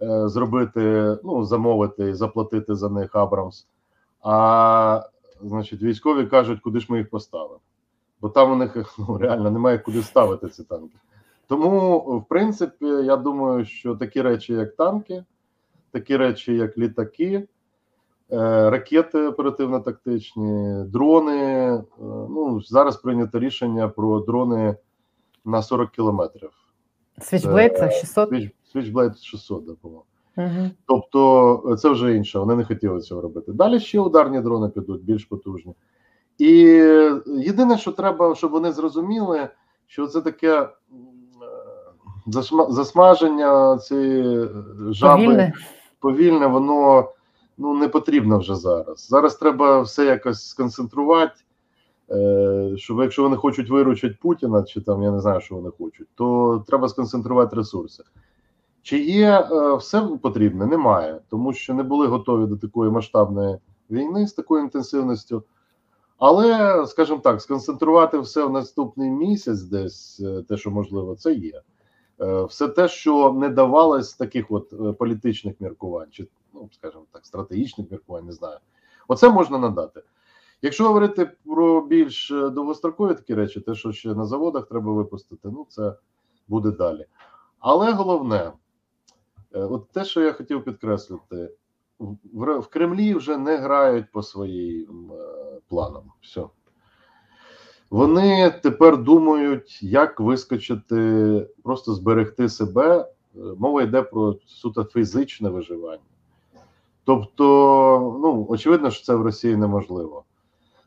е, 0.01 0.29
зробити, 0.29 1.17
ну, 1.23 1.43
замовити 1.43 2.09
і 2.09 2.13
заплатити 2.13 2.75
за 2.75 2.89
них 2.89 3.15
Абрамс. 3.15 3.67
А 4.21 5.03
значить, 5.41 5.81
військові 5.81 6.25
кажуть, 6.25 6.59
куди 6.59 6.79
ж 6.79 6.85
ми 6.89 6.97
їх 6.97 7.09
поставимо. 7.09 7.59
Бо 8.21 8.29
там 8.29 8.51
у 8.51 8.55
них 8.55 8.95
ну, 8.99 9.17
реально 9.17 9.51
немає 9.51 9.77
куди 9.77 10.03
ставити 10.03 10.49
ці 10.49 10.63
танки. 10.63 10.95
Тому, 11.47 11.99
в 11.99 12.25
принципі, 12.27 12.85
я 12.85 13.15
думаю, 13.15 13.65
що 13.65 13.95
такі 13.95 14.21
речі, 14.21 14.53
як 14.53 14.75
танки, 14.75 15.23
такі 15.91 16.17
речі, 16.17 16.55
як 16.55 16.77
літаки. 16.77 17.47
Е, 18.31 18.69
ракети 18.69 19.27
оперативно-тактичні, 19.27 20.83
дрони. 20.85 21.37
Е, 21.37 21.83
ну, 22.29 22.61
зараз 22.61 22.97
прийнято 22.97 23.39
рішення 23.39 23.87
про 23.87 24.19
дрони 24.19 24.75
на 25.45 25.61
40 25.61 25.89
кілометрів. 25.91 26.49
Switchblade 27.19 27.69
Це- 27.69 27.79
це 27.79 27.91
600. 27.91 28.31
Switch- 28.31 28.51
Switchblade 28.75 29.17
600, 29.23 29.65
да, 29.65 29.73
по-моєму. 29.81 30.03
Угу. 30.37 30.69
Тобто 30.85 31.63
е, 31.71 31.75
це 31.75 31.89
вже 31.89 32.15
інше, 32.15 32.39
вони 32.39 32.55
не 32.55 32.65
хотіли 32.65 33.01
цього 33.01 33.21
робити. 33.21 33.51
Далі 33.51 33.79
ще 33.79 33.99
ударні 33.99 34.41
дрони 34.41 34.69
підуть, 34.69 35.03
більш 35.03 35.25
потужні. 35.25 35.73
І 36.37 36.51
єдине, 37.27 37.77
що 37.77 37.91
треба, 37.91 38.35
щоб 38.35 38.51
вони 38.51 38.71
зрозуміли, 38.71 39.47
що 39.87 40.07
це 40.07 40.21
таке 40.21 40.61
е, 40.61 40.69
засмаження 42.69 43.77
цієї 43.77 44.47
жаби 44.89 45.23
Повільне. 45.25 45.53
повільне, 45.99 46.47
воно 46.47 47.09
ну, 47.59 47.73
не 47.73 47.87
потрібно 47.87 48.39
вже 48.39 48.55
зараз. 48.55 49.07
Зараз 49.09 49.35
треба 49.35 49.81
все 49.81 50.05
якось 50.05 50.47
сконцентрувати. 50.47 51.41
е, 52.11 52.73
Щоб 52.77 52.99
якщо 52.99 53.23
вони 53.23 53.35
хочуть 53.35 53.69
виручити 53.69 54.17
Путіна, 54.21 54.63
чи 54.63 54.81
там 54.81 55.03
я 55.03 55.11
не 55.11 55.19
знаю, 55.19 55.41
що 55.41 55.55
вони 55.55 55.69
хочуть, 55.77 56.07
то 56.15 56.63
треба 56.67 56.89
сконцентрувати 56.89 57.55
ресурси. 57.55 58.03
Чи 58.81 58.99
є 58.99 59.47
е, 59.51 59.75
все 59.75 60.01
потрібне? 60.21 60.65
Немає, 60.65 61.19
тому 61.29 61.53
що 61.53 61.73
не 61.73 61.83
були 61.83 62.07
готові 62.07 62.47
до 62.47 62.57
такої 62.57 62.91
масштабної 62.91 63.57
війни 63.89 64.27
з 64.27 64.33
такою 64.33 64.63
інтенсивністю. 64.63 65.43
Але, 66.17 66.83
скажімо 66.87 67.19
так, 67.23 67.41
сконцентрувати 67.41 68.19
все 68.19 68.45
в 68.45 68.51
наступний 68.51 69.09
місяць, 69.09 69.61
десь 69.61 70.19
е, 70.19 70.43
те, 70.49 70.57
що 70.57 70.71
можливо, 70.71 71.15
це 71.15 71.33
є. 71.33 71.61
Все 72.49 72.67
те, 72.67 72.87
що 72.87 73.33
не 73.33 73.49
давалось 73.49 74.13
таких 74.13 74.51
от 74.51 74.97
політичних 74.97 75.61
міркувань, 75.61 76.07
чи, 76.11 76.27
ну, 76.53 76.69
скажімо 76.71 77.05
так, 77.11 77.25
стратегічних 77.25 77.91
міркувань, 77.91 78.25
не 78.25 78.31
знаю. 78.31 78.57
Оце 79.07 79.29
можна 79.29 79.57
надати. 79.57 80.01
Якщо 80.61 80.87
говорити 80.87 81.31
про 81.45 81.81
більш 81.81 82.31
е, 82.31 82.49
довгострокові 82.49 83.13
такі 83.13 83.35
речі, 83.35 83.59
те, 83.59 83.75
що 83.75 83.91
ще 83.91 84.13
на 84.13 84.25
заводах 84.25 84.67
треба 84.67 84.93
випустити, 84.93 85.49
ну 85.51 85.65
це 85.69 85.93
буде 86.47 86.71
далі. 86.71 87.05
Але 87.59 87.91
головне, 87.91 88.51
е, 89.53 89.59
от 89.59 89.91
те, 89.91 90.05
що 90.05 90.21
я 90.21 90.33
хотів 90.33 90.63
підкреслити, 90.63 91.51
в, 92.33 92.67
Кремлі 92.67 93.13
вже 93.13 93.37
не 93.37 93.57
грають 93.57 94.11
по 94.11 94.23
своїм 94.23 95.11
е, 95.11 95.59
планам. 95.67 96.03
Все. 96.21 96.43
Вони 97.89 98.59
тепер 98.63 99.03
думають, 99.03 99.83
як 99.83 100.19
вискочити, 100.19 101.47
просто 101.63 101.93
зберегти 101.93 102.49
себе. 102.49 103.11
Мова 103.57 103.81
йде 103.81 104.01
про 104.01 104.35
суто 104.45 104.83
фізичне 104.83 105.49
виживання. 105.49 105.99
Тобто, 107.09 108.19
ну, 108.23 108.45
очевидно, 108.49 108.91
що 108.91 109.05
це 109.05 109.15
в 109.15 109.21
Росії 109.21 109.55
неможливо. 109.55 110.23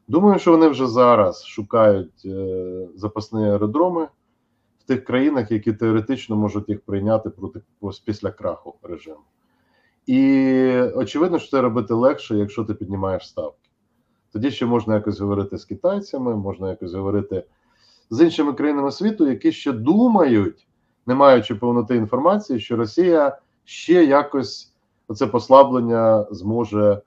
Думаю, 0.09 0.39
що 0.39 0.51
вони 0.51 0.69
вже 0.69 0.87
зараз 0.87 1.45
шукають 1.45 2.23
е, 2.25 2.89
запасні 2.95 3.45
аеродроми 3.45 4.09
в 4.79 4.85
тих 4.85 5.05
країнах, 5.05 5.51
які 5.51 5.73
теоретично 5.73 6.37
можуть 6.37 6.69
їх 6.69 6.81
прийняти 6.81 7.31
проти 7.31 7.61
після 8.05 8.31
краху 8.31 8.75
режиму. 8.83 9.21
І 10.07 10.21
очевидно, 10.95 11.39
що 11.39 11.51
це 11.51 11.61
робити 11.61 11.95
легше, 11.95 12.37
якщо 12.37 12.65
ти 12.65 12.75
піднімаєш 12.75 13.29
ставки. 13.29 13.69
Тоді 14.33 14.51
ще 14.51 14.67
можна 14.67 14.95
якось 14.95 15.21
говорити 15.21 15.59
з 15.59 15.65
китайцями, 15.65 16.37
можна 16.37 16.71
якось 16.71 16.95
говорити 16.95 17.45
з 18.11 18.25
іншими 18.25 18.53
країнами 18.53 18.93
світу, 18.93 19.29
які 19.29 19.53
ще 19.53 19.73
думають, 19.73 20.67
не 21.07 21.15
маючи 21.15 21.55
повноти 21.55 21.97
інформації, 21.97 22.61
що 22.61 22.77
Росія 22.77 23.39
ще 23.65 24.05
якось 24.05 24.72
оце 25.13 25.27
послаблення 25.27 26.27
зможе 26.31 27.03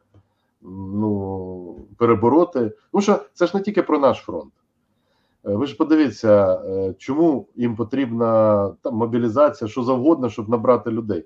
ну, 0.62 1.86
перебороти. 1.97 2.72
Тому 2.91 3.01
що 3.01 3.20
це 3.34 3.47
ж 3.47 3.58
не 3.58 3.64
тільки 3.64 3.84
про 3.84 3.99
наш 3.99 4.18
фронт. 4.18 4.53
Е, 5.45 5.56
Ви 5.56 5.66
ж 5.66 5.78
подивіться, 5.78 6.62
е, 6.66 6.93
чому 6.97 7.47
їм 7.56 7.76
потрібна 7.76 8.70
там 8.82 8.95
мобілізація, 8.95 9.68
що 9.68 9.84
завгодно, 9.84 10.30
щоб 10.30 10.49
набрати 10.49 10.91
людей. 10.91 11.26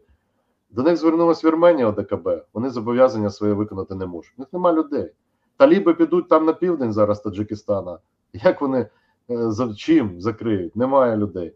До 0.72 0.84
них 0.84 0.98
звернулась 0.98 1.46
Вірменія 1.46 1.88
ОДКБ. 1.88 2.30
Вони 2.54 2.70
зобов'язання 2.70 3.30
своє 3.30 3.54
виконати 3.54 3.96
не 3.96 4.06
можуть. 4.06 4.34
У 4.38 4.42
них 4.42 4.54
нема 4.54 4.74
людей. 4.74 5.12
Таліби 5.58 5.94
підуть 5.94 6.30
там 6.30 6.46
на 6.46 6.54
південь 6.54 6.94
зараз 6.94 7.22
Таджикистана. 7.22 7.98
Як 8.34 8.62
вони 8.62 8.80
е, 8.80 9.52
за 9.52 9.74
чим 9.74 10.22
закриють? 10.22 10.76
Немає 10.76 11.18
людей. 11.18 11.56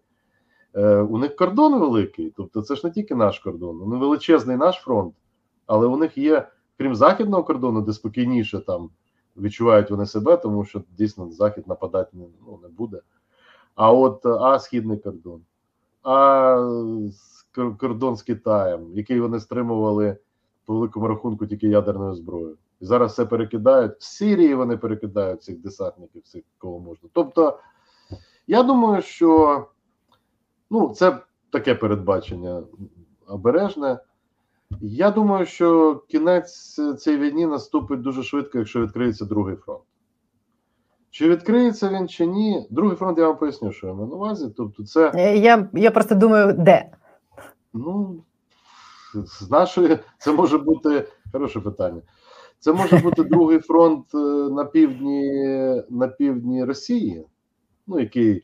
Е, 0.75 0.97
У 0.97 1.17
них 1.17 1.35
кордон 1.35 1.79
великий, 1.79 2.33
тобто 2.37 2.61
це 2.61 2.75
ж 2.75 2.81
не 2.83 2.91
тільки 2.91 3.15
наш 3.15 3.39
кордон, 3.39 3.77
ну 3.77 3.99
величезний 3.99 4.57
наш 4.57 4.75
фронт, 4.75 5.13
але 5.65 5.87
у 5.87 5.97
них 5.97 6.17
є, 6.17 6.47
крім 6.77 6.95
західного 6.95 7.43
кордону, 7.43 7.81
де 7.81 7.93
спокійніше 7.93 8.59
там 8.59 8.89
відчувають 9.37 9.91
вони 9.91 10.05
себе, 10.05 10.37
тому 10.37 10.65
що 10.65 10.83
дійсно 10.97 11.31
захід 11.31 11.67
нападати 11.67 12.17
не, 12.17 12.25
ну, 12.47 12.59
не 12.63 12.69
буде. 12.69 12.99
А 13.75 13.91
от 13.91 14.25
а 14.25 14.59
східний 14.59 14.97
кордон, 14.97 15.41
а 16.03 16.55
кордон 17.77 18.15
з 18.15 18.21
Китаєм, 18.21 18.91
який 18.93 19.19
вони 19.19 19.39
стримували 19.39 20.17
по 20.65 20.73
великому 20.73 21.07
рахунку 21.07 21.45
тільки 21.45 21.67
ядерною 21.67 22.15
зброєю. 22.15 22.57
І 22.81 22.85
зараз 22.85 23.11
все 23.11 23.25
перекидають. 23.25 23.91
В 23.99 24.03
Сирії 24.03 24.55
вони 24.55 24.77
перекидають 24.77 25.43
цих 25.43 25.59
десантників, 25.59 26.21
всіх 26.21 26.43
кого 26.57 26.79
можна. 26.79 27.09
Тобто, 27.13 27.59
я 28.47 28.63
думаю, 28.63 29.01
що 29.01 29.65
ну, 30.73 30.89
це 30.89 31.19
таке 31.49 31.75
передбачення 31.75 32.63
обережне. 33.27 33.99
Я 34.81 35.11
думаю, 35.11 35.45
що 35.45 35.95
кінець 36.07 36.79
цієї 36.99 37.21
війни 37.21 37.47
наступить 37.47 38.01
дуже 38.01 38.23
швидко, 38.23 38.57
якщо 38.57 38.81
відкриється 38.81 39.25
другий 39.25 39.55
фронт. 39.55 39.83
Чи 41.09 41.29
відкриється 41.29 41.89
він 41.89 42.07
чи 42.07 42.25
ні? 42.25 42.67
Другий 42.69 42.97
фронт 42.97 43.17
я 43.17 43.27
вам 43.27 43.37
поясню, 43.37 43.71
що 43.71 43.87
я 43.87 43.93
маю 43.93 44.07
на 44.07 44.15
увазі. 44.15 44.53
Тобто, 44.57 44.83
це 44.83 45.11
Е, 45.15 45.37
Я, 45.37 45.69
я 45.73 45.91
просто 45.91 46.15
думаю, 46.15 46.53
де? 46.53 46.91
Ну, 47.73 48.23
з 49.13 49.49
нашої 49.51 49.99
це 50.17 50.31
може 50.31 50.57
бути 50.57 51.07
хороше 51.31 51.59
питання. 51.59 52.01
Це 52.59 52.73
може 52.73 52.97
бути 52.97 53.23
другий 53.23 53.59
фронт 53.59 54.05
е, 54.15 54.17
на 54.49 54.65
півдні, 54.65 55.31
на 55.89 56.07
півдні 56.07 56.63
Росії, 56.63 57.25
ну 57.87 57.99
який 57.99 58.43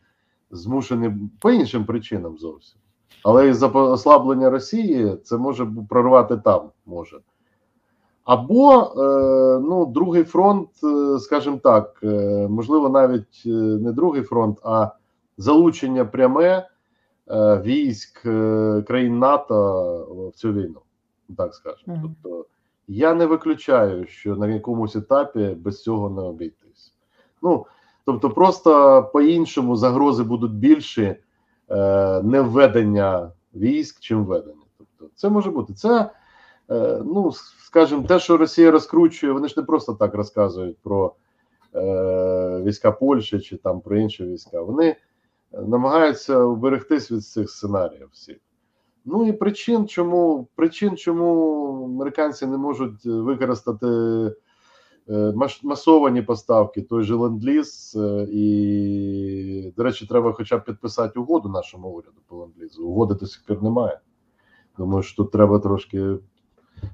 змушений 0.51 1.11
по 1.39 1.51
іншим 1.51 1.85
причинам 1.85 2.37
зовсім. 2.37 2.79
Але 3.23 3.49
із-за 3.49 3.67
ослаблення 3.67 4.49
Росії 4.49 5.17
це 5.23 5.37
може 5.37 5.67
прорвати 5.89 6.37
там 6.37 6.69
може. 6.85 7.19
Або 8.29 8.81
е, 8.81 9.59
ну, 9.59 9.85
другий 9.85 10.23
фронт, 10.23 10.69
е, 10.83 11.19
скажімо 11.19 11.59
так, 11.63 11.99
е, 12.03 12.47
можливо, 12.49 12.89
навіть 12.89 13.41
не 13.81 13.91
другий 13.91 14.21
фронт, 14.21 14.59
а 14.63 14.91
залучення 15.37 16.05
пряме 16.05 16.69
військ 17.63 18.21
країн 18.87 19.19
НАТО 19.19 20.31
в 20.33 20.37
цю 20.37 20.53
війну, 20.53 20.79
так 21.37 21.55
скажемо. 21.55 21.97
Мгм. 21.97 22.15
Тобто 22.23 22.45
я 22.87 23.13
не 23.13 23.25
виключаю, 23.25 24.05
що 24.07 24.35
на 24.35 24.47
якомусь 24.47 24.95
етапі 24.95 25.57
без 25.59 25.83
цього 25.83 26.09
не 26.09 26.21
обійтись. 26.21 26.93
Ну 27.41 27.65
тобто, 28.11 28.29
просто 28.29 29.03
по-іншому 29.13 29.75
загрози 29.75 30.23
будуть 30.23 30.53
більші 30.53 31.15
е, 31.69 32.21
не 32.23 32.41
введення 32.41 33.31
військ, 33.55 33.99
чим 33.99 34.25
введення. 34.25 34.63
Тобто, 34.77 35.13
це 35.15 35.29
може 35.29 35.51
бути. 35.51 35.73
Це, 35.73 36.09
е, 36.71 37.01
ну 37.05 37.31
скажімо, 37.63 38.03
те, 38.07 38.19
що 38.19 38.37
Росія 38.37 38.71
розкручує, 38.71 39.33
вони 39.33 39.47
ж 39.47 39.53
не 39.57 39.63
просто 39.63 39.93
так 39.93 40.15
розказують 40.15 40.77
про 40.77 41.13
е, 41.75 42.61
війська 42.65 42.91
Польщі 42.91 43.39
чи 43.39 43.57
там 43.57 43.81
про 43.81 43.97
інші 43.97 44.25
війська. 44.25 44.61
Вони 44.61 44.95
намагаються 45.51 46.39
уберегтись 46.39 47.11
від 47.11 47.25
цих 47.25 47.49
сценаріїв 47.49 48.09
всіх. 48.11 48.37
Ну 49.05 49.27
і 49.27 49.33
причин, 49.33 49.87
чому 49.87 50.47
причин, 50.55 50.97
чому 50.97 51.85
американці 51.85 52.45
не 52.45 52.57
можуть 52.57 53.05
використати 53.05 53.87
масовані 55.63 56.21
поставки, 56.21 56.81
той 56.81 57.03
же 57.03 57.15
ленд-ліз, 57.15 57.95
е, 57.95 58.27
і, 58.31 59.73
до 59.77 59.83
речі, 59.83 60.07
треба 60.07 60.33
хоча 60.33 60.57
б 60.57 60.65
підписати 60.65 61.19
угоду 61.19 61.49
нашому 61.49 61.87
уряду 61.87 62.17
по 62.27 62.35
ленд-лізу. 62.35 62.83
Угоди 62.83 63.13
до 63.13 63.25
сих 63.25 63.43
пір 63.45 63.63
немає. 63.63 63.99
Думаю, 64.77 65.03
що 65.03 65.23
тут 65.23 65.31
треба 65.31 65.59
трошки 65.59 66.15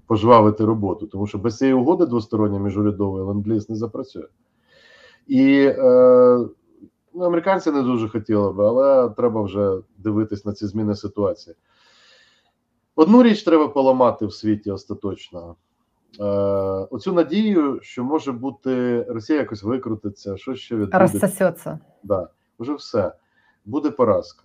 пожвавити 0.08 0.66
роботу, 0.66 1.08
тому 1.08 1.28
що 1.28 1.38
без 1.38 1.58
цієї 1.58 1.76
угоди 1.76 2.06
двосторонньої 2.06 2.62
міжурядової 2.62 3.24
ленд-ліз 3.26 3.70
не 3.70 3.76
запрацює. 3.76 4.28
І 5.28 5.66
е, 5.78 6.48
ну, 7.14 7.26
американці 7.26 7.72
не 7.72 7.82
дуже 7.82 8.10
хотіли 8.10 8.52
би, 8.52 8.66
але 8.66 9.10
треба 9.10 9.42
вже 9.42 9.78
дивитись 9.98 10.46
на 10.46 10.54
ці 10.54 10.68
зміни 10.68 10.96
ситуації. 10.96 11.56
Одну 12.96 13.24
річ 13.24 13.44
треба 13.44 13.68
поламати 13.68 14.26
в 14.26 14.34
світі 14.34 14.72
остаточно. 14.72 15.56
Е, 16.20 16.24
оцю 16.92 17.14
надію, 17.14 17.80
що 17.82 18.04
може 18.04 18.32
бути 18.32 19.04
Росія 19.04 19.40
якось 19.40 19.64
викрутиться, 19.64 20.38
що 20.38 20.56
ще 20.56 20.76
відбудеться. 20.76 21.00
Розсосеться. 21.00 21.80
Да, 22.04 22.30
вже 22.60 22.74
все. 22.74 23.14
Буде 23.66 23.92
поразка. 23.92 24.44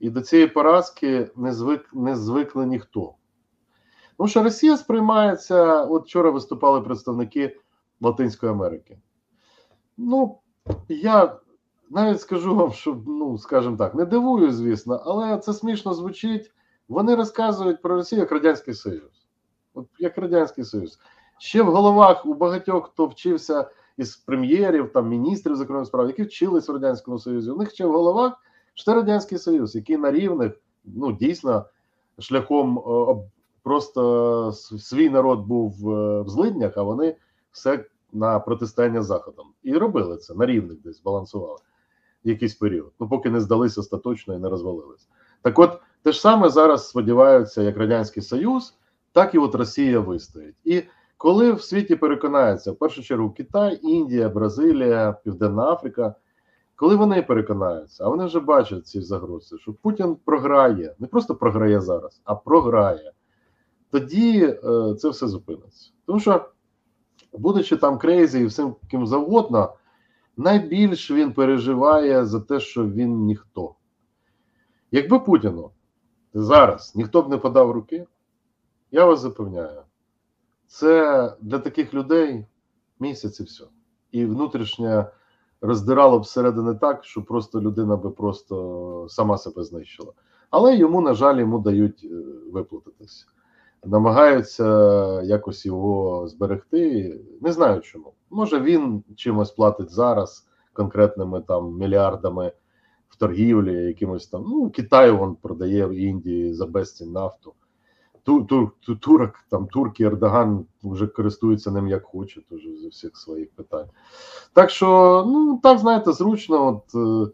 І 0.00 0.10
до 0.10 0.20
цієї 0.20 0.48
поразки 0.48 1.30
не 1.36 1.52
звик, 1.52 1.90
не 1.94 2.16
звикли 2.16 2.66
ніхто. 2.66 3.14
Тому 4.16 4.28
що 4.28 4.42
Росія 4.42 4.76
сприймається, 4.76 5.84
от 5.84 6.04
вчора 6.04 6.30
виступали 6.30 6.80
представники 6.80 7.56
Латинської 8.00 8.52
Америки. 8.52 8.98
Ну, 9.96 10.38
я 10.88 11.36
навіть 11.90 12.20
скажу 12.20 12.56
вам, 12.56 12.72
що, 12.72 13.02
ну, 13.06 13.38
скажімо 13.38 13.76
так, 13.76 13.94
не 13.94 14.04
дивую, 14.04 14.52
звісно, 14.52 15.02
але 15.04 15.38
це 15.38 15.52
смішно 15.52 15.94
звучить. 15.94 16.52
Вони 16.88 17.14
розказують 17.14 17.82
про 17.82 17.96
Росію 17.96 18.20
як 18.20 18.32
Радянський 18.32 18.74
Союз. 18.74 19.15
От 19.76 19.86
як 19.98 20.18
Радянський 20.18 20.64
Союз. 20.64 20.98
Ще 21.38 21.62
в 21.62 21.66
головах 21.66 22.26
у 22.26 22.34
багатьох, 22.34 22.90
хто 22.92 23.06
вчився 23.06 23.70
із 23.96 24.16
прем'єрів, 24.16 24.92
там 24.92 25.08
міністрів 25.08 25.56
закордонних 25.56 25.88
справ, 25.88 26.06
які 26.06 26.22
вчились 26.22 26.68
в 26.68 26.72
Радянському 26.72 27.18
Союзі, 27.18 27.50
у 27.50 27.56
них 27.56 27.70
ще 27.70 27.86
в 27.86 27.92
головах 27.92 28.32
що 28.76 28.84
це 28.84 28.94
Радянський 28.94 29.38
Союз, 29.38 29.74
який 29.74 29.96
на 29.96 30.10
рівних, 30.10 30.52
ну 30.84 31.12
дійсно, 31.12 31.64
шляхом 32.18 32.78
о, 32.78 33.24
просто 33.62 34.52
свій 34.52 35.10
народ 35.10 35.40
був 35.40 35.90
е, 35.90 36.20
в 36.22 36.28
злиднях, 36.28 36.72
а 36.76 36.82
вони 36.82 37.16
все 37.52 37.84
на 38.12 38.40
протистояння 38.40 39.02
Заходом. 39.02 39.46
І 39.62 39.74
робили 39.74 40.16
це 40.16 40.34
на 40.34 40.46
рівних 40.46 40.80
десь 40.80 41.02
балансували 41.02 41.58
якийсь 42.24 42.54
період. 42.54 42.92
Ну, 43.00 43.08
поки 43.08 43.30
не 43.30 43.40
здалися 43.40 43.80
остаточно 43.80 44.34
і 44.34 44.38
не 44.38 44.48
розвалились. 44.48 45.08
Так 45.42 45.58
от, 45.58 45.80
те 46.02 46.12
ж 46.12 46.20
саме 46.20 46.48
зараз 46.48 46.88
сподіваються, 46.88 47.62
як 47.62 47.76
Радянський 47.76 48.22
Союз, 48.22 48.74
так 49.16 49.34
і 49.34 49.38
от 49.38 49.54
Росія 49.54 50.00
вистоїть. 50.00 50.54
І 50.64 50.82
коли 51.16 51.52
в 51.52 51.62
світі 51.62 51.96
переконаються, 51.96 52.72
в 52.72 52.76
першу 52.76 53.02
чергу 53.02 53.30
Китай, 53.30 53.78
Індія, 53.82 54.28
Бразилія, 54.28 55.12
Південна 55.24 55.72
Африка, 55.72 56.14
коли 56.74 56.96
вони 56.96 57.22
переконаються, 57.22 58.04
а 58.04 58.08
вони 58.08 58.24
вже 58.24 58.40
бачать 58.40 58.86
ці 58.86 59.00
загрози, 59.00 59.58
що 59.58 59.72
Путін 59.72 60.16
програє, 60.24 60.94
не 60.98 61.06
просто 61.06 61.34
програє 61.34 61.80
зараз, 61.80 62.20
а 62.24 62.34
програє, 62.34 63.12
тоді 63.90 64.44
е, 64.44 64.94
це 64.94 65.08
все 65.08 65.28
зупиниться. 65.28 65.90
Тому 66.06 66.20
що, 66.20 66.48
будучи 67.32 67.76
там 67.76 67.98
крейзі 67.98 68.40
і 68.40 68.46
всім 68.46 68.74
ким 68.90 69.06
завгодно, 69.06 69.74
найбільш 70.36 71.10
він 71.10 71.32
переживає 71.32 72.24
за 72.26 72.40
те, 72.40 72.60
що 72.60 72.86
він 72.86 73.24
ніхто. 73.24 73.74
Якби 74.90 75.18
Путіну 75.18 75.70
зараз 76.34 76.92
ніхто 76.96 77.22
б 77.22 77.28
не 77.28 77.36
подав 77.36 77.70
руки, 77.70 78.06
я 78.96 79.04
вас 79.04 79.20
запевняю, 79.20 79.82
це 80.66 81.32
для 81.40 81.58
таких 81.58 81.94
людей 81.94 82.46
місяць 83.00 83.40
і 83.40 83.42
все. 83.42 83.64
І 84.12 84.26
внутрішня 84.26 85.10
роздирало 85.60 86.18
всередини 86.18 86.74
так, 86.74 87.04
що 87.04 87.22
просто 87.22 87.60
людина 87.60 87.96
би 87.96 88.10
просто 88.10 89.06
сама 89.08 89.38
себе 89.38 89.64
знищила. 89.64 90.12
Але 90.50 90.76
йому, 90.76 91.00
на 91.00 91.14
жаль, 91.14 91.38
йому 91.38 91.58
дають 91.58 92.04
е, 92.04 92.14
виплатитись. 92.52 93.26
Намагаються 93.84 94.66
якось 95.22 95.66
його 95.66 96.28
зберегти. 96.28 97.20
Не 97.40 97.52
знаю 97.52 97.80
чому. 97.80 98.12
Може 98.30 98.60
він 98.60 99.04
чимось 99.16 99.50
платить 99.50 99.90
зараз 99.90 100.46
конкретними 100.72 101.40
там 101.40 101.78
мільярдами 101.78 102.52
в 103.08 103.16
торгівлі, 103.16 103.72
якимось 103.72 104.26
там. 104.26 104.44
Ну, 104.48 104.70
Китай 104.70 105.12
він 105.12 105.34
продає 105.34 105.86
в 105.86 105.92
Індії 105.94 106.54
за 106.54 106.66
безцінь 106.66 107.12
нафту. 107.12 107.54
Тур, 108.26 108.46
тур, 108.46 108.72
турок, 109.00 109.34
там 109.50 109.68
турки, 109.68 110.02
Ердоган 110.02 110.66
вже 110.82 111.06
користуються 111.06 111.70
ним 111.70 111.88
як 111.88 112.04
хоче, 112.04 112.40
теж 112.50 112.60
зі 112.80 112.88
всіх 112.88 113.16
своїх 113.16 113.50
питань. 113.50 113.86
Так 114.52 114.70
що, 114.70 115.24
ну 115.26 115.60
так 115.62 115.78
знаєте, 115.78 116.12
зручно 116.12 116.66
от 116.66 116.94
е, 116.94 117.32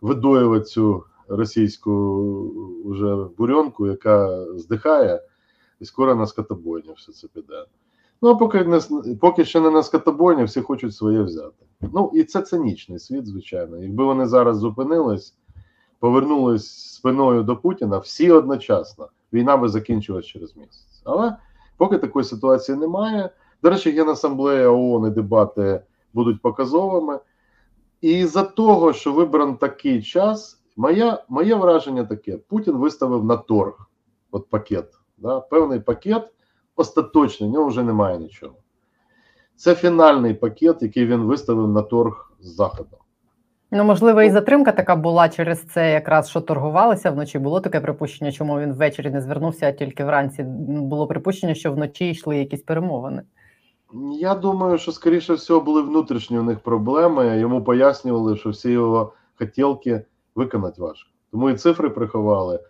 видоювати 0.00 0.64
цю 0.64 1.04
російську 1.28 1.92
уже 2.84 3.16
бурьонку, 3.38 3.86
яка 3.86 4.46
здихає, 4.56 5.22
і 5.80 5.84
скоро 5.84 6.14
на 6.14 6.26
скотобойню 6.26 6.92
все 6.92 7.12
це 7.12 7.28
піде. 7.28 7.66
Ну, 8.22 8.28
а 8.28 8.34
поки 8.34 8.64
не 8.64 8.80
поки 9.20 9.44
ще 9.44 9.60
не 9.60 9.70
на 9.70 9.82
скотобойні, 9.82 10.44
всі 10.44 10.60
хочуть 10.60 10.94
своє 10.94 11.22
взяти. 11.22 11.66
Ну 11.80 12.10
і 12.14 12.24
це 12.24 12.42
цинічний 12.42 12.98
світ, 12.98 13.26
звичайно. 13.26 13.78
Якби 13.78 14.04
вони 14.04 14.26
зараз 14.26 14.58
зупинились, 14.58 15.34
повернулись 15.98 16.94
спиною 16.94 17.42
до 17.42 17.56
Путіна, 17.56 17.98
всі 17.98 18.30
одночасно 18.30 19.08
війна 19.32 19.56
би 19.56 19.68
закінчилась 19.68 20.24
через 20.24 20.56
місяць. 20.56 21.02
Але 21.04 21.36
поки 21.76 21.98
такої 21.98 22.24
ситуації 22.24 22.78
немає. 22.78 23.30
До 23.62 23.70
речі, 23.70 23.90
Генасамблея 23.90 24.68
ООН 24.68 25.06
і 25.06 25.10
дебати 25.10 25.82
будуть 26.12 26.42
показовими. 26.42 27.20
І 28.00 28.24
за 28.24 28.42
того, 28.42 28.92
що 28.92 29.12
вибран 29.12 29.56
такий 29.56 30.02
час, 30.02 30.62
моє, 30.76 31.24
моє 31.28 31.54
враження 31.54 32.04
таке: 32.04 32.36
Путін 32.36 32.76
виставив 32.76 33.24
на 33.24 33.36
торг 33.36 33.90
от 34.30 34.50
пакет, 34.50 34.94
да, 35.18 35.40
певний 35.40 35.80
пакет 35.80 36.32
остаточний, 36.76 37.50
в 37.50 37.52
нього 37.52 37.66
вже 37.66 37.82
немає 37.82 38.18
нічого. 38.18 38.54
Це 39.56 39.74
фінальний 39.74 40.34
пакет, 40.34 40.82
який 40.82 41.06
він 41.06 41.20
виставив 41.20 41.68
на 41.68 41.82
торг 41.82 42.32
з 42.40 42.48
Заходом. 42.48 43.00
Ну, 43.72 43.84
можливо, 43.84 44.22
і 44.22 44.30
затримка 44.30 44.72
така 44.72 44.96
була 44.96 45.28
через 45.28 45.62
це, 45.62 45.92
якраз 45.92 46.30
що 46.30 46.40
торгувалися 46.40 47.10
вночі. 47.10 47.38
Було 47.38 47.60
таке 47.60 47.80
припущення, 47.80 48.32
чому 48.32 48.60
він 48.60 48.72
ввечері 48.72 49.10
не 49.10 49.20
звернувся, 49.20 49.68
а 49.68 49.72
тільки 49.72 50.04
вранці 50.04 50.42
було 50.68 51.06
припущення, 51.06 51.54
що 51.54 51.72
вночі 51.72 52.10
йшли 52.10 52.38
якісь 52.38 52.62
перемовини. 52.62 53.22
Я 54.20 54.34
думаю, 54.34 54.78
що 54.78 54.92
скоріше 54.92 55.34
всього 55.34 55.60
були 55.60 55.82
внутрішні 55.82 56.38
у 56.38 56.42
них 56.42 56.60
проблеми. 56.60 57.38
Йому 57.38 57.64
пояснювали, 57.64 58.36
що 58.36 58.50
всі 58.50 58.70
його 58.70 59.12
хотілки 59.38 60.04
виконати 60.34 60.82
важко. 60.82 61.10
Тому 61.30 61.50
і 61.50 61.54
цифри 61.54 61.90
приховали, 61.90 62.60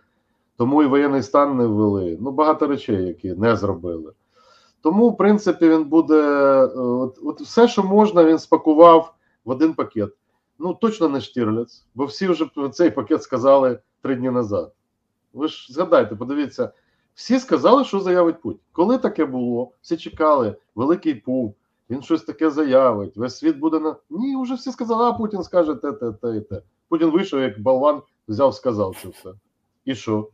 тому 0.57 0.83
і 0.83 0.85
воєнний 0.85 1.23
стан 1.23 1.57
не 1.57 1.65
ввели. 1.65 2.17
Ну, 2.21 2.31
багато 2.31 2.67
речей, 2.67 3.03
які 3.03 3.33
не 3.33 3.55
зробили. 3.55 4.13
Тому, 4.81 5.09
в 5.09 5.17
принципі, 5.17 5.69
він 5.69 5.83
буде. 5.83 6.23
От, 6.75 7.19
от 7.23 7.41
все, 7.41 7.67
що 7.67 7.83
можна, 7.83 8.25
він 8.25 8.39
спакував 8.39 9.13
в 9.45 9.49
один 9.49 9.73
пакет. 9.73 10.09
Ну, 10.63 10.73
точно 10.73 11.09
не 11.09 11.21
Штірліц, 11.21 11.85
бо 11.95 12.05
всі 12.05 12.27
вже 12.27 12.45
про 12.45 12.69
цей 12.69 12.91
пакет 12.91 13.23
сказали 13.23 13.79
три 14.01 14.15
дні 14.15 14.29
назад. 14.29 14.73
Ви 15.33 15.47
ж 15.47 15.73
згадайте, 15.73 16.15
подивіться, 16.15 16.71
всі 17.13 17.39
сказали, 17.39 17.85
що 17.85 17.99
заявить 17.99 18.41
Путін. 18.41 18.61
Коли 18.71 18.97
таке 18.97 19.25
було, 19.25 19.71
всі 19.81 19.97
чекали, 19.97 20.55
великий 20.75 21.15
пув, 21.15 21.55
він 21.89 22.01
щось 22.01 22.23
таке 22.23 22.49
заявить, 22.49 23.17
весь 23.17 23.37
світ 23.37 23.57
буде 23.57 23.79
на. 23.79 23.95
Ні, 24.09 24.43
вже 24.43 24.53
всі 24.53 24.71
сказали, 24.71 25.05
а 25.05 25.13
Путін 25.13 25.43
скаже 25.43 25.75
те, 25.75 25.91
те, 25.91 26.11
те 26.11 26.41
те. 26.41 26.61
Путін 26.89 27.09
вийшов, 27.09 27.41
як 27.41 27.59
болван, 27.59 28.01
взяв, 28.27 28.55
сказав 28.55 28.95
це 29.01 29.09
все. 29.09 29.33
І 29.85 29.95
що? 29.95 30.29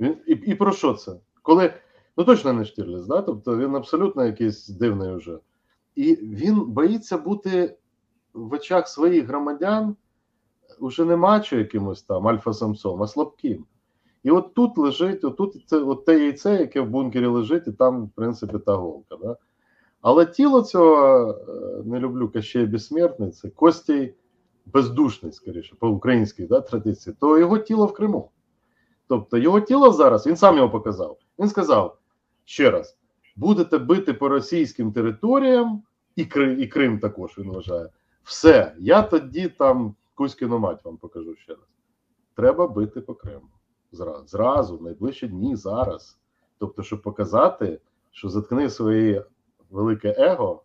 Він, 0.00 0.16
І 0.26 0.32
і 0.32 0.54
про 0.54 0.72
що 0.72 0.94
це? 0.94 1.12
Коли. 1.42 1.74
Ну 2.16 2.24
точно 2.24 2.52
не 2.52 2.64
Штірліц, 2.64 3.06
да? 3.06 3.22
тобто 3.22 3.58
він 3.58 3.76
абсолютно 3.76 4.24
якийсь 4.24 4.68
дивний 4.68 5.14
вже. 5.14 5.38
І 5.94 6.14
він 6.14 6.60
боїться 6.60 7.18
бути 7.18 7.78
в 8.36 8.52
очах 8.52 8.88
своїх 8.88 9.26
громадян 9.26 9.96
уже 10.78 11.04
не 11.04 11.16
мачо 11.16 11.56
якимось 11.56 12.02
там 12.02 12.28
альфа-самцом, 12.28 13.02
а 13.02 13.06
слабким. 13.06 13.64
І 14.22 14.30
от 14.30 14.54
тут 14.54 14.78
лежить, 14.78 15.24
отут 15.24 15.64
це 15.66 15.78
от 15.78 16.04
те 16.04 16.18
яйце, 16.18 16.56
яке 16.56 16.80
в 16.80 16.88
бункері 16.88 17.26
лежить, 17.26 17.66
і 17.66 17.72
там, 17.72 18.04
в 18.04 18.10
принципі, 18.10 18.58
та 18.58 18.74
голка. 18.74 19.16
Да? 19.22 19.36
Але 20.00 20.26
тіло 20.26 20.62
цього 20.62 21.34
не 21.84 21.98
люблю 21.98 22.28
Кащей 22.28 22.66
безсмертний, 22.66 23.30
це 23.30 23.48
Костій 23.48 24.14
бездушний, 24.66 25.32
скоріше, 25.32 25.74
по 25.78 25.88
українській 25.88 26.46
да, 26.46 26.60
традиції, 26.60 27.16
то 27.20 27.38
його 27.38 27.58
тіло 27.58 27.86
в 27.86 27.92
Криму. 27.92 28.30
Тобто 29.08 29.38
його 29.38 29.60
тіло 29.60 29.92
зараз, 29.92 30.26
він 30.26 30.36
сам 30.36 30.56
його 30.56 30.70
показав. 30.70 31.18
Він 31.38 31.48
сказав 31.48 31.98
ще 32.44 32.70
раз: 32.70 32.96
будете 33.36 33.78
бити 33.78 34.14
по 34.14 34.28
російським 34.28 34.92
територіям, 34.92 35.82
і 36.16 36.24
Крим, 36.24 36.60
і 36.60 36.66
Крим 36.66 36.98
також 36.98 37.38
він 37.38 37.50
вважає. 37.50 37.88
Все, 38.26 38.74
я 38.78 39.02
тоді 39.02 39.48
там 39.48 39.94
Кузькину 40.14 40.58
мать 40.58 40.84
вам 40.84 40.96
покажу 40.96 41.36
ще 41.36 41.52
раз. 41.52 41.68
Треба 42.34 42.68
бити 42.68 43.00
по 43.00 43.14
Криму. 43.14 43.48
Зразу, 43.92 44.26
зразу, 44.26 44.76
в 44.78 44.82
найближчі 44.82 45.28
дні, 45.28 45.56
зараз. 45.56 46.18
Тобто, 46.58 46.82
щоб 46.82 47.02
показати, 47.02 47.80
що 48.10 48.28
заткни 48.28 48.70
своє 48.70 49.24
велике 49.70 50.14
его, 50.18 50.62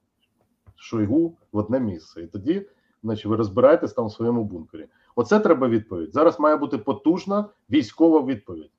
шойгу 0.75 1.37
в 1.51 1.57
одне 1.57 1.79
місце. 1.79 2.21
І 2.21 2.27
тоді, 2.27 2.67
значить, 3.03 3.25
ви 3.25 3.35
розбираєтесь 3.35 3.93
там 3.93 4.05
в 4.05 4.11
своєму 4.11 4.43
бункері. 4.43 4.87
Оце 5.15 5.39
треба 5.39 5.67
відповідь. 5.67 6.13
Зараз 6.13 6.39
має 6.39 6.57
бути 6.57 6.77
потужна 6.77 7.49
військова 7.69 8.25
відповідь. 8.25 8.71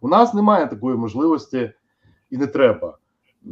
У 0.00 0.08
нас 0.08 0.34
немає 0.34 0.66
такої 0.66 0.96
можливості 0.96 1.72
і 2.30 2.36
не 2.36 2.46
треба 2.46 2.98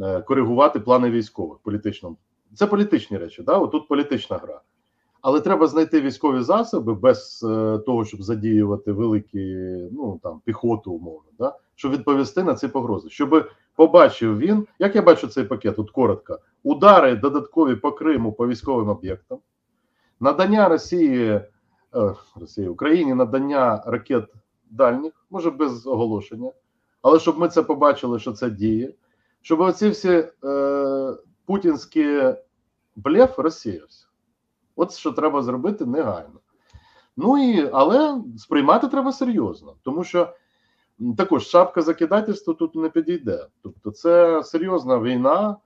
е, 0.01 0.21
коригувати 0.21 0.79
плани 0.79 1.11
військових 1.11 1.57
політичному. 1.59 2.17
Це 2.55 2.67
політичні 2.67 3.17
речі, 3.17 3.43
да? 3.43 3.57
Отут 3.57 3.87
політична 3.87 4.37
гра. 4.37 4.61
Але 5.27 5.41
треба 5.41 5.67
знайти 5.67 6.01
військові 6.01 6.41
засоби 6.41 6.93
без 6.93 7.45
е, 7.49 7.77
того, 7.77 8.05
щоб 8.05 8.21
задіювати 8.23 8.91
великі 8.91 9.55
ну 9.91 10.19
там 10.23 10.41
піхоту, 10.45 10.91
умовно, 10.91 11.29
да? 11.39 11.55
щоб 11.75 11.91
відповісти 11.91 12.43
на 12.43 12.55
ці 12.55 12.67
погрози. 12.67 13.09
Щоб 13.09 13.49
побачив 13.75 14.37
він, 14.37 14.67
як 14.79 14.95
я 14.95 15.01
бачу 15.01 15.27
цей 15.27 15.43
пакет, 15.43 15.75
тут 15.75 15.91
коротко, 15.91 16.39
удари 16.63 17.15
додаткові 17.15 17.75
по 17.75 17.91
Криму 17.91 18.33
по 18.33 18.47
військовим 18.47 18.89
об'єктам, 18.89 19.37
надання 20.19 20.69
Росії, 20.69 21.29
е, 21.29 21.43
Росії 22.35 22.67
Україні 22.67 23.13
надання 23.13 23.83
ракет 23.85 24.25
дальніх, 24.69 25.13
може 25.29 25.51
без 25.51 25.87
оголошення, 25.87 26.51
Але 27.01 27.19
щоб 27.19 27.39
ми 27.39 27.49
це 27.49 27.63
побачили, 27.63 28.19
що 28.19 28.31
це 28.31 28.49
діє, 28.49 28.93
щоб 29.41 29.59
оці 29.59 29.89
всі 29.89 30.27
е, 30.43 31.13
путінські 31.45 32.33
блеф 32.95 33.39
розсіявся. 33.39 34.06
От 34.77 34.93
що 34.93 35.11
треба 35.11 35.41
зробити 35.41 35.85
негайно. 35.85 36.39
Ну 37.17 37.37
і 37.37 37.69
але 37.73 38.21
сприймати 38.37 38.87
треба 38.87 39.11
серйозно, 39.11 39.75
тому 39.83 40.03
що 40.03 40.33
також 41.17 41.47
шапка 41.47 41.81
закидательства 41.81 42.53
тут 42.53 42.75
не 42.75 42.89
підійде. 42.89 43.47
Тобто, 43.63 43.91
це 43.91 44.43
серйозна 44.43 44.99
війна, 44.99 45.57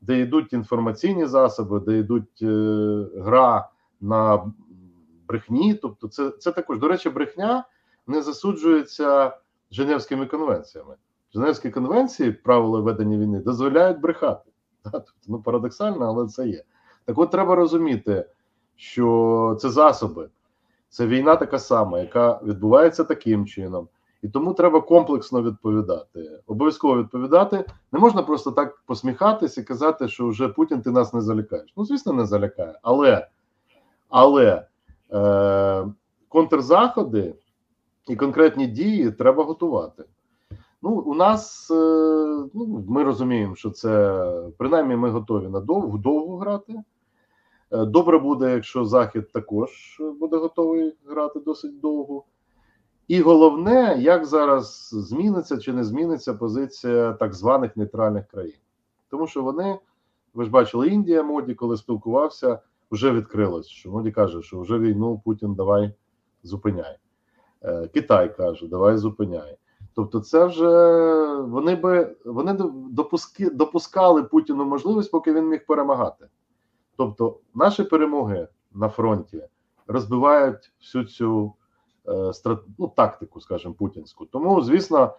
де 0.00 0.20
йдуть 0.20 0.52
інформаційні 0.52 1.26
засоби, 1.26 1.80
де 1.80 1.98
йдуть 1.98 2.42
е, 2.42 3.06
гра 3.16 3.68
на 4.00 4.52
брехні. 5.28 5.74
Тобто, 5.74 6.08
це 6.08 6.30
це 6.30 6.52
також, 6.52 6.78
до 6.78 6.88
речі, 6.88 7.10
брехня 7.10 7.64
не 8.06 8.22
засуджується 8.22 9.36
Женевськими 9.72 10.26
конвенціями. 10.26 10.94
Женевські 11.34 11.70
конвенції, 11.70 12.32
правила 12.32 12.80
ведення 12.80 13.18
війни, 13.18 13.38
дозволяють 13.40 14.00
брехати. 14.00 14.50
Тобто, 14.82 15.12
ну 15.28 15.42
парадоксально, 15.42 16.06
але 16.06 16.26
це 16.28 16.48
є. 16.48 16.64
Так 17.04 17.18
от 17.18 17.30
треба 17.30 17.54
розуміти, 17.54 18.26
що 18.80 19.56
це 19.60 19.70
засоби, 19.70 20.28
це 20.88 21.06
війна 21.06 21.36
така 21.36 21.58
сама, 21.58 22.00
яка 22.00 22.40
відбувається 22.44 23.04
таким 23.04 23.46
чином. 23.46 23.88
І 24.22 24.28
тому 24.28 24.54
треба 24.54 24.80
комплексно 24.80 25.42
відповідати. 25.42 26.42
Обов'язково 26.46 26.98
відповідати. 26.98 27.64
Не 27.92 27.98
можна 27.98 28.22
просто 28.22 28.50
так 28.50 28.82
посміхатись 28.86 29.58
і 29.58 29.62
казати, 29.62 30.08
що 30.08 30.28
вже 30.28 30.48
Путін 30.48 30.82
ти 30.82 30.90
нас 30.90 31.14
не 31.14 31.20
залякаєш. 31.20 31.72
Ну, 31.76 31.84
звісно, 31.84 32.12
не 32.12 32.26
залякає. 32.26 32.78
Але 32.82 33.28
але 34.08 34.66
е, 35.12 35.86
контрзаходи 36.28 37.34
і 38.08 38.16
конкретні 38.16 38.66
дії 38.66 39.10
треба 39.10 39.44
готувати. 39.44 40.04
Ну, 40.82 40.90
у 40.90 41.14
нас 41.14 41.70
е, 41.70 41.74
ну, 42.54 42.84
ми 42.88 43.02
розуміємо, 43.02 43.54
що 43.54 43.70
це 43.70 44.24
принаймні 44.58 44.96
ми 44.96 45.10
готові 45.10 45.48
на 45.48 45.60
довго 45.60 45.98
довго 45.98 46.36
грати. 46.36 46.74
Е, 47.72 47.84
добре 47.84 48.18
буде, 48.18 48.52
якщо 48.52 48.84
Захід 48.84 49.32
також 49.32 50.00
буде 50.20 50.36
готовий 50.36 50.94
грати 51.06 51.40
досить 51.40 51.80
довго. 51.80 52.24
І 53.08 53.20
головне, 53.20 53.96
як 53.98 54.26
зараз 54.26 54.90
зміниться 54.92 55.58
чи 55.58 55.72
не 55.72 55.84
зміниться 55.84 56.34
позиція 56.34 57.12
так 57.12 57.34
званих 57.34 57.76
нейтральних 57.76 58.26
країн. 58.26 58.58
Тому 59.10 59.26
що 59.26 59.42
вони, 59.42 59.78
ви 60.34 60.44
ж 60.44 60.50
бачили, 60.50 60.88
Індія 60.88 61.22
Моді, 61.22 61.54
коли 61.54 61.76
спілкувався, 61.76 62.58
вже 62.90 63.12
відкрилось. 63.12 63.66
Що 63.66 63.90
Моді 63.90 64.10
каже, 64.10 64.42
що 64.42 64.60
вже 64.60 64.78
війну 64.78 65.22
Путін 65.24 65.54
давай 65.54 65.94
зупиняй. 66.42 66.98
Е, 67.62 67.88
Китай 67.94 68.36
каже, 68.36 68.68
давай 68.68 68.96
зупиняй. 68.96 69.56
Тобто, 69.94 70.20
це 70.20 70.46
вже 70.46 70.66
вони 71.34 71.76
би 71.76 72.16
вони 72.24 72.58
допускали 73.52 74.22
Путіну 74.22 74.64
можливість, 74.64 75.10
поки 75.10 75.32
він 75.32 75.48
міг 75.48 75.66
перемагати. 75.66 76.26
Тобто, 77.00 77.36
наші 77.54 77.84
перемоги 77.84 78.48
на 78.72 78.88
фронті 78.88 79.42
розбивають 79.86 80.72
всю 80.80 81.04
цю 81.04 81.52
е, 82.08 82.32
ну, 82.78 82.92
тактику, 82.96 83.40
скажімо, 83.40 83.74
путінську. 83.74 84.26
Тому, 84.26 84.62
звісно, 84.62 85.14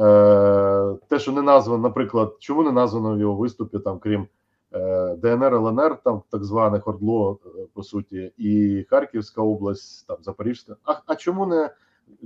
е, 0.00 0.96
те, 1.08 1.18
що 1.18 1.32
не 1.32 1.42
названо, 1.42 1.82
наприклад, 1.82 2.36
чому 2.38 2.62
не 2.62 2.72
названо 2.72 3.14
в 3.14 3.18
його 3.18 3.34
виступі, 3.34 3.78
там, 3.78 3.98
крім 3.98 4.26
е, 4.72 5.16
ДНР, 5.16 5.54
ЛНР, 5.54 5.98
там 6.04 6.22
так 6.30 6.44
званих 6.44 6.88
Ордло, 6.88 7.38
е, 7.46 7.48
по 7.74 7.82
суті, 7.82 8.32
і 8.36 8.84
Харківська 8.90 9.42
область, 9.42 10.06
там 10.06 10.16
Запорізька. 10.20 10.76
А, 10.84 10.94
а 11.06 11.16
чому 11.16 11.46
не 11.46 11.70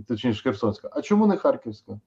точніше 0.09 0.43
Херсонська? 0.43 0.89
А 0.93 1.03
чому 1.03 1.27
не 1.27 1.37
Харківська? 1.37 2.01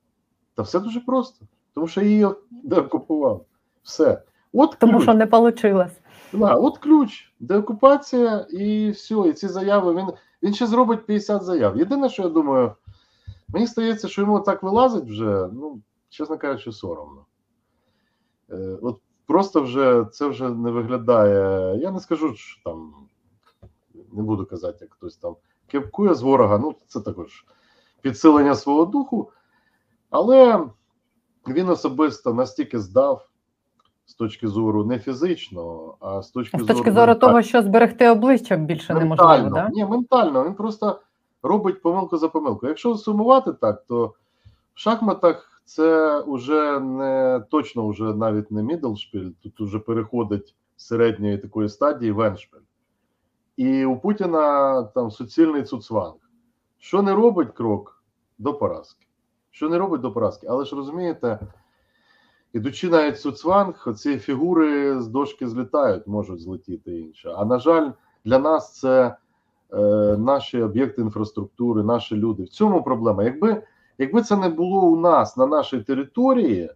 Та 0.55 0.63
все 0.63 0.79
дуже 0.79 0.99
просто, 0.99 1.45
тому 1.73 1.87
що 1.87 2.01
її 2.01 2.27
деокупували. 2.51 3.39
Все. 3.83 4.21
От 4.55 4.75
Тому 4.79 5.01
що 5.01 5.13
не 5.13 5.25
вийшло. 5.25 5.85
Да, 6.35 6.55
от 6.55 6.77
ключ, 6.77 7.33
деокупація 7.39 8.47
і 8.49 8.89
все. 8.89 9.15
І 9.15 9.33
ці 9.33 9.47
заяви 9.47 9.93
він 9.95 10.07
він 10.43 10.53
ще 10.53 10.67
зробить 10.67 11.05
50 11.05 11.43
заяв. 11.43 11.77
Єдине, 11.77 12.09
що 12.09 12.23
я 12.23 12.29
думаю, 12.29 12.71
мені 13.47 13.67
здається, 13.67 14.07
що 14.07 14.21
йому 14.21 14.39
так 14.39 14.63
вилазить 14.63 15.05
вже, 15.05 15.49
ну, 15.53 15.81
чесно 16.09 16.37
кажучи, 16.37 16.71
соромно. 16.71 17.25
Е, 18.49 18.77
От 18.81 18.99
просто 19.25 19.61
вже 19.61 20.05
це 20.11 20.27
вже 20.27 20.49
не 20.49 20.71
виглядає. 20.71 21.77
Я 21.79 21.91
не 21.91 21.99
скажу, 21.99 22.35
що 22.35 22.63
там 22.63 22.93
не 23.93 24.23
буду 24.23 24.45
казати, 24.45 24.77
як 24.81 24.93
хтось 24.93 25.17
там 25.17 25.35
кепкує 25.67 26.13
з 26.13 26.21
ворога. 26.21 26.57
Ну, 26.57 26.75
це 26.87 27.01
також 27.01 27.45
підсилення 28.01 28.55
свого 28.55 28.85
духу, 28.85 29.31
але 30.09 30.67
він 31.47 31.69
особисто 31.69 32.33
настільки 32.33 32.79
здав 32.79 33.29
з 34.05 34.13
точки 34.13 34.47
зору 34.47 34.85
не 34.85 34.99
фізичного, 34.99 35.97
а 35.99 36.21
з 36.21 36.31
точки 36.31 36.59
з 36.59 36.65
точки 36.65 36.91
зору 36.91 37.15
того, 37.15 37.41
що 37.41 37.61
зберегти 37.61 38.09
обличчя 38.09 38.55
більше 38.55 38.93
ментально. 38.93 39.15
неможливо. 39.15 39.55
да? 39.55 39.69
Ні, 39.73 39.85
ментально 39.85 40.45
він 40.45 40.53
просто 40.53 40.99
робить 41.43 41.81
помилку 41.81 42.17
за 42.17 42.29
помилку. 42.29 42.67
Якщо 42.67 42.95
сумувати 42.95 43.53
так, 43.53 43.83
то 43.87 44.13
в 44.73 44.79
шахматах 44.79 45.61
це 45.65 46.19
вже 46.27 46.79
не 46.79 47.43
точно 47.51 47.87
вже 47.87 48.03
навіть 48.03 48.51
не 48.51 48.63
мідлшпіль, 48.63 49.29
тут 49.43 49.59
вже 49.59 49.79
переходить 49.79 50.55
з 50.77 50.85
середньої 50.85 51.37
такої 51.37 51.69
стадії 51.69 52.11
веншпіль. 52.11 52.59
І 53.57 53.85
у 53.85 53.97
Путіна 53.99 54.83
там 54.83 55.11
суцільний 55.11 55.63
цуцванг. 55.63 56.15
Що 56.77 57.01
не 57.01 57.13
робить 57.13 57.51
крок 57.53 58.03
до 58.37 58.53
поразки? 58.53 59.07
Що 59.51 59.69
не 59.69 59.77
робить 59.77 60.01
до 60.01 60.11
поразки? 60.11 60.47
Але 60.49 60.65
ж 60.65 60.75
розумієте, 60.75 61.39
ідучи 62.55 62.89
навіть 62.89 63.19
Суцванг, 63.19 63.93
ці 63.95 64.17
фігури 64.17 65.01
з 65.01 65.07
дошки 65.07 65.47
злітають, 65.47 66.07
можуть 66.07 66.41
злетіти 66.41 66.99
інше. 66.99 67.33
А 67.37 67.45
на 67.45 67.59
жаль, 67.59 67.91
для 68.25 68.39
нас 68.39 68.79
це 68.79 69.15
е, 69.73 69.77
наші 70.17 70.61
об'єкти 70.61 71.01
інфраструктури, 71.01 71.83
наші 71.83 72.15
люди. 72.15 72.43
В 72.43 72.49
цьому 72.49 72.83
проблема. 72.83 73.23
Якби 73.23 73.63
якби 73.97 74.21
це 74.21 74.37
не 74.37 74.49
було 74.49 74.81
у 74.81 74.99
нас 74.99 75.37
на 75.37 75.45
нашій 75.45 75.79
території, 75.79 76.71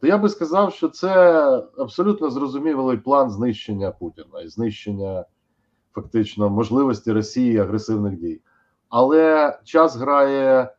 то 0.00 0.06
я 0.06 0.18
би 0.18 0.28
сказав, 0.28 0.72
що 0.72 0.88
це 0.88 1.40
абсолютно 1.78 2.30
зрозумілий 2.30 2.96
план 2.96 3.30
знищення 3.30 3.90
Путіна 3.90 4.40
і 4.44 4.48
знищення 4.48 5.24
фактично 5.94 6.50
можливості 6.50 7.12
Росії 7.12 7.58
агресивних 7.58 8.18
дій. 8.18 8.40
Але 8.88 9.58
час 9.64 9.96
грає 9.96 10.74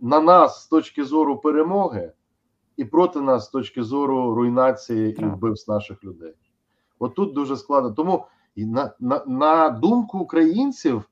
на 0.00 0.20
нас 0.20 0.62
з 0.62 0.66
точки 0.66 1.04
зору 1.04 1.36
перемоги 1.36 2.12
і 2.78 2.84
проти 2.84 3.20
нас 3.20 3.46
з 3.46 3.48
точки 3.48 3.82
зору 3.82 4.34
руйнації 4.34 5.22
і 5.22 5.24
вбивств 5.24 5.70
наших 5.70 6.04
людей. 6.04 6.34
От 6.98 7.14
тут 7.14 7.34
дуже 7.34 7.56
складно. 7.56 7.90
Тому 7.90 8.26
на, 8.56 8.94
на, 9.00 9.24
на 9.26 9.70
думку 9.70 10.18
українців, 10.18 11.04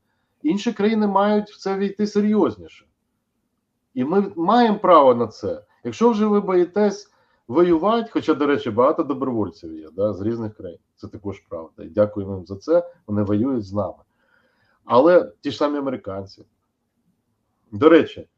інші 0.42 0.72
країни 0.72 1.06
мають 1.06 1.50
в 1.50 1.58
це 1.58 1.78
війти 1.78 2.06
серйозніше. 2.06 2.86
І 3.94 4.04
ми 4.04 4.32
маємо 4.36 4.78
право 4.78 5.14
на 5.14 5.26
це. 5.26 5.64
Якщо 5.84 6.10
вже 6.10 6.26
ви 6.26 6.40
боїтесь 6.40 7.12
воювати, 7.48 8.10
хоча, 8.12 8.34
до 8.34 8.46
речі, 8.46 8.70
багато 8.70 9.02
добровольців 9.02 9.78
є 9.78 9.88
да, 9.92 10.12
з 10.14 10.20
різних 10.20 10.54
країн, 10.54 10.78
це 10.96 11.08
також 11.08 11.40
правда. 11.48 11.84
І 11.84 11.88
дякуємо 11.88 12.34
їм 12.34 12.46
за 12.46 12.56
це. 12.56 12.90
Вони 13.06 13.22
воюють 13.22 13.64
з 13.64 13.72
нами. 13.72 14.02
Але 14.84 15.32
ті 15.40 15.50
ж 15.50 15.56
самі 15.56 15.78
американці. 15.78 16.44
До 17.72 17.88
речі, 17.88 18.28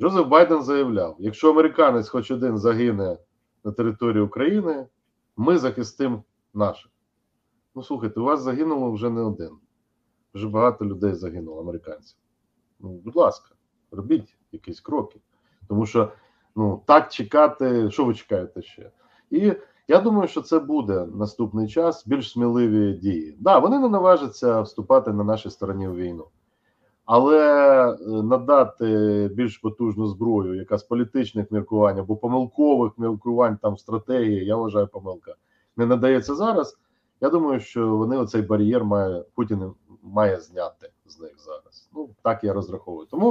Джозеф 0.00 0.26
Байден 0.26 0.62
заявляв: 0.62 1.16
якщо 1.18 1.50
американець 1.50 2.08
хоч 2.08 2.30
один 2.30 2.58
загине 2.58 3.18
на 3.64 3.72
території 3.72 4.22
України, 4.22 4.86
ми 5.36 5.58
захистимо 5.58 6.24
наших. 6.54 6.90
Ну, 7.74 7.82
слухайте, 7.82 8.20
у 8.20 8.24
вас 8.24 8.42
загинуло 8.42 8.92
вже 8.92 9.10
не 9.10 9.20
один. 9.20 9.58
Вже 10.34 10.48
багато 10.48 10.84
людей 10.84 11.14
загинуло, 11.14 11.60
американців. 11.60 12.18
Ну, 12.80 12.88
будь 12.88 13.16
ласка, 13.16 13.54
робіть 13.90 14.36
якісь 14.52 14.80
кроки. 14.80 15.20
Тому 15.68 15.86
що 15.86 16.12
ну, 16.56 16.82
так 16.86 17.12
чекати, 17.12 17.90
що 17.90 18.04
ви 18.04 18.14
чекаєте 18.14 18.62
ще? 18.62 18.90
І 19.30 19.52
я 19.88 20.00
думаю, 20.00 20.28
що 20.28 20.42
це 20.42 20.58
буде 20.58 21.06
наступний 21.06 21.68
час, 21.68 22.06
більш 22.06 22.30
сміливі 22.32 22.92
дії. 22.92 23.36
Да, 23.40 23.58
вони 23.58 23.78
не 23.78 23.88
наважаться 23.88 24.60
вступати 24.60 25.12
на 25.12 25.24
нашій 25.24 25.50
стороні 25.50 25.88
у 25.88 25.94
війну. 25.94 26.24
Але 27.08 27.38
е, 27.90 27.96
надати 28.22 29.30
більш 29.34 29.58
потужну 29.58 30.06
зброю, 30.06 30.54
яка 30.54 30.78
з 30.78 30.82
політичних 30.82 31.50
міркувань 31.50 31.98
або 31.98 32.16
помилкових 32.16 32.92
міркувань 32.98 33.58
там 33.62 33.76
стратегії, 33.76 34.44
я 34.44 34.56
вважаю, 34.56 34.86
помилка 34.86 35.34
не 35.76 35.86
надається 35.86 36.34
зараз. 36.34 36.78
Я 37.20 37.28
думаю, 37.28 37.60
що 37.60 37.96
вони 37.96 38.16
оцей 38.16 38.42
бар'єр 38.42 38.84
має 38.84 39.24
Путін 39.34 39.72
має 40.02 40.40
зняти 40.40 40.90
з 41.06 41.20
них 41.20 41.32
зараз. 41.38 41.88
Ну 41.94 42.10
так 42.22 42.44
я 42.44 42.52
розраховую. 42.52 43.06
Тому, 43.10 43.30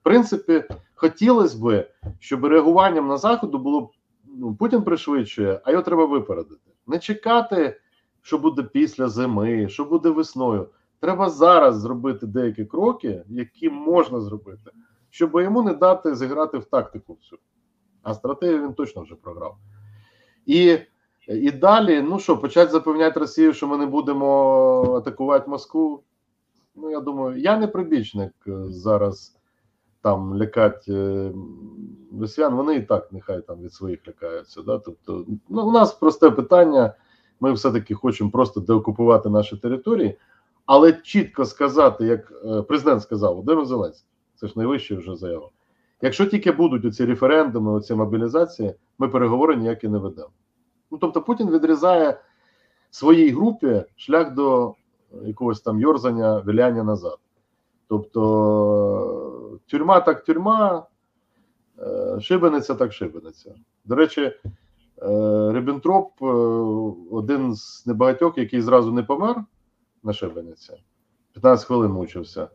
в 0.00 0.02
принципі, 0.02 0.64
хотілося 0.94 1.58
б, 1.58 1.88
щоб 2.18 2.44
реагуванням 2.44 3.08
на 3.08 3.16
заходу 3.16 3.58
було 3.58 3.90
ну, 4.24 4.54
Путін 4.54 4.82
пришвидшує, 4.82 5.60
а 5.64 5.70
його 5.70 5.82
треба 5.82 6.06
випередити. 6.06 6.70
Не 6.86 6.98
чекати, 6.98 7.80
що 8.22 8.38
буде 8.38 8.62
після 8.62 9.08
зими, 9.08 9.68
що 9.68 9.84
буде 9.84 10.10
весною. 10.10 10.68
Треба 11.02 11.30
зараз 11.30 11.80
зробити 11.80 12.26
деякі 12.26 12.64
кроки, 12.64 13.24
які 13.28 13.70
можна 13.70 14.20
зробити, 14.20 14.70
щоб 15.10 15.34
йому 15.34 15.62
не 15.62 15.74
дати 15.74 16.14
зіграти 16.14 16.58
в 16.58 16.64
тактику 16.64 17.14
всю. 17.14 17.38
А 18.02 18.14
стратегію 18.14 18.62
він 18.62 18.74
точно 18.74 19.02
вже 19.02 19.14
програв. 19.14 19.56
І 20.46 20.78
і 21.28 21.50
далі, 21.50 22.02
ну 22.02 22.18
що, 22.18 22.38
почать 22.38 22.70
запевняти 22.70 23.20
Росію, 23.20 23.52
що 23.52 23.68
ми 23.68 23.76
не 23.76 23.86
будемо 23.86 24.26
атакувати 24.96 25.50
Москву. 25.50 26.02
Ну, 26.74 26.90
я 26.90 27.00
думаю, 27.00 27.40
я 27.40 27.58
не 27.58 27.66
прибічник 27.66 28.32
е, 28.46 28.64
зараз 28.68 29.36
там 30.02 30.36
лякати 30.36 30.92
е, 30.94 31.32
росіян, 32.20 32.54
вони 32.54 32.74
і 32.74 32.82
так 32.82 33.12
нехай 33.12 33.40
там 33.40 33.60
від 33.60 33.72
своїх 33.72 34.08
лякаються. 34.08 34.62
Да? 34.62 34.78
Тобто, 34.78 35.26
ну, 35.48 35.68
у 35.68 35.72
нас 35.72 35.92
просте 35.92 36.30
питання. 36.30 36.94
Ми 37.40 37.52
все-таки 37.52 37.94
хочемо 37.94 38.30
просто 38.30 38.60
деокупувати 38.60 39.28
наші 39.28 39.56
території, 39.56 40.18
але 40.72 40.92
чітко 40.92 41.44
сказати, 41.44 42.04
як 42.04 42.32
е, 42.44 42.62
президент 42.62 43.02
сказав, 43.02 43.30
Володимир 43.30 43.66
Зеленський, 43.66 44.08
це 44.34 44.46
ж 44.46 44.52
найвища 44.56 44.96
вже 44.96 45.16
заява. 45.16 45.48
Якщо 46.00 46.26
тільки 46.26 46.52
будуть 46.52 46.84
оці 46.84 47.04
референдуми, 47.04 47.72
оці 47.72 47.94
мобілізації, 47.94 48.74
ми 48.98 49.08
переговори 49.08 49.56
ніякі 49.56 49.88
не 49.88 49.98
ведемо. 49.98 50.30
Ну 50.90 50.98
тобто 50.98 51.22
Путін 51.22 51.50
відрізає 51.50 52.20
своїй 52.90 53.30
групі 53.30 53.84
шлях 53.96 54.34
до 54.34 54.74
якогось 55.22 55.60
там 55.60 55.80
йорзання, 55.80 56.38
виляння 56.38 56.84
назад. 56.84 57.18
Тобто 57.88 59.58
тюрма 59.66 60.00
так 60.00 60.24
тюрма, 60.24 60.86
е, 61.78 62.20
шибениця 62.20 62.74
так 62.74 62.92
шибениця. 62.92 63.54
До 63.84 63.94
речі, 63.94 64.20
е, 64.22 64.32
Риббентроп 65.52 66.22
е, 66.22 66.26
один 67.10 67.54
з 67.54 67.86
небагатьох, 67.86 68.38
який 68.38 68.60
зразу 68.60 68.92
не 68.92 69.02
помер 69.02 69.44
на 70.02 70.12
шибениці, 70.12 70.72
15 71.32 71.66
хвилин 71.66 71.90
мучився. 71.90 72.48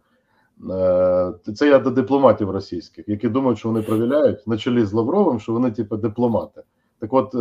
Це 1.55 1.67
я 1.67 1.79
до 1.79 1.91
дипломатів 1.91 2.49
російських, 2.49 3.09
які 3.09 3.29
думають, 3.29 3.59
що 3.59 3.69
вони 3.69 3.81
провіляють 3.81 4.47
на 4.47 4.57
чолі 4.57 4.85
з 4.85 4.93
Лавровим, 4.93 5.39
що 5.39 5.53
вони, 5.53 5.71
типу, 5.71 5.97
дипломати. 5.97 6.61
Так 6.99 7.13
от, 7.13 7.31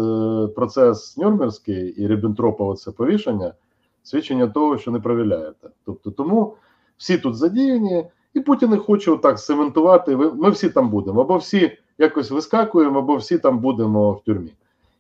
процес 0.55 1.17
Нюрнберзький 1.17 1.89
і 1.89 2.09
Ріббентропа 2.09 2.75
це 2.75 2.91
повішення 2.91 3.55
свідчення 4.03 4.47
того, 4.47 4.79
що 4.79 4.91
не 4.91 5.01
провіляєте. 5.01 5.69
Тобто, 5.85 6.11
тому 6.11 6.57
всі 6.97 7.19
тут 7.19 7.37
задіяні, 7.37 8.07
і 8.35 8.41
Путін 8.41 8.71
не 8.71 8.77
хоче 8.77 9.11
отак 9.11 9.41
цементувати. 9.41 10.17
Ми 10.17 10.51
всі 10.51 10.69
там 10.69 10.91
будемо, 10.91 11.21
або 11.21 11.37
всі 11.37 11.79
якось 11.99 12.31
вискакуємо, 12.31 12.99
або 12.99 13.17
всі 13.17 13.39
там 13.39 13.59
будемо 13.59 14.13
в 14.13 14.25
тюрмі. 14.25 14.53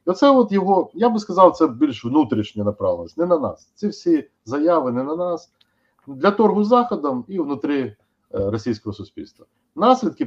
Оце 0.06 0.30
от 0.30 0.52
його, 0.52 0.90
я 0.94 1.08
би 1.08 1.18
сказав, 1.18 1.56
це 1.56 1.66
більш 1.66 2.04
внутрішня 2.04 2.64
направленість, 2.64 3.18
не 3.18 3.26
на 3.26 3.38
нас. 3.38 3.72
Ці 3.74 3.88
всі 3.88 4.30
заяви 4.44 4.92
не 4.92 5.02
на 5.02 5.16
нас 5.16 5.52
для 6.06 6.30
торгу 6.30 6.64
з 6.64 6.68
Заходом 6.68 7.24
і 7.28 7.38
внутрі 7.38 7.80
е, 7.80 7.96
російського 8.30 8.92
суспільства. 8.92 9.46
Наслідки 9.74 10.26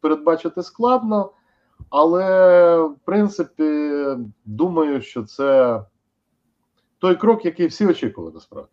передбачити 0.00 0.62
складно, 0.62 1.30
але 1.90 2.78
в 2.78 2.96
принципі 3.04 3.92
думаю, 4.44 5.02
що 5.02 5.22
це 5.22 5.80
той 6.98 7.16
крок, 7.16 7.44
який 7.44 7.66
всі 7.66 7.86
очікували 7.86 8.32
насправді. 8.34 8.70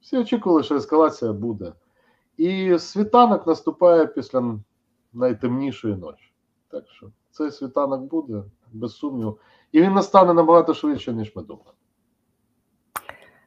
Всі 0.00 0.18
очікували, 0.18 0.62
що 0.62 0.76
ескалація 0.76 1.32
буде. 1.32 1.72
І 2.36 2.78
світанок 2.78 3.46
наступає 3.46 4.06
після 4.06 4.58
найтемнішої 5.12 5.96
ночі. 5.96 6.32
Так 6.68 6.84
що 6.88 7.06
цей 7.30 7.50
світанок 7.50 8.00
буде, 8.00 8.42
без 8.72 8.96
сумніву. 8.96 9.38
І 9.72 9.82
він 9.82 9.92
настане 9.92 10.34
набагато 10.34 10.74
швидше, 10.74 11.12
ніж 11.12 11.32
ми 11.36 11.42
думали. 11.42 11.70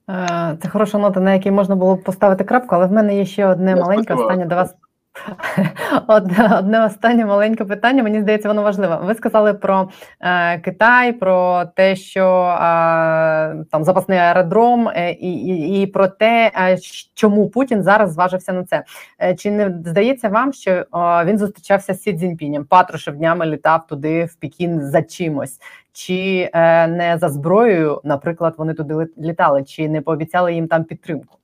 Е, 0.09 0.57
це 0.61 0.69
хороша 0.69 0.97
нота, 0.97 1.19
на 1.19 1.33
якій 1.33 1.51
можна 1.51 1.75
було 1.75 1.95
б 1.95 2.03
поставити 2.03 2.43
крапку, 2.43 2.75
але 2.75 2.85
в 2.85 2.91
мене 2.91 3.17
є 3.17 3.25
ще 3.25 3.47
одне 3.47 3.71
Я 3.71 3.77
маленьке 3.77 4.13
останнє 4.13 4.45
до 4.45 4.55
вас 4.55 4.75
Одне, 6.07 6.57
одне 6.59 6.85
останнє 6.85 7.25
маленьке 7.25 7.65
питання. 7.65 8.03
Мені 8.03 8.21
здається, 8.21 8.47
воно 8.47 8.63
важливе. 8.63 8.99
Ви 9.03 9.15
сказали 9.15 9.53
про 9.53 9.89
е, 10.21 10.59
Китай, 10.59 11.13
про 11.13 11.65
те, 11.75 11.95
що 11.95 12.25
е, 12.25 13.65
там 13.71 13.83
запасний 13.83 14.17
аеродром, 14.17 14.89
е, 14.89 15.11
і, 15.11 15.33
і 15.33 15.81
і, 15.81 15.87
про 15.87 16.07
те, 16.07 16.51
е, 16.55 16.77
чому 17.13 17.49
Путін 17.49 17.83
зараз 17.83 18.13
зважився 18.13 18.53
на 18.53 18.63
це. 18.63 18.83
Е, 19.21 19.35
чи 19.35 19.51
не 19.51 19.79
здається 19.85 20.29
вам, 20.29 20.53
що 20.53 20.71
е, 20.71 20.85
він 21.25 21.37
зустрічався 21.37 21.93
з 21.93 22.01
Сі 22.01 22.13
Цзіньпінем? 22.13 22.65
Патрушев 22.65 23.15
днями 23.15 23.45
літав 23.45 23.87
туди 23.87 24.25
в 24.25 24.35
Пекін 24.35 24.81
за 24.81 25.01
чимось? 25.01 25.59
Чи 25.93 26.49
е, 26.53 26.87
не 26.87 27.17
за 27.17 27.29
зброєю, 27.29 28.01
наприклад, 28.03 28.55
вони 28.57 28.73
туди 28.73 29.07
літали, 29.17 29.63
чи 29.63 29.89
не 29.89 30.01
пообіцяли 30.01 30.53
їм 30.53 30.67
там 30.67 30.83
підтримку? 30.83 31.38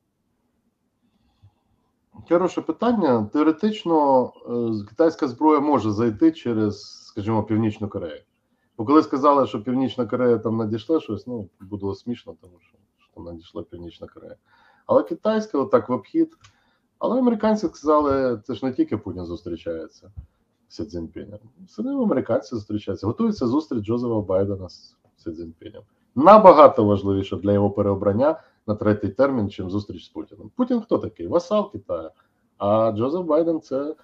Хороше 2.29 2.61
питання. 2.61 3.29
Теоретично 3.33 4.23
е, 4.25 4.85
китайська 4.89 5.27
зброя 5.27 5.59
може 5.59 5.91
зайти 5.91 6.31
через, 6.31 7.05
скажімо, 7.07 7.43
Північну 7.43 7.89
Корею. 7.89 8.21
Бо 8.77 8.85
коли 8.85 9.03
сказали, 9.03 9.47
що 9.47 9.63
Північна 9.63 10.05
Корея 10.05 10.37
там 10.37 10.57
надійшла 10.57 10.99
щось, 10.99 11.27
ну 11.27 11.49
було 11.61 11.95
смішно, 11.95 12.35
тому 12.41 12.53
що, 12.59 12.77
що 12.97 13.09
там 13.15 13.23
надійшла 13.23 13.63
Північна 13.63 14.07
Корея. 14.07 14.35
Але 14.85 15.03
китайська, 15.03 15.57
отак 15.57 15.89
в 15.89 15.91
обхід. 15.91 16.37
Але 16.99 17.19
американці 17.19 17.67
сказали, 17.67 18.41
це 18.43 18.53
ж 18.53 18.65
не 18.65 18.73
тільки 18.73 18.97
Путін 18.97 19.25
зустрічається 19.25 20.11
з 20.69 20.85
Цзіньпінем. 20.85 21.39
Самі 21.67 21.89
американці 21.89 22.55
зустрічаються. 22.55 23.07
Готується 23.07 23.47
зустріч 23.47 23.85
Джозефа 23.85 24.21
Байдена 24.21 24.69
з 24.69 24.95
Цзіньпінем. 25.17 25.81
Набагато 26.15 26.85
важливіше 26.85 27.35
для 27.35 27.53
його 27.53 27.71
переобрання 27.71 28.39
на 28.67 28.75
третій 28.75 29.09
термін, 29.09 29.49
чим 29.49 29.69
зустріч 29.69 30.05
з 30.05 30.09
Путіним. 30.09 30.51
Путін 30.55 30.81
хто 30.81 30.97
такий? 30.97 31.27
Васал 31.27 31.71
Китаю. 31.71 32.09
А 32.57 32.91
Джозеф 32.91 33.25
Байден 33.25 33.61
це 33.61 33.95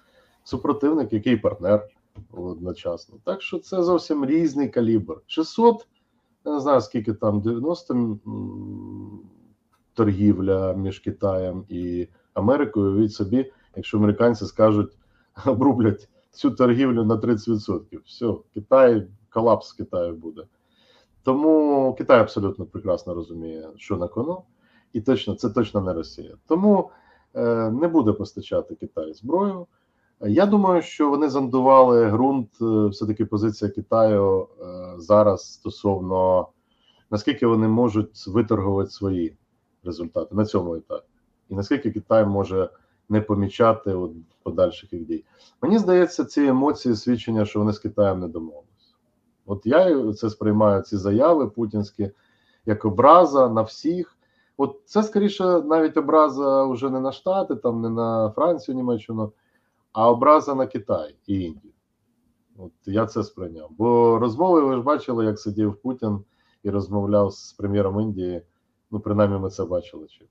супротивник, 0.44 1.12
який 1.12 1.36
партнер 1.36 1.88
одночасно. 2.32 3.18
Так 3.24 3.42
що 3.42 3.58
це 3.58 3.82
зовсім 3.82 4.24
різний 4.24 4.68
калібр. 4.68 5.20
600, 5.26 5.86
я 6.44 6.52
не 6.52 6.60
знаю, 6.60 6.80
скільки 6.80 7.12
там 7.12 7.40
90 7.40 8.18
торгівля 9.94 10.72
між 10.72 10.98
Китаєм 10.98 11.64
і 11.68 12.08
Америкою. 12.34 12.96
Від 12.96 13.12
собі, 13.12 13.52
якщо 13.76 13.98
американці 13.98 14.44
скажуть, 14.44 14.96
обрублять 15.46 16.08
цю 16.30 16.50
торгівлю 16.50 17.04
на 17.04 17.16
30%. 17.16 17.98
Все, 18.04 18.34
Китай, 18.54 19.08
колапс 19.30 19.72
Китаю 19.72 20.14
буде. 20.14 20.42
Тому 21.22 21.94
Китай 21.98 22.20
абсолютно 22.20 22.64
прекрасно 22.64 23.14
розуміє, 23.14 23.68
що 23.76 23.96
на 23.96 24.08
кону, 24.08 24.42
і 24.92 25.00
точно 25.00 25.34
це 25.34 25.50
точно 25.50 25.80
не 25.80 25.92
Росія. 25.92 26.34
Тому 26.46 26.90
е, 27.34 27.70
не 27.70 27.88
буде 27.88 28.12
постачати 28.12 28.74
Китай 28.74 29.14
зброю. 29.14 29.66
Я 30.20 30.46
думаю, 30.46 30.82
що 30.82 31.10
вони 31.10 31.28
зондували 31.28 32.10
ґрунт. 32.10 32.48
Е, 32.62 32.86
Все 32.86 33.06
таки 33.06 33.24
позиція 33.24 33.70
Китаю 33.70 34.48
е, 34.60 34.94
зараз 34.98 35.52
стосовно 35.52 36.48
наскільки 37.12 37.46
вони 37.46 37.68
можуть 37.68 38.26
виторгувати 38.26 38.90
свої 38.90 39.36
результати 39.84 40.34
на 40.34 40.44
цьому 40.44 40.74
етапі, 40.74 41.06
і 41.48 41.54
наскільки 41.54 41.90
Китай 41.90 42.26
може 42.26 42.70
не 43.08 43.20
помічати 43.20 43.94
от 43.94 44.12
подальших 44.42 44.92
їх 44.92 45.06
дій. 45.06 45.24
Мені 45.62 45.78
здається, 45.78 46.24
ці 46.24 46.42
емоції 46.44 46.96
свідчення, 46.96 47.44
що 47.44 47.58
вони 47.58 47.72
з 47.72 47.78
Китаєм 47.78 48.20
не 48.20 48.28
домовилися. 48.28 48.71
От 49.46 49.66
я 49.66 50.12
це 50.12 50.30
сприймаю 50.30 50.82
ці 50.82 50.96
заяви 50.96 51.50
путінські 51.50 52.10
як 52.66 52.84
образа 52.84 53.48
на 53.48 53.62
всіх. 53.62 54.16
От 54.56 54.80
це 54.84 55.02
скоріше 55.02 55.44
навіть 55.44 55.96
образа 55.96 56.64
вже 56.64 56.90
не 56.90 57.00
на 57.00 57.12
Штати, 57.12 57.56
там 57.56 57.80
не 57.80 57.90
на 57.90 58.30
Францію, 58.30 58.74
Німеччину, 58.74 59.32
а 59.92 60.10
образа 60.10 60.54
на 60.54 60.66
Китай 60.66 61.16
і 61.26 61.40
Індію. 61.40 61.72
От 62.56 62.72
я 62.84 63.06
це 63.06 63.22
сприйняв. 63.22 63.70
Бо 63.70 64.18
розмови 64.18 64.60
ви 64.60 64.74
ж 64.74 64.82
бачили, 64.82 65.24
як 65.24 65.38
сидів 65.38 65.76
Путін 65.76 66.24
і 66.62 66.70
розмовляв 66.70 67.32
з 67.32 67.52
прем'єром 67.52 68.00
Індії. 68.00 68.42
Ну, 68.90 69.00
принаймні, 69.00 69.38
ми 69.38 69.50
це 69.50 69.64
бачили. 69.64 70.06
Чи 70.06 70.26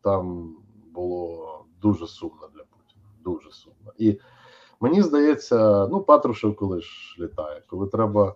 там 0.00 0.56
було 0.92 1.64
дуже 1.82 2.06
сумно 2.06 2.48
для 2.54 2.62
Путіна. 2.62 3.04
Дуже 3.24 3.50
сумно. 3.50 3.92
І 3.98 4.20
мені 4.80 5.02
здається, 5.02 5.86
ну 5.86 6.00
Патрушев 6.00 6.56
коли 6.56 6.80
ж 6.80 7.16
літає, 7.20 7.62
коли 7.66 7.86
треба. 7.86 8.34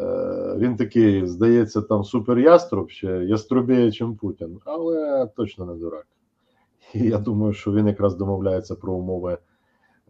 Е, 0.00 0.54
він 0.58 0.76
такий, 0.76 1.26
здається, 1.26 1.82
там 1.82 2.04
супер 2.04 2.38
яструб 2.38 2.90
ще 2.90 3.06
яструбіє, 3.06 3.92
чим 3.92 4.16
Путін, 4.16 4.60
але 4.64 5.26
точно 5.36 5.66
не 5.66 5.74
дурак. 5.74 6.06
І 6.94 7.00
я 7.00 7.18
думаю, 7.18 7.52
що 7.52 7.72
він 7.72 7.86
якраз 7.86 8.14
домовляється 8.14 8.74
про 8.74 8.92
умови. 8.92 9.38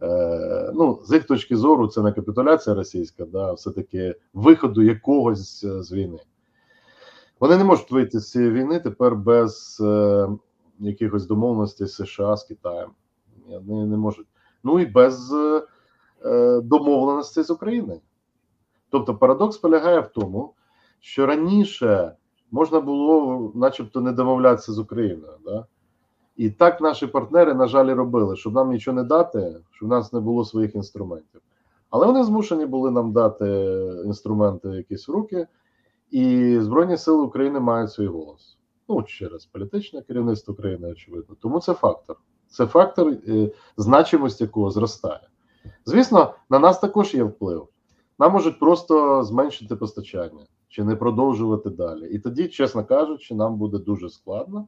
Е, 0.01 0.71
ну, 0.75 0.99
з 1.05 1.13
їх 1.13 1.23
точки 1.23 1.57
зору, 1.57 1.87
це 1.87 2.01
не 2.01 2.11
капітуляція 2.11 2.75
російська, 2.75 3.25
да, 3.25 3.53
все-таки 3.53 4.15
виходу 4.33 4.81
якогось 4.81 5.65
з 5.65 5.91
війни. 5.91 6.19
Вони 7.39 7.57
не 7.57 7.63
можуть 7.63 7.91
вийти 7.91 8.19
з 8.19 8.31
цієї 8.31 8.51
війни 8.51 8.79
тепер 8.79 9.15
без 9.15 9.81
е, 9.81 10.27
якихось 10.79 11.25
домовленостей 11.25 11.87
США 11.87 12.37
з 12.37 12.43
Китаєм. 12.43 12.89
Вони 13.65 13.85
не 13.85 13.97
можуть. 13.97 14.27
Ну 14.63 14.79
і 14.79 14.85
без 14.85 15.33
е, 15.33 16.61
домовленостей 16.61 17.43
з 17.43 17.49
Україною. 17.49 17.99
Тобто 18.89 19.15
парадокс 19.15 19.57
полягає 19.57 19.99
в 19.99 20.07
тому, 20.07 20.53
що 20.99 21.25
раніше 21.25 22.15
можна 22.51 22.79
було, 22.79 23.51
начебто, 23.55 24.01
не 24.01 24.11
домовлятися 24.11 24.73
з 24.73 24.79
Україною. 24.79 25.33
Да? 25.45 25.65
І 26.35 26.49
так 26.49 26.81
наші 26.81 27.07
партнери, 27.07 27.53
на 27.53 27.67
жаль, 27.67 27.95
робили, 27.95 28.35
щоб 28.35 28.53
нам 28.53 28.69
нічого 28.69 28.95
не 28.95 29.03
дати, 29.03 29.55
щоб 29.71 29.89
в 29.89 29.91
нас 29.91 30.13
не 30.13 30.19
було 30.19 30.45
своїх 30.45 30.75
інструментів. 30.75 31.41
Але 31.89 32.05
вони 32.05 32.23
змушені 32.23 32.65
були 32.65 32.91
нам 32.91 33.11
дати 33.11 33.45
інструменти 34.05 34.69
якісь 34.69 35.07
в 35.07 35.11
руки, 35.11 35.47
і 36.11 36.57
Збройні 36.61 36.97
Сили 36.97 37.21
України 37.21 37.59
мають 37.59 37.91
свій 37.91 38.07
голос. 38.07 38.57
Ну, 38.89 39.03
через 39.03 39.45
політичне 39.45 40.01
керівництво 40.01 40.53
України, 40.53 40.91
очевидно. 40.91 41.35
Тому 41.41 41.59
це 41.59 41.73
фактор. 41.73 42.15
Це 42.47 42.65
фактор, 42.65 43.07
е, 43.27 43.51
значимість 43.77 44.41
якого 44.41 44.71
зростає. 44.71 45.27
Звісно, 45.85 46.33
на 46.49 46.59
нас 46.59 46.79
також 46.79 47.13
є 47.15 47.23
вплив. 47.23 47.67
Нам 48.19 48.31
можуть 48.31 48.59
просто 48.59 49.23
зменшити 49.23 49.75
постачання 49.75 50.45
чи 50.67 50.83
не 50.83 50.95
продовжувати 50.95 51.69
далі. 51.69 52.09
І 52.09 52.19
тоді, 52.19 52.47
чесно 52.47 52.85
кажучи, 52.85 53.35
нам 53.35 53.57
буде 53.57 53.77
дуже 53.77 54.09
складно. 54.09 54.67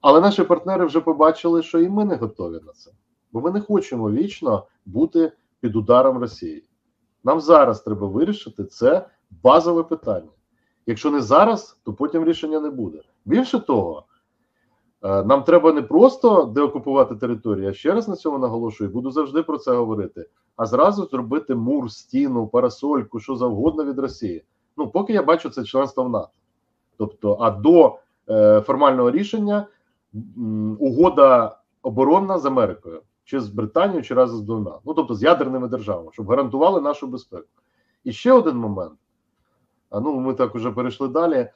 Але 0.00 0.20
наші 0.20 0.42
партнери 0.44 0.84
вже 0.84 1.00
побачили, 1.00 1.62
що 1.62 1.80
і 1.80 1.88
ми 1.88 2.04
не 2.04 2.16
готові 2.16 2.60
на 2.66 2.72
це. 2.72 2.90
Бо 3.32 3.40
ми 3.40 3.50
не 3.50 3.60
хочемо 3.60 4.10
вічно 4.10 4.66
бути 4.86 5.32
під 5.60 5.76
ударом 5.76 6.18
Росії. 6.18 6.64
Нам 7.24 7.40
зараз 7.40 7.80
треба 7.80 8.06
вирішити 8.06 8.64
це 8.64 9.06
базове 9.42 9.82
питання. 9.82 10.30
Якщо 10.86 11.10
не 11.10 11.20
зараз, 11.20 11.78
то 11.84 11.92
потім 11.92 12.24
рішення 12.24 12.60
не 12.60 12.70
буде. 12.70 13.02
Більше 13.24 13.60
того, 13.60 14.04
нам 15.04 15.42
треба 15.42 15.72
не 15.72 15.82
просто 15.82 16.44
деокупувати 16.44 17.14
територію, 17.14 17.64
я 17.64 17.72
ще 17.72 17.92
раз 17.92 18.08
на 18.08 18.16
цьому 18.16 18.38
наголошую, 18.38 18.90
буду 18.90 19.10
завжди 19.10 19.42
про 19.42 19.58
це 19.58 19.72
говорити, 19.72 20.26
а 20.56 20.66
зразу 20.66 21.06
зробити 21.06 21.54
мур, 21.54 21.90
стіну, 21.90 22.46
парасольку, 22.46 23.20
що 23.20 23.36
завгодно 23.36 23.84
від 23.84 23.98
Росії. 23.98 24.44
Ну, 24.76 24.88
поки 24.88 25.12
я 25.12 25.22
бачу 25.22 25.50
це 25.50 25.64
членство 25.64 26.04
в 26.04 26.08
НАТО. 26.08 26.30
Тобто, 26.98 27.36
а 27.40 27.50
до 27.50 27.98
е, 28.28 28.60
формального 28.60 29.10
рішення 29.10 29.66
м, 30.36 30.76
угода 30.80 31.58
оборонна 31.82 32.38
з 32.38 32.46
Америкою, 32.46 33.02
чи 33.24 33.40
з 33.40 33.48
Британією, 33.48 34.02
чи 34.02 34.14
разом 34.14 34.38
з 34.38 34.42
двома. 34.42 34.80
Ну 34.84 34.94
тобто 34.94 35.14
з 35.14 35.22
ядерними 35.22 35.68
державами, 35.68 36.08
щоб 36.12 36.28
гарантували 36.28 36.80
нашу 36.80 37.06
безпеку. 37.06 37.48
І 38.04 38.12
ще 38.12 38.32
один 38.32 38.56
момент. 38.56 38.98
А 39.90 40.00
ну 40.00 40.20
ми 40.20 40.34
так 40.34 40.54
уже 40.54 40.70
перейшли 40.70 41.08
далі. 41.08 41.50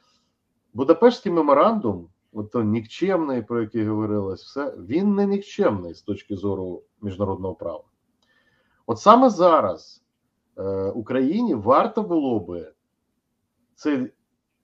Будапештський 0.73 1.31
меморандум, 1.31 2.07
от 2.33 2.51
той 2.51 2.65
нікчемний, 2.65 3.41
про 3.41 3.61
який 3.61 3.87
говорилось, 3.87 4.43
все 4.43 4.73
він 4.77 5.15
не 5.15 5.25
нікчемний 5.25 5.93
з 5.93 6.01
точки 6.01 6.35
зору 6.35 6.83
міжнародного 7.01 7.55
права. 7.55 7.83
От 8.85 8.99
саме 8.99 9.29
зараз 9.29 10.03
е, 10.57 10.89
Україні 10.89 11.55
варто 11.55 12.03
було 12.03 12.39
би 12.39 12.71
цей 13.75 14.11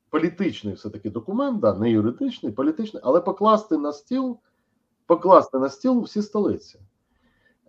політичний 0.09 0.73
все-таки 0.73 1.09
документ, 1.09 1.59
да, 1.59 1.73
не 1.73 1.91
юридичний, 1.91 2.51
політичний, 2.51 3.03
але 3.05 3.21
покласти 3.21 3.77
на 3.77 3.93
стіл, 3.93 4.39
покласти 5.05 5.59
на 5.59 5.69
стіл 5.69 6.01
всі 6.01 6.21
столиці. 6.21 6.79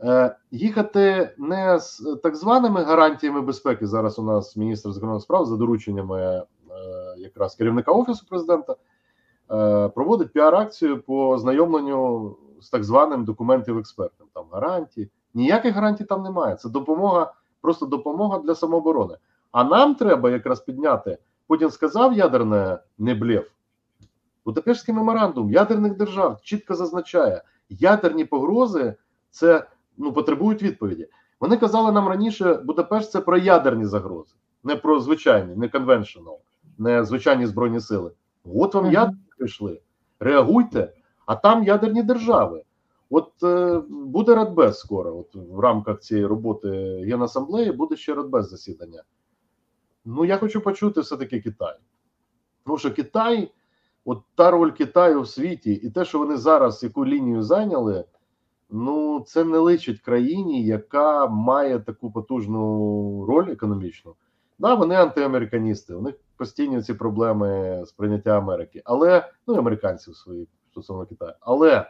Е, 0.00 0.36
їхати 0.50 1.34
не 1.38 1.78
з 1.78 2.18
так 2.22 2.36
званими 2.36 2.82
гарантіями 2.82 3.40
безпеки. 3.40 3.86
Зараз 3.86 4.18
у 4.18 4.22
нас 4.22 4.56
міністр 4.56 4.92
закордонних 4.92 5.22
справ 5.22 5.46
за 5.46 5.56
дорученнями 5.56 6.22
е, 6.22 6.44
якраз 7.18 7.54
керівника 7.54 7.92
офісу 7.92 8.26
президента 8.28 8.76
проводить 9.94 10.32
піар-акцію 10.32 10.98
по 10.98 11.38
знайомленню 11.38 12.36
з 12.60 12.70
так 12.70 12.84
званим 12.84 13.24
документів 13.24 13.78
експертів. 13.78 14.26
Там 14.34 14.44
гарантії. 14.52 15.10
Ніяких 15.34 15.74
гарантій 15.74 16.04
там 16.04 16.22
немає. 16.22 16.56
Це 16.56 16.68
допомога, 16.68 17.32
просто 17.60 17.86
допомога 17.86 18.38
для 18.38 18.54
самооборони. 18.54 19.14
А 19.52 19.64
нам 19.64 19.94
треба 19.94 20.30
якраз 20.30 20.60
підняти. 20.60 21.18
Путін 21.46 21.70
сказав 21.70 22.12
ядерне 22.12 22.78
не 22.98 23.14
блеф. 23.14 23.46
Будапештський 24.44 24.94
меморандум 24.94 25.52
ядерних 25.52 25.96
держав 25.96 26.40
чітко 26.42 26.74
зазначає, 26.74 27.42
ядерні 27.68 28.24
погрози 28.24 28.94
це 29.30 29.66
ну, 29.96 30.12
потребують 30.12 30.62
відповіді. 30.62 31.08
Вони 31.40 31.56
казали 31.56 31.92
нам 31.92 32.08
раніше, 32.08 32.54
Будапешт 32.54 33.10
це 33.10 33.20
про 33.20 33.38
ядерні 33.38 33.84
загрози, 33.84 34.34
не 34.64 34.76
про 34.76 35.00
звичайні, 35.00 35.56
не 35.56 35.68
конвеншнл, 35.68 36.38
не 36.78 37.04
звичайні 37.04 37.46
збройні 37.46 37.80
сили. 37.80 38.10
От 38.54 38.74
вам 38.74 38.92
ядерні 38.92 39.25
прийшли. 39.36 39.80
Реагуйте, 40.20 40.92
а 41.26 41.36
там 41.36 41.64
ядерні 41.64 42.02
держави. 42.02 42.62
От 43.10 43.42
е, 43.42 43.82
буде 43.90 44.34
Радбез 44.34 44.78
скоро. 44.78 45.18
От 45.18 45.34
в 45.34 45.60
рамках 45.60 46.00
цієї 46.00 46.26
роботи 46.26 46.68
Генасамблеї 47.06 47.72
буде 47.72 47.96
ще 47.96 48.14
Радбез 48.14 48.48
засідання. 48.48 49.02
Ну, 50.04 50.24
я 50.24 50.36
хочу 50.38 50.60
почути 50.60 51.00
все-таки 51.00 51.40
Китай. 51.40 51.76
Тому 52.64 52.78
що 52.78 52.94
Китай, 52.94 53.52
от 54.04 54.22
та 54.34 54.50
роль 54.50 54.70
Китаю 54.70 55.20
в 55.20 55.28
світі, 55.28 55.72
і 55.72 55.90
те, 55.90 56.04
що 56.04 56.18
вони 56.18 56.36
зараз 56.36 56.82
яку 56.82 57.06
лінію 57.06 57.42
зайняли, 57.42 58.04
ну 58.70 59.20
це 59.20 59.44
не 59.44 59.58
личить 59.58 60.00
країні, 60.00 60.64
яка 60.64 61.26
має 61.26 61.78
таку 61.78 62.12
потужну 62.12 63.26
роль 63.28 63.50
економічну. 63.50 64.14
Да, 64.58 64.74
вони 64.74 64.94
антиамериканісти, 64.94 65.94
у 65.94 66.02
них 66.02 66.14
постійні 66.36 66.82
ці 66.82 66.94
проблеми 66.94 67.82
з 67.86 67.92
прийняття 67.92 68.30
Америки, 68.30 68.82
але 68.84 69.32
ну 69.46 69.54
і 69.54 69.58
американців 69.58 70.16
свої 70.16 70.48
стосовно 70.70 71.06
Китаю. 71.06 71.32
Але 71.40 71.86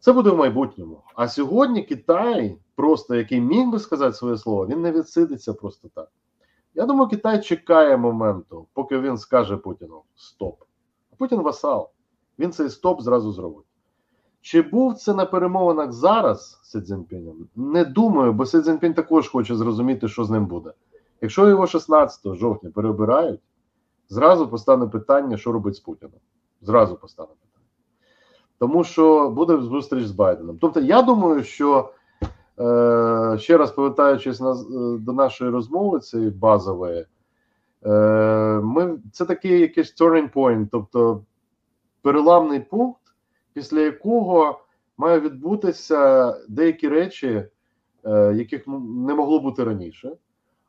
це 0.00 0.12
буде 0.12 0.30
в 0.30 0.36
майбутньому. 0.36 1.02
А 1.14 1.28
сьогодні 1.28 1.82
Китай, 1.82 2.58
просто 2.74 3.14
який 3.14 3.40
міг 3.40 3.68
би 3.68 3.78
сказати 3.78 4.12
своє 4.12 4.36
слово, 4.36 4.66
він 4.66 4.80
не 4.80 4.92
відсидиться 4.92 5.52
просто 5.52 5.88
так. 5.94 6.08
Я 6.74 6.86
думаю, 6.86 7.10
Китай 7.10 7.42
чекає 7.42 7.96
моменту, 7.96 8.66
поки 8.72 8.98
він 8.98 9.18
скаже 9.18 9.56
Путіну 9.56 10.02
стоп. 10.14 10.62
А 11.12 11.16
Путін 11.16 11.42
васал. 11.42 11.90
Він 12.38 12.52
цей 12.52 12.70
стоп 12.70 13.02
зразу 13.02 13.32
зробить. 13.32 13.66
Чи 14.40 14.62
був 14.62 14.94
це 14.94 15.14
на 15.14 15.26
перемовинах 15.26 15.92
зараз 15.92 16.60
з 16.62 16.70
Си 16.70 16.80
Цзіньпінем? 16.80 17.48
Не 17.56 17.84
думаю, 17.84 18.32
бо 18.32 18.46
Си 18.46 18.62
Цзіньпінь 18.62 18.94
також 18.94 19.28
хоче 19.28 19.56
зрозуміти, 19.56 20.08
що 20.08 20.24
з 20.24 20.30
ним 20.30 20.46
буде. 20.46 20.72
Якщо 21.20 21.48
його 21.48 21.66
16 21.66 22.34
жовтня 22.34 22.70
переобирають, 22.70 23.40
зразу 24.08 24.48
постане 24.48 24.86
питання, 24.86 25.36
що 25.36 25.52
робить 25.52 25.76
з 25.76 25.80
Путіним. 25.80 26.20
Зразу 26.60 26.96
постане 26.96 27.28
питання. 27.28 27.66
Тому 28.58 28.84
що 28.84 29.30
буде 29.30 29.56
зустріч 29.56 30.04
з 30.04 30.12
Байденом. 30.12 30.58
Тобто, 30.60 30.80
я 30.80 31.02
думаю, 31.02 31.44
що 31.44 31.92
е, 32.60 33.36
ще 33.38 33.56
раз 33.56 33.70
повертаючись 33.72 34.40
на, 34.40 34.52
е, 34.52 34.98
до 34.98 35.12
нашої 35.12 35.50
розмови, 35.50 36.00
цієї 36.00 36.30
базової, 36.30 37.06
е, 37.86 37.90
ми, 38.64 38.98
це 39.12 39.24
такий 39.24 39.60
якийсь 39.60 40.00
turning 40.00 40.32
point, 40.32 40.68
тобто 40.72 41.24
переламний 42.02 42.60
пункт, 42.60 43.02
після 43.52 43.80
якого 43.80 44.60
має 44.96 45.20
відбутися 45.20 46.32
деякі 46.48 46.88
речі, 46.88 47.44
е, 48.04 48.34
яких 48.34 48.66
не 49.06 49.14
могло 49.14 49.40
бути 49.40 49.64
раніше. 49.64 50.12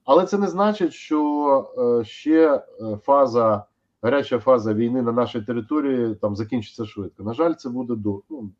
Але 0.09 0.25
це 0.25 0.37
не 0.37 0.47
значить, 0.47 0.93
що 0.93 1.99
е, 2.01 2.05
ще 2.05 2.55
е, 2.55 2.63
фаза, 3.03 3.63
гаряча 4.01 4.39
фаза 4.39 4.73
війни 4.73 5.01
на 5.01 5.11
нашій 5.11 5.41
території 5.41 6.15
там 6.15 6.35
закінчиться 6.35 6.85
швидко. 6.85 7.23
На 7.23 7.33
жаль, 7.33 7.53
це 7.53 7.69
буде 7.69 7.95
до, 7.95 8.21
ну, 8.29 8.51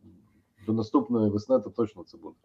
до 0.68 0.74
наступної 0.74 1.30
весни, 1.30 1.60
то 1.60 1.70
точно 1.70 2.04
це 2.04 2.18
буде. 2.18 2.36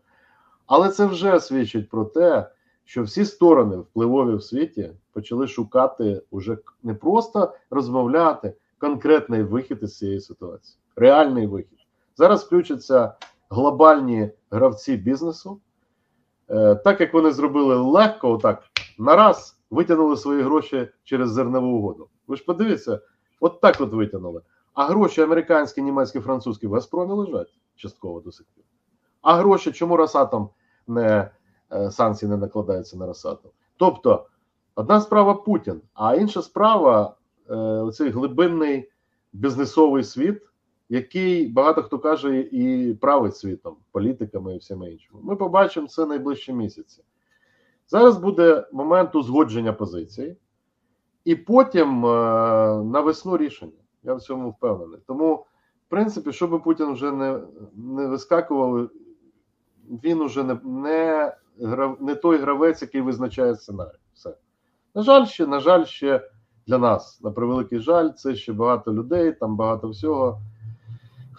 Але 0.66 0.88
це 0.88 1.06
вже 1.06 1.40
свідчить 1.40 1.88
про 1.88 2.04
те, 2.04 2.50
що 2.84 3.02
всі 3.02 3.24
сторони 3.24 3.76
впливові 3.76 4.34
в 4.34 4.42
світі 4.42 4.90
почали 5.12 5.46
шукати 5.46 6.22
уже 6.30 6.58
не 6.82 6.94
просто 6.94 7.54
розмовляти 7.70 8.54
конкретний 8.78 9.42
вихід 9.42 9.78
із 9.82 9.98
цієї 9.98 10.20
ситуації, 10.20 10.78
реальний 10.96 11.46
вихід. 11.46 11.78
Зараз 12.16 12.44
включаться 12.44 13.14
глобальні 13.50 14.30
гравці 14.50 14.96
бізнесу, 14.96 15.60
Е, 16.50 16.74
так 16.74 17.00
як 17.00 17.14
вони 17.14 17.30
зробили 17.30 17.76
легко, 17.76 18.32
отак 18.32 18.62
на 18.98 19.16
раз 19.16 19.60
витягнули 19.70 20.16
свої 20.16 20.42
гроші 20.42 20.88
через 21.04 21.30
зернову 21.30 21.78
угоду. 21.78 22.08
Ви 22.26 22.36
ж 22.36 22.44
подивіться, 22.44 23.00
от 23.40 23.60
так 23.60 23.76
от 23.80 23.92
витягнули. 23.92 24.42
А 24.74 24.86
гроші 24.86 25.20
американські, 25.20 25.82
німецькі, 25.82 26.20
французькі 26.20 26.66
в 26.66 26.72
Газпромі 26.72 27.12
лежать 27.12 27.54
частково 27.76 28.20
до 28.20 28.32
сих 28.32 28.46
пір. 28.54 28.64
А 29.22 29.34
гроші, 29.34 29.72
чому 29.72 29.96
Росатом 29.96 30.48
не 30.86 31.30
е, 31.72 31.90
санкції 31.90 32.30
не 32.30 32.36
накладаються 32.36 32.96
на 32.96 33.06
Росатом? 33.06 33.50
Тобто, 33.76 34.26
одна 34.74 35.00
справа 35.00 35.34
Путін, 35.34 35.80
а 35.94 36.14
інша 36.14 36.42
справа 36.42 37.16
е, 37.50 37.54
оцей 37.56 38.10
глибинний 38.10 38.90
бізнесовий 39.32 40.04
світ, 40.04 40.42
який 40.88 41.48
багато 41.48 41.82
хто 41.82 41.98
каже 41.98 42.40
і 42.40 42.94
править 42.94 43.36
світом, 43.36 43.76
політиками 43.92 44.54
і 44.54 44.58
всіма 44.58 44.88
іншими. 44.88 45.20
Ми 45.22 45.36
побачимо 45.36 45.86
це 45.86 46.06
найближчі 46.06 46.52
місяці. 46.52 47.02
Зараз 47.86 48.18
буде 48.18 48.66
момент 48.72 49.14
узгодження 49.14 49.72
позицій, 49.72 50.36
і 51.24 51.36
потім 51.36 52.06
е, 52.06 52.08
на 52.84 53.00
весну 53.00 53.36
рішення. 53.36 53.72
Я 54.02 54.14
в 54.14 54.20
цьому 54.20 54.50
впевнений. 54.50 55.00
Тому, 55.06 55.34
в 55.86 55.88
принципі, 55.88 56.32
що 56.32 56.48
би 56.48 56.58
Путін 56.58 56.92
вже 56.92 57.12
не, 57.12 57.40
не 57.74 58.06
вискакував, 58.06 58.90
він 60.04 60.20
уже 60.20 60.44
не, 60.44 60.58
не, 60.64 61.36
не 62.00 62.14
той 62.14 62.38
гравець, 62.38 62.82
який 62.82 63.00
визначає 63.00 63.54
сценарій. 63.54 63.98
Все. 64.14 64.36
На 64.94 65.02
жаль, 65.02 65.24
ще, 65.24 65.46
на 65.46 65.60
жаль, 65.60 65.84
ще 65.84 66.30
для 66.66 66.78
нас, 66.78 67.20
на 67.22 67.30
превеликий 67.30 67.78
жаль, 67.78 68.10
це 68.10 68.34
ще 68.34 68.52
багато 68.52 68.92
людей, 68.92 69.32
там 69.32 69.56
багато 69.56 69.88
всього. 69.88 70.40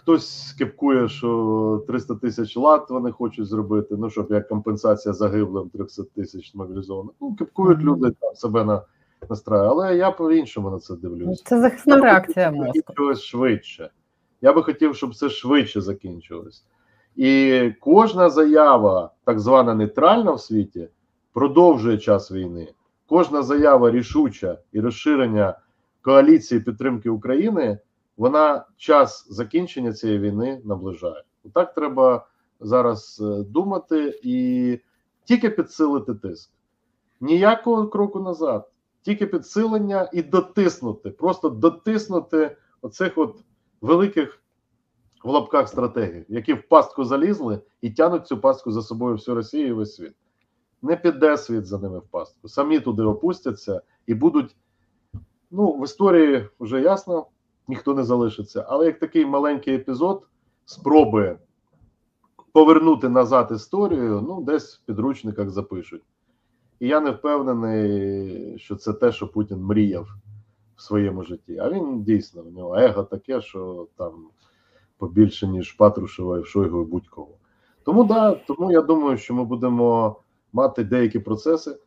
Хтось 0.06 0.48
скепкує, 0.48 1.08
що 1.08 1.84
300 1.86 2.14
тисяч 2.14 2.56
лат 2.56 2.90
вони 2.90 3.12
хочуть 3.12 3.46
зробити. 3.46 3.94
Ну 3.98 4.10
щоб 4.10 4.26
як 4.30 4.48
компенсація 4.48 5.14
загиблим 5.14 5.68
300 5.68 6.02
тисяч 6.02 6.54
мобілізованих. 6.54 7.12
Ну 7.20 7.36
кепкують 7.36 7.78
люди 7.78 8.10
там 8.20 8.34
себе 8.34 8.64
на 8.64 8.82
настраю. 9.30 9.70
Але 9.70 9.96
я 9.96 10.10
по-іншому 10.10 10.70
на 10.70 10.78
це 10.78 10.96
дивлюсь. 10.96 11.42
Це 11.42 11.60
захисна 11.60 11.96
реакція 11.96 12.50
мозку. 12.50 13.14
швидше. 13.14 13.90
Я 14.40 14.52
би 14.52 14.62
хотів, 14.62 14.96
щоб 14.96 15.14
це 15.14 15.28
швидше 15.28 15.80
закінчилось. 15.80 16.64
І 17.16 17.60
кожна 17.80 18.30
заява, 18.30 19.10
так 19.24 19.40
звана 19.40 19.74
нейтральна 19.74 20.32
в 20.32 20.40
світі, 20.40 20.88
продовжує 21.32 21.98
час 21.98 22.32
війни. 22.32 22.68
Кожна 23.08 23.42
заява 23.42 23.90
рішуча 23.90 24.58
і 24.72 24.80
розширення 24.80 25.58
коаліції 26.02 26.60
підтримки 26.60 27.10
України, 27.10 27.78
вона 28.16 28.64
час 28.76 29.26
закінчення 29.30 29.92
цієї 29.92 30.18
війни 30.18 30.60
наближає. 30.64 31.22
Так 31.52 31.74
треба 31.74 32.26
зараз 32.60 33.22
е, 33.24 33.42
думати 33.42 34.20
і 34.22 34.78
тільки 35.24 35.50
підсилити 35.50 36.14
тиск. 36.14 36.50
Ніякого 37.20 37.88
кроку 37.88 38.20
назад, 38.20 38.70
тільки 39.02 39.26
підсилення 39.26 40.10
і 40.12 40.22
дотиснути, 40.22 41.10
просто 41.10 41.48
дотиснути 41.48 42.56
оцих 42.82 43.18
от 43.18 43.40
великих 43.80 44.42
в 45.24 45.30
лапках 45.30 45.68
стратегій, 45.68 46.24
які 46.28 46.52
в 46.54 46.68
пастку 46.68 47.04
залізли 47.04 47.60
і 47.80 47.90
тянуть 47.90 48.26
цю 48.26 48.38
пастку 48.38 48.72
за 48.72 48.82
собою 48.82 49.14
всю 49.14 49.34
Росію 49.34 49.68
і 49.68 49.72
весь 49.72 49.94
світ. 49.94 50.12
Не 50.82 50.96
піде 50.96 51.36
світ 51.36 51.66
за 51.66 51.78
ними 51.78 51.98
в 51.98 52.02
пастку. 52.02 52.48
Самі 52.48 52.80
туди 52.80 53.02
опустяться 53.02 53.80
і 54.06 54.14
будуть. 54.14 54.56
Ну, 55.50 55.72
в 55.72 55.84
історії 55.84 56.48
вже 56.60 56.80
ясно, 56.80 57.26
ніхто 57.68 57.94
не 57.94 58.02
залишиться. 58.02 58.66
Але 58.68 58.86
як 58.86 58.98
такий 58.98 59.26
маленький 59.26 59.74
епізод 59.74 60.26
спроби 60.64 61.38
повернути 62.52 63.08
назад 63.08 63.48
історію, 63.52 64.24
ну, 64.28 64.42
десь 64.42 64.76
в 64.76 64.86
підручниках 64.86 65.50
запишуть. 65.50 66.02
І 66.80 66.88
я 66.88 67.00
не 67.00 67.10
впевнений, 67.10 68.58
що 68.58 68.76
це 68.76 68.92
те, 68.92 69.12
що 69.12 69.28
Путін 69.28 69.58
мріяв 69.58 70.08
в 70.76 70.82
своєму 70.82 71.22
житті. 71.22 71.58
А 71.58 71.70
він 71.70 72.02
дійсно 72.02 72.42
в 72.42 72.52
нього 72.52 72.76
его 72.76 73.02
таке, 73.02 73.40
що 73.40 73.86
там 73.96 74.12
побільше, 74.98 75.46
ніж 75.46 75.72
Патрушева 75.72 76.38
і 76.38 76.44
Шойгу 76.44 76.82
і 76.82 76.84
будь-кого. 76.84 77.34
Тому 77.84 78.04
да, 78.04 78.32
тому 78.32 78.72
я 78.72 78.82
думаю, 78.82 79.16
що 79.16 79.34
ми 79.34 79.44
будемо 79.44 80.16
мати 80.52 80.84
деякі 80.84 81.18
процеси. 81.18 81.78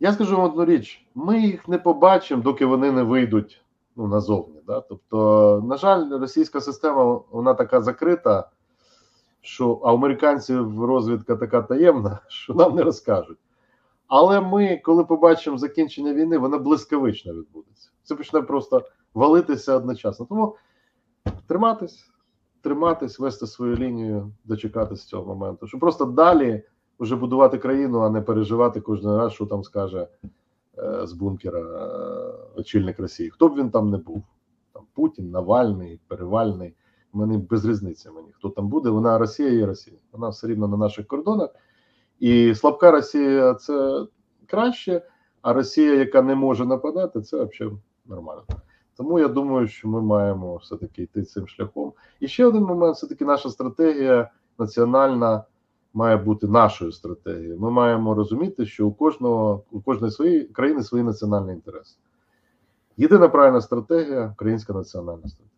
Я 0.00 0.12
скажу 0.12 0.36
вам 0.36 0.50
одну 0.50 0.64
річ: 0.64 1.06
ми 1.14 1.40
їх 1.40 1.68
не 1.68 1.78
побачимо, 1.78 2.42
доки 2.42 2.66
вони 2.66 2.92
не 2.92 3.02
вийдуть 3.02 3.64
ну, 3.98 4.06
назовні. 4.06 4.60
Да? 4.66 4.80
Тобто, 4.80 5.62
на 5.66 5.76
жаль, 5.76 6.10
російська 6.10 6.60
система 6.60 7.20
вона 7.30 7.54
така 7.54 7.80
закрита, 7.80 8.50
що 9.40 9.80
а 9.84 9.92
американців 9.92 10.84
розвідка 10.84 11.36
така 11.36 11.62
таємна, 11.62 12.20
що 12.28 12.54
нам 12.54 12.76
не 12.76 12.82
розкажуть. 12.82 13.38
Але 14.06 14.40
ми, 14.40 14.80
коли 14.84 15.04
побачимо 15.04 15.58
закінчення 15.58 16.14
війни, 16.14 16.38
воно 16.38 16.58
блискавично 16.58 17.32
відбудеться. 17.32 17.90
Це 18.02 18.14
почне 18.14 18.42
просто 18.42 18.82
валитися 19.14 19.76
одночасно. 19.76 20.26
Тому 20.26 20.56
триматись, 21.46 22.10
триматись, 22.62 23.18
вести 23.18 23.46
свою 23.46 23.76
лінію, 23.76 24.32
дочекатись 24.44 25.04
цього 25.04 25.24
моменту, 25.34 25.66
щоб 25.66 25.80
просто 25.80 26.04
далі 26.04 26.62
вже 27.00 27.16
будувати 27.16 27.58
країну, 27.58 28.00
а 28.00 28.10
не 28.10 28.20
переживати 28.20 28.80
кожен 28.80 29.16
раз, 29.16 29.32
що 29.32 29.46
там 29.46 29.64
скаже 29.64 30.08
з 31.02 31.12
бункера 31.12 31.60
е, 31.60 32.60
очільник 32.60 32.98
Росії. 32.98 33.30
Хто 33.30 33.48
б 33.48 33.56
він 33.56 33.70
там 33.70 33.90
не 33.90 33.96
був, 33.96 34.24
там 34.72 34.82
Путін, 34.94 35.30
Навальний, 35.30 36.00
Перевальний. 36.08 36.74
Мені 37.12 37.38
без 37.38 37.64
різниці 37.64 38.10
мені, 38.10 38.32
хто 38.32 38.48
там 38.48 38.68
буде. 38.68 38.90
Вона 38.90 39.18
Росія 39.18 39.50
є 39.50 39.66
Росія. 39.66 39.96
Вона 40.12 40.28
все 40.28 40.46
рівно 40.46 40.68
на 40.68 40.76
наших 40.76 41.06
кордонах. 41.06 41.50
І 42.18 42.54
слабка 42.54 42.90
Росія 42.90 43.54
це 43.54 44.06
краще, 44.46 45.02
а 45.42 45.52
Росія, 45.52 45.94
яка 45.94 46.22
не 46.22 46.34
може 46.34 46.66
нападати, 46.66 47.20
це 47.20 47.44
взагалі 47.44 47.76
нормально. 48.06 48.42
Тому 48.96 49.18
я 49.18 49.28
думаю, 49.28 49.68
що 49.68 49.88
ми 49.88 50.02
маємо 50.02 50.56
все-таки 50.56 51.02
йти 51.02 51.22
цим 51.22 51.48
шляхом. 51.48 51.92
І 52.20 52.28
ще 52.28 52.46
один 52.46 52.62
момент: 52.62 52.96
все-таки 52.96 53.24
наша 53.24 53.50
стратегія 53.50 54.30
національна 54.58 55.44
має 55.94 56.16
бути 56.16 56.46
нашою 56.46 56.92
стратегією. 56.92 57.60
Ми 57.60 57.70
маємо 57.70 58.14
розуміти, 58.14 58.66
що 58.66 58.86
у 58.86 58.92
кожного 58.92 59.62
у 59.70 59.80
кожної 59.80 60.12
своєї 60.12 60.44
країни 60.44 60.82
свої 60.82 61.04
національні 61.04 61.52
інтереси. 61.52 61.96
Єдина 62.96 63.28
правильна 63.28 63.60
стратегія 63.60 64.30
українська 64.32 64.72
національна 64.72 65.28
стратегія. 65.28 65.57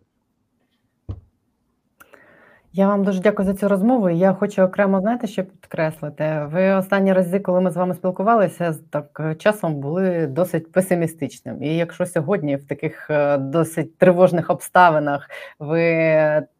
Я 2.72 2.88
вам 2.88 3.04
дуже 3.04 3.20
дякую 3.20 3.46
за 3.46 3.54
цю 3.54 3.68
розмову. 3.68 4.10
Я 4.10 4.32
хочу 4.32 4.62
окремо 4.62 5.00
знаєте, 5.00 5.26
що 5.26 5.44
підкреслити. 5.44 6.48
Ви 6.52 6.72
останні 6.72 7.12
рази, 7.12 7.40
коли 7.40 7.60
ми 7.60 7.70
з 7.70 7.76
вами 7.76 7.94
спілкувалися, 7.94 8.74
так 8.90 9.20
е, 9.20 9.34
часом 9.34 9.74
були 9.74 10.26
досить 10.26 10.72
песимістичним. 10.72 11.62
І 11.62 11.76
якщо 11.76 12.06
сьогодні 12.06 12.56
в 12.56 12.66
таких 12.66 13.10
е, 13.10 13.38
досить 13.38 13.98
тривожних 13.98 14.50
обставинах 14.50 15.30
ви 15.58 15.82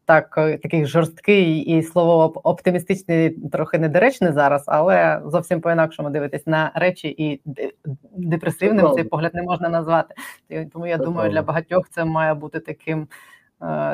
так 0.05 0.35
е, 0.37 0.57
такий 0.57 0.85
жорсткий 0.85 1.57
і 1.59 1.83
слово 1.83 2.41
оптимістичний 2.43 3.29
трохи 3.29 3.79
недоречне 3.79 4.31
зараз, 4.31 4.63
але 4.67 5.21
зовсім 5.25 5.61
по-інакшому 5.61 6.09
дивитесь 6.09 6.47
на 6.47 6.71
речі 6.75 7.15
і 7.17 7.41
депресивним 8.17 8.91
цей 8.95 9.03
погляд 9.03 9.33
не 9.33 9.43
можна 9.43 9.69
назвати. 9.69 10.15
Тому 10.73 10.87
я 10.87 10.97
думаю, 10.97 11.31
для 11.31 11.41
багатьох 11.41 11.89
це 11.89 12.05
має 12.05 12.33
бути 12.33 12.59
таким 12.59 13.07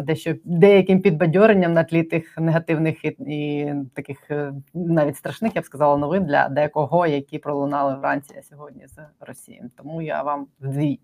дещо 0.03 0.35
деяким 0.43 1.01
підбадьоренням 1.01 1.73
на 1.73 1.83
тлі 1.83 2.03
тих 2.03 2.37
негативних 2.37 3.05
і, 3.05 3.07
і 3.07 3.73
таких 3.93 4.31
е, 4.31 4.53
навіть 4.73 5.17
страшних, 5.17 5.55
я 5.55 5.61
б 5.61 5.65
сказала, 5.65 5.97
новин 5.97 6.25
для 6.25 6.49
декого, 6.49 7.07
які 7.07 7.39
пролунали 7.39 7.95
вранці 7.95 8.41
сьогодні 8.49 8.87
з 8.87 8.97
Росії. 9.19 9.63
Тому 9.77 10.01
я 10.01 10.23
вам 10.23 10.47
вдві 10.59 10.99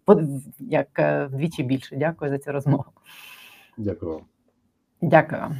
як 0.59 0.99
е, 0.99 1.26
вдвічі 1.26 1.64
більше 1.64 1.95
дякую 1.95 2.32
за 2.32 2.39
цю 2.39 2.51
розмову. 2.51 2.86
Дякую 3.78 4.11
вам. 4.11 4.22
Дякую. 5.01 5.55